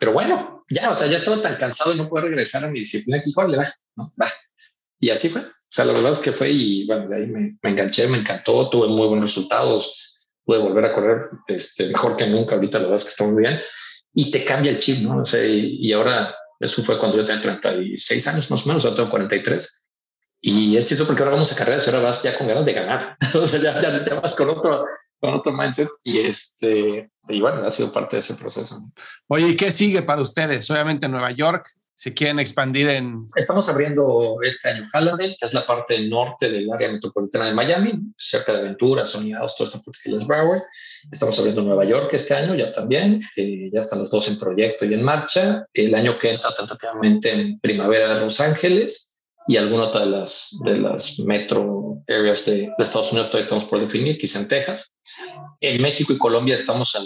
Pero 0.00 0.12
bueno, 0.12 0.64
ya, 0.70 0.90
o 0.90 0.94
sea, 0.94 1.06
ya 1.06 1.18
estaba 1.18 1.40
tan 1.40 1.56
cansado 1.56 1.92
y 1.92 1.96
no 1.96 2.08
puedo 2.08 2.26
regresar 2.26 2.64
a 2.64 2.68
mi 2.68 2.80
disciplina 2.80 3.18
aquí, 3.18 3.32
le 3.48 3.56
va, 3.56 3.64
¿no? 3.96 4.12
Va. 4.20 4.32
Y 4.98 5.10
así 5.10 5.28
fue. 5.28 5.42
Sea, 5.74 5.86
la 5.86 5.92
verdad 5.92 6.12
es 6.12 6.20
que 6.20 6.30
fue 6.30 6.52
y 6.52 6.86
bueno, 6.86 7.04
de 7.08 7.16
ahí 7.16 7.26
me, 7.26 7.58
me 7.60 7.70
enganché, 7.70 8.06
me 8.06 8.18
encantó, 8.18 8.70
tuve 8.70 8.86
muy 8.86 9.08
buenos 9.08 9.34
resultados, 9.34 10.30
pude 10.44 10.58
volver 10.58 10.84
a 10.84 10.94
correr 10.94 11.30
este, 11.48 11.88
mejor 11.88 12.16
que 12.16 12.28
nunca. 12.28 12.54
Ahorita 12.54 12.78
la 12.78 12.84
verdad 12.84 13.00
es 13.00 13.02
que 13.02 13.10
está 13.10 13.24
muy 13.24 13.42
bien 13.42 13.58
y 14.14 14.30
te 14.30 14.44
cambia 14.44 14.70
el 14.70 14.78
chip, 14.78 15.00
¿no? 15.00 15.22
O 15.22 15.24
sea, 15.24 15.44
y, 15.44 15.92
ahora 15.92 16.32
eso 16.60 16.80
fue 16.84 16.96
cuando 16.96 17.16
yo 17.16 17.24
tenía 17.24 17.40
36 17.40 18.28
años 18.28 18.52
más 18.52 18.64
o 18.64 18.68
menos, 18.68 18.84
ahora 18.84 18.98
tengo 18.98 19.10
43. 19.10 19.90
Y 20.42 20.76
es 20.76 20.86
chistoso 20.86 21.08
porque 21.08 21.24
ahora 21.24 21.32
vamos 21.32 21.50
a 21.50 21.56
carreras 21.56 21.84
y 21.84 21.90
ahora 21.90 22.04
vas 22.04 22.22
ya 22.22 22.38
con 22.38 22.46
ganas 22.46 22.66
de 22.66 22.72
ganar. 22.72 23.16
o 23.34 23.44
sea, 23.44 23.60
ya, 23.60 23.82
ya, 23.82 24.04
ya, 24.04 24.14
vas 24.14 24.36
con 24.36 24.50
otro, 24.50 24.84
con 25.18 25.34
otro 25.34 25.52
mindset 25.52 25.88
y 26.04 26.20
este, 26.20 27.10
y 27.28 27.40
bueno, 27.40 27.66
ha 27.66 27.70
sido 27.72 27.92
parte 27.92 28.14
de 28.14 28.20
ese 28.20 28.36
proceso. 28.36 28.80
Oye, 29.26 29.48
¿y 29.48 29.56
qué 29.56 29.72
sigue 29.72 30.02
para 30.02 30.22
ustedes? 30.22 30.70
Obviamente 30.70 31.08
Nueva 31.08 31.32
York, 31.32 31.66
se 31.94 32.12
quieren 32.12 32.40
expandir 32.40 32.88
en... 32.88 33.28
Estamos 33.36 33.68
abriendo 33.68 34.38
este 34.42 34.68
año 34.68 34.84
Hallandale, 34.92 35.36
que 35.38 35.46
es 35.46 35.54
la 35.54 35.66
parte 35.66 36.00
norte 36.08 36.50
del 36.50 36.70
área 36.72 36.90
metropolitana 36.90 37.46
de 37.46 37.52
Miami, 37.52 37.92
cerca 38.16 38.52
de 38.52 38.60
Aventura, 38.60 39.06
Sonidados, 39.06 39.56
toda 39.56 39.68
esta 39.68 39.80
parte 39.80 39.98
que 40.02 40.14
es 40.14 40.26
Broward. 40.26 40.62
Estamos 41.10 41.38
abriendo 41.38 41.62
Nueva 41.62 41.84
York 41.84 42.10
este 42.12 42.34
año 42.34 42.54
ya 42.56 42.72
también. 42.72 43.22
Eh, 43.36 43.70
ya 43.72 43.80
están 43.80 44.00
los 44.00 44.10
dos 44.10 44.26
en 44.28 44.38
proyecto 44.38 44.84
y 44.84 44.94
en 44.94 45.02
marcha. 45.04 45.66
El 45.72 45.94
año 45.94 46.18
que 46.18 46.32
entra 46.32 46.50
tentativamente 46.56 47.32
en 47.32 47.60
primavera 47.60 48.14
de 48.14 48.20
Los 48.20 48.40
Ángeles 48.40 49.20
y 49.46 49.56
alguna 49.56 49.84
otra 49.84 50.04
de 50.04 50.10
las, 50.10 50.56
de 50.64 50.78
las 50.78 51.18
metro 51.20 52.02
areas 52.08 52.44
de, 52.46 52.72
de 52.76 52.84
Estados 52.84 53.12
Unidos 53.12 53.28
todavía 53.28 53.44
estamos 53.44 53.64
por 53.66 53.80
definir, 53.80 54.18
quizá 54.18 54.40
en 54.40 54.48
Texas. 54.48 54.92
En 55.60 55.80
México 55.80 56.12
y 56.12 56.18
Colombia 56.18 56.56
estamos 56.56 56.94
en 56.94 57.04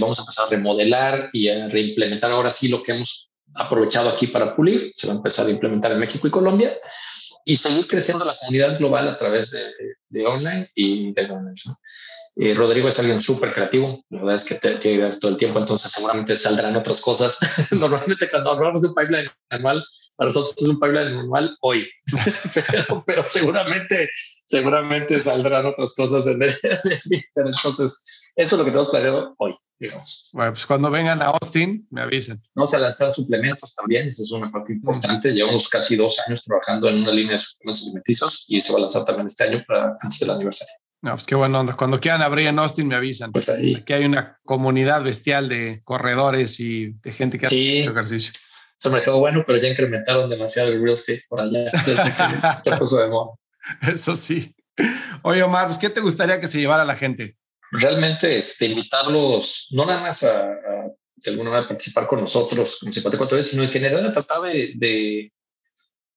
vamos 0.00 0.18
a 0.18 0.22
empezar 0.22 0.46
a 0.46 0.50
remodelar 0.50 1.28
y 1.32 1.48
a 1.48 1.68
reimplementar 1.68 2.32
ahora 2.32 2.50
sí 2.50 2.68
lo 2.68 2.82
que 2.82 2.92
hemos 2.92 3.29
aprovechado 3.56 4.10
aquí 4.10 4.28
para 4.28 4.54
pulir, 4.54 4.92
se 4.94 5.06
va 5.06 5.14
a 5.14 5.16
empezar 5.16 5.46
a 5.46 5.50
implementar 5.50 5.92
en 5.92 5.98
México 5.98 6.26
y 6.26 6.30
Colombia 6.30 6.72
y 7.44 7.56
seguir 7.56 7.86
creciendo 7.86 8.24
la 8.24 8.36
comunidad 8.38 8.78
global 8.78 9.08
a 9.08 9.16
través 9.16 9.50
de, 9.50 9.60
de 10.08 10.26
online 10.26 10.70
y 10.74 11.12
de 11.12 11.24
online. 11.24 11.54
Eh, 12.36 12.54
Rodrigo 12.54 12.88
es 12.88 12.98
alguien 12.98 13.18
súper 13.18 13.52
creativo, 13.52 14.04
la 14.08 14.18
verdad 14.18 14.36
es 14.36 14.44
que 14.44 14.54
tiene 14.54 14.96
ideas 14.96 15.18
todo 15.18 15.30
el 15.32 15.36
tiempo, 15.36 15.58
entonces 15.58 15.90
seguramente 15.90 16.36
saldrán 16.36 16.76
otras 16.76 17.00
cosas. 17.00 17.38
Normalmente 17.70 18.30
cuando 18.30 18.52
hablamos 18.52 18.82
de 18.82 18.88
un 18.88 18.94
pipeline 18.94 19.30
anual, 19.50 19.84
para 20.16 20.28
nosotros 20.28 20.54
es 20.56 20.68
un 20.68 20.78
pipeline 20.78 21.14
normal 21.14 21.56
hoy, 21.60 21.90
pero, 23.06 23.24
seguramente, 23.26 24.08
seguramente 24.44 25.20
saldrán 25.20 25.66
otras 25.66 25.94
cosas 25.94 26.26
en 26.26 26.42
el, 26.42 26.54
Entonces, 27.34 28.04
eso 28.36 28.54
es 28.54 28.58
lo 28.58 28.64
que 28.64 28.70
tenemos 28.70 28.90
planeado 28.90 29.34
hoy, 29.38 29.56
digamos. 29.80 30.28
Bueno, 30.32 30.52
pues 30.52 30.66
cuando 30.66 30.90
vengan 30.90 31.20
a 31.22 31.26
Austin, 31.26 31.86
me 31.90 32.02
avisen. 32.02 32.40
Vamos 32.54 32.72
a 32.74 32.78
lanzar 32.78 33.10
suplementos 33.10 33.74
también, 33.74 34.06
esa 34.06 34.22
es 34.22 34.30
una 34.30 34.52
parte 34.52 34.74
importante. 34.74 35.32
Llevamos 35.32 35.68
casi 35.68 35.96
dos 35.96 36.18
años 36.26 36.42
trabajando 36.42 36.88
en 36.88 37.02
una 37.02 37.10
línea 37.10 37.32
de 37.32 37.38
suplementos 37.38 37.82
alimenticios 37.82 38.44
y 38.46 38.60
se 38.60 38.72
va 38.72 38.78
a 38.78 38.82
lanzar 38.82 39.04
también 39.04 39.26
este 39.26 39.44
año 39.44 39.64
para 39.66 39.96
antes 40.00 40.20
del 40.20 40.30
aniversario. 40.30 40.74
No, 41.02 41.12
pues 41.12 41.24
qué 41.24 41.34
bueno 41.34 41.66
Cuando 41.78 41.98
quieran 41.98 42.20
abrir 42.20 42.48
en 42.48 42.58
Austin, 42.58 42.86
me 42.86 42.94
avisan. 42.94 43.32
Pues 43.32 43.48
ahí. 43.48 43.74
Aquí 43.74 43.94
hay 43.94 44.04
una 44.04 44.38
comunidad 44.44 45.02
bestial 45.02 45.48
de 45.48 45.80
corredores 45.82 46.60
y 46.60 46.92
de 47.02 47.12
gente 47.12 47.38
que 47.38 47.46
hace 47.46 47.78
mucho 47.78 47.90
ejercicio 47.90 48.32
se 48.80 48.88
me 48.88 49.02
quedó 49.02 49.18
bueno, 49.18 49.44
pero 49.46 49.58
ya 49.58 49.68
incrementaron 49.68 50.30
demasiado 50.30 50.72
el 50.72 50.80
real 50.80 50.94
estate 50.94 51.20
por 51.28 51.38
allá. 51.38 51.70
ya 52.64 52.78
puso 52.78 52.98
de 52.98 53.08
moda. 53.08 53.34
Eso 53.82 54.16
sí. 54.16 54.54
Oye, 55.22 55.42
Omar, 55.42 55.66
pues, 55.66 55.76
¿qué 55.76 55.90
te 55.90 56.00
gustaría 56.00 56.40
que 56.40 56.48
se 56.48 56.58
llevara 56.58 56.86
la 56.86 56.96
gente? 56.96 57.36
Realmente 57.72 58.36
este, 58.36 58.66
invitarlos, 58.66 59.68
no 59.70 59.86
nada 59.86 60.02
más 60.02 60.22
a, 60.24 60.44
de 61.16 61.30
alguna 61.30 61.50
manera 61.50 61.68
participar 61.68 62.06
con 62.06 62.20
nosotros 62.20 62.78
como 62.80 62.92
54 62.92 63.36
veces, 63.36 63.52
sino 63.52 63.62
en 63.62 63.70
general 63.70 64.06
a 64.06 64.12
tratar 64.12 64.42
de, 64.42 64.72
de, 64.76 65.32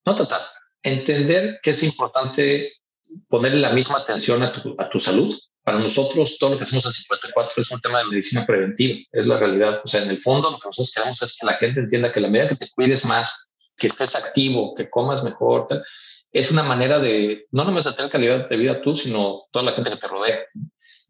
no 0.06 0.16
tratar, 0.16 0.42
entender 0.82 1.60
que 1.62 1.72
es 1.72 1.84
importante 1.84 2.74
ponerle 3.28 3.60
la 3.60 3.74
misma 3.74 4.00
atención 4.00 4.42
a 4.42 4.52
tu, 4.52 4.76
a 4.78 4.90
tu 4.90 5.00
salud 5.00 5.38
para 5.64 5.80
nosotros 5.80 6.38
todo 6.38 6.52
lo 6.52 6.58
que 6.58 6.64
hacemos 6.64 6.86
en 6.86 6.92
54 6.92 7.54
es 7.62 7.72
un 7.72 7.80
tema 7.80 8.00
de 8.00 8.06
medicina 8.06 8.46
preventiva, 8.46 9.00
es 9.12 9.26
la 9.26 9.38
realidad. 9.38 9.82
O 9.84 9.88
sea, 9.88 10.04
en 10.04 10.10
el 10.10 10.20
fondo 10.20 10.52
lo 10.52 10.60
que 10.60 10.68
nosotros 10.68 10.92
queremos 10.94 11.22
es 11.22 11.38
que 11.40 11.46
la 11.46 11.54
gente 11.54 11.80
entienda 11.80 12.12
que 12.12 12.20
la 12.20 12.28
medida 12.28 12.50
que 12.50 12.56
te 12.56 12.70
cuides 12.76 13.06
más, 13.06 13.50
que 13.78 13.88
estés 13.88 14.16
activo, 14.16 14.74
que 14.76 14.90
comas 14.90 15.24
mejor, 15.24 15.68
es 16.32 16.52
una 16.52 16.64
manera 16.64 17.00
de 17.00 17.46
no 17.52 17.64
nomás 17.64 17.86
de 17.86 17.94
tener 17.94 18.12
calidad 18.12 18.50
de 18.50 18.58
vida 18.58 18.82
tú, 18.82 18.94
sino 18.96 19.38
toda 19.52 19.64
la 19.64 19.72
gente 19.72 19.90
que 19.90 19.96
te 19.96 20.08
rodea. 20.08 20.40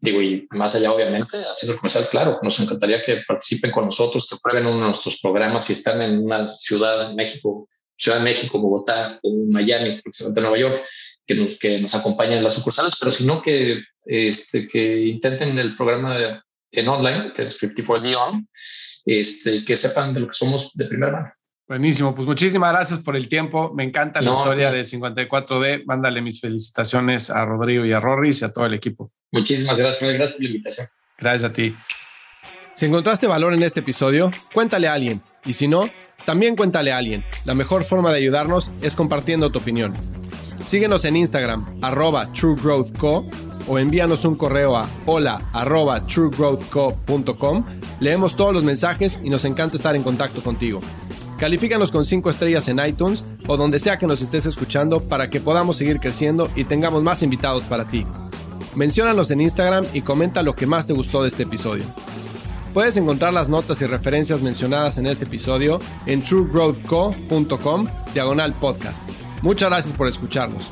Digo, 0.04 0.20
y 0.20 0.46
más 0.50 0.74
allá, 0.74 0.92
obviamente, 0.92 1.38
haciendo 1.50 1.72
el 1.72 1.78
comercial, 1.78 2.06
claro, 2.10 2.38
nos 2.42 2.60
encantaría 2.60 3.00
que 3.00 3.22
participen 3.26 3.70
con 3.70 3.86
nosotros, 3.86 4.28
que 4.28 4.36
prueben 4.42 4.66
uno 4.66 4.80
de 4.80 4.88
nuestros 4.88 5.18
programas 5.18 5.64
si 5.64 5.72
están 5.72 6.02
en 6.02 6.18
una 6.18 6.46
ciudad 6.46 7.08
en 7.08 7.16
México, 7.16 7.66
Ciudad 7.96 8.18
de 8.18 8.24
México, 8.24 8.58
Bogotá 8.58 9.18
o 9.22 9.46
Miami, 9.48 10.02
próximamente 10.02 10.40
Nueva 10.42 10.58
York, 10.58 10.82
que 11.26 11.34
nos, 11.36 11.58
que 11.58 11.80
nos 11.80 11.94
acompañen 11.94 12.36
en 12.36 12.44
las 12.44 12.52
sucursales, 12.52 12.96
pero 13.00 13.10
sino 13.10 13.40
que 13.40 13.82
este, 14.04 14.68
que 14.68 15.06
intenten 15.06 15.58
el 15.58 15.74
programa 15.74 16.18
de, 16.18 16.38
en 16.72 16.88
online, 16.88 17.32
que 17.32 17.42
es 17.44 17.58
54D 17.58 18.14
On, 18.14 18.46
este, 19.06 19.64
que 19.64 19.74
sepan 19.74 20.12
de 20.12 20.20
lo 20.20 20.26
que 20.26 20.34
somos 20.34 20.74
de 20.74 20.84
primera 20.84 21.12
mano. 21.12 21.32
Buenísimo, 21.66 22.14
pues 22.14 22.28
muchísimas 22.28 22.72
gracias 22.72 23.00
por 23.00 23.16
el 23.16 23.26
tiempo. 23.26 23.72
Me 23.72 23.84
encanta 23.84 24.20
la 24.20 24.32
historia 24.32 24.70
de 24.70 24.82
54D. 24.82 25.84
Mándale 25.86 26.20
mis 26.20 26.38
felicitaciones 26.38 27.30
a 27.30 27.46
Rodrigo 27.46 27.86
y 27.86 27.92
a 27.92 28.00
Rorris 28.00 28.42
y 28.42 28.44
a 28.44 28.52
todo 28.52 28.66
el 28.66 28.74
equipo. 28.74 29.10
Muchísimas 29.34 29.76
gracias, 29.76 30.00
gracias 30.00 30.32
por 30.32 30.42
la 30.42 30.48
invitación. 30.48 30.86
Gracias 31.18 31.50
a 31.50 31.52
ti. 31.52 31.74
Si 32.74 32.86
encontraste 32.86 33.26
valor 33.26 33.52
en 33.52 33.64
este 33.64 33.80
episodio, 33.80 34.30
cuéntale 34.52 34.86
a 34.86 34.94
alguien. 34.94 35.20
Y 35.44 35.54
si 35.54 35.66
no, 35.66 35.90
también 36.24 36.54
cuéntale 36.54 36.92
a 36.92 36.98
alguien. 36.98 37.24
La 37.44 37.54
mejor 37.54 37.82
forma 37.82 38.12
de 38.12 38.18
ayudarnos 38.18 38.70
es 38.80 38.94
compartiendo 38.94 39.50
tu 39.50 39.58
opinión. 39.58 39.92
Síguenos 40.64 41.04
en 41.04 41.16
Instagram, 41.16 41.80
arroba 41.82 42.32
truegrowthco 42.32 43.28
o 43.66 43.78
envíanos 43.78 44.24
un 44.24 44.36
correo 44.36 44.76
a 44.76 44.88
hola 45.04 45.42
arroba 45.52 46.06
truegrowthco.com. 46.06 47.64
Leemos 47.98 48.36
todos 48.36 48.54
los 48.54 48.62
mensajes 48.62 49.20
y 49.24 49.30
nos 49.30 49.44
encanta 49.44 49.76
estar 49.76 49.96
en 49.96 50.04
contacto 50.04 50.42
contigo. 50.42 50.80
Califícanos 51.38 51.90
con 51.90 52.04
5 52.04 52.30
estrellas 52.30 52.68
en 52.68 52.78
iTunes 52.78 53.24
o 53.48 53.56
donde 53.56 53.80
sea 53.80 53.98
que 53.98 54.06
nos 54.06 54.22
estés 54.22 54.46
escuchando 54.46 55.00
para 55.00 55.28
que 55.28 55.40
podamos 55.40 55.76
seguir 55.76 55.98
creciendo 55.98 56.48
y 56.54 56.64
tengamos 56.64 57.02
más 57.02 57.22
invitados 57.22 57.64
para 57.64 57.88
ti. 57.88 58.06
Menciónanos 58.76 59.30
en 59.30 59.40
Instagram 59.40 59.84
y 59.92 60.02
comenta 60.02 60.42
lo 60.42 60.54
que 60.54 60.66
más 60.66 60.86
te 60.86 60.92
gustó 60.92 61.22
de 61.22 61.28
este 61.28 61.44
episodio. 61.44 61.84
Puedes 62.72 62.96
encontrar 62.96 63.32
las 63.32 63.48
notas 63.48 63.80
y 63.82 63.86
referencias 63.86 64.42
mencionadas 64.42 64.98
en 64.98 65.06
este 65.06 65.24
episodio 65.24 65.78
en 66.06 66.22
truegrowthco.com 66.22 67.86
diagonal 68.12 68.52
podcast. 68.54 69.08
Muchas 69.42 69.68
gracias 69.68 69.94
por 69.94 70.08
escucharnos. 70.08 70.70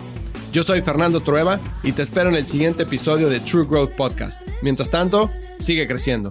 Yo 0.53 0.63
soy 0.63 0.83
Fernando 0.83 1.21
Trueba 1.21 1.61
y 1.83 1.93
te 1.93 2.03
espero 2.03 2.29
en 2.29 2.37
el 2.37 2.47
siguiente 2.47 2.83
episodio 2.83 3.29
de 3.29 3.41
True 3.41 3.67
Growth 3.67 3.93
Podcast. 3.93 4.43
Mientras 4.63 4.91
tanto, 4.91 5.31
sigue 5.59 5.87
creciendo. 5.87 6.31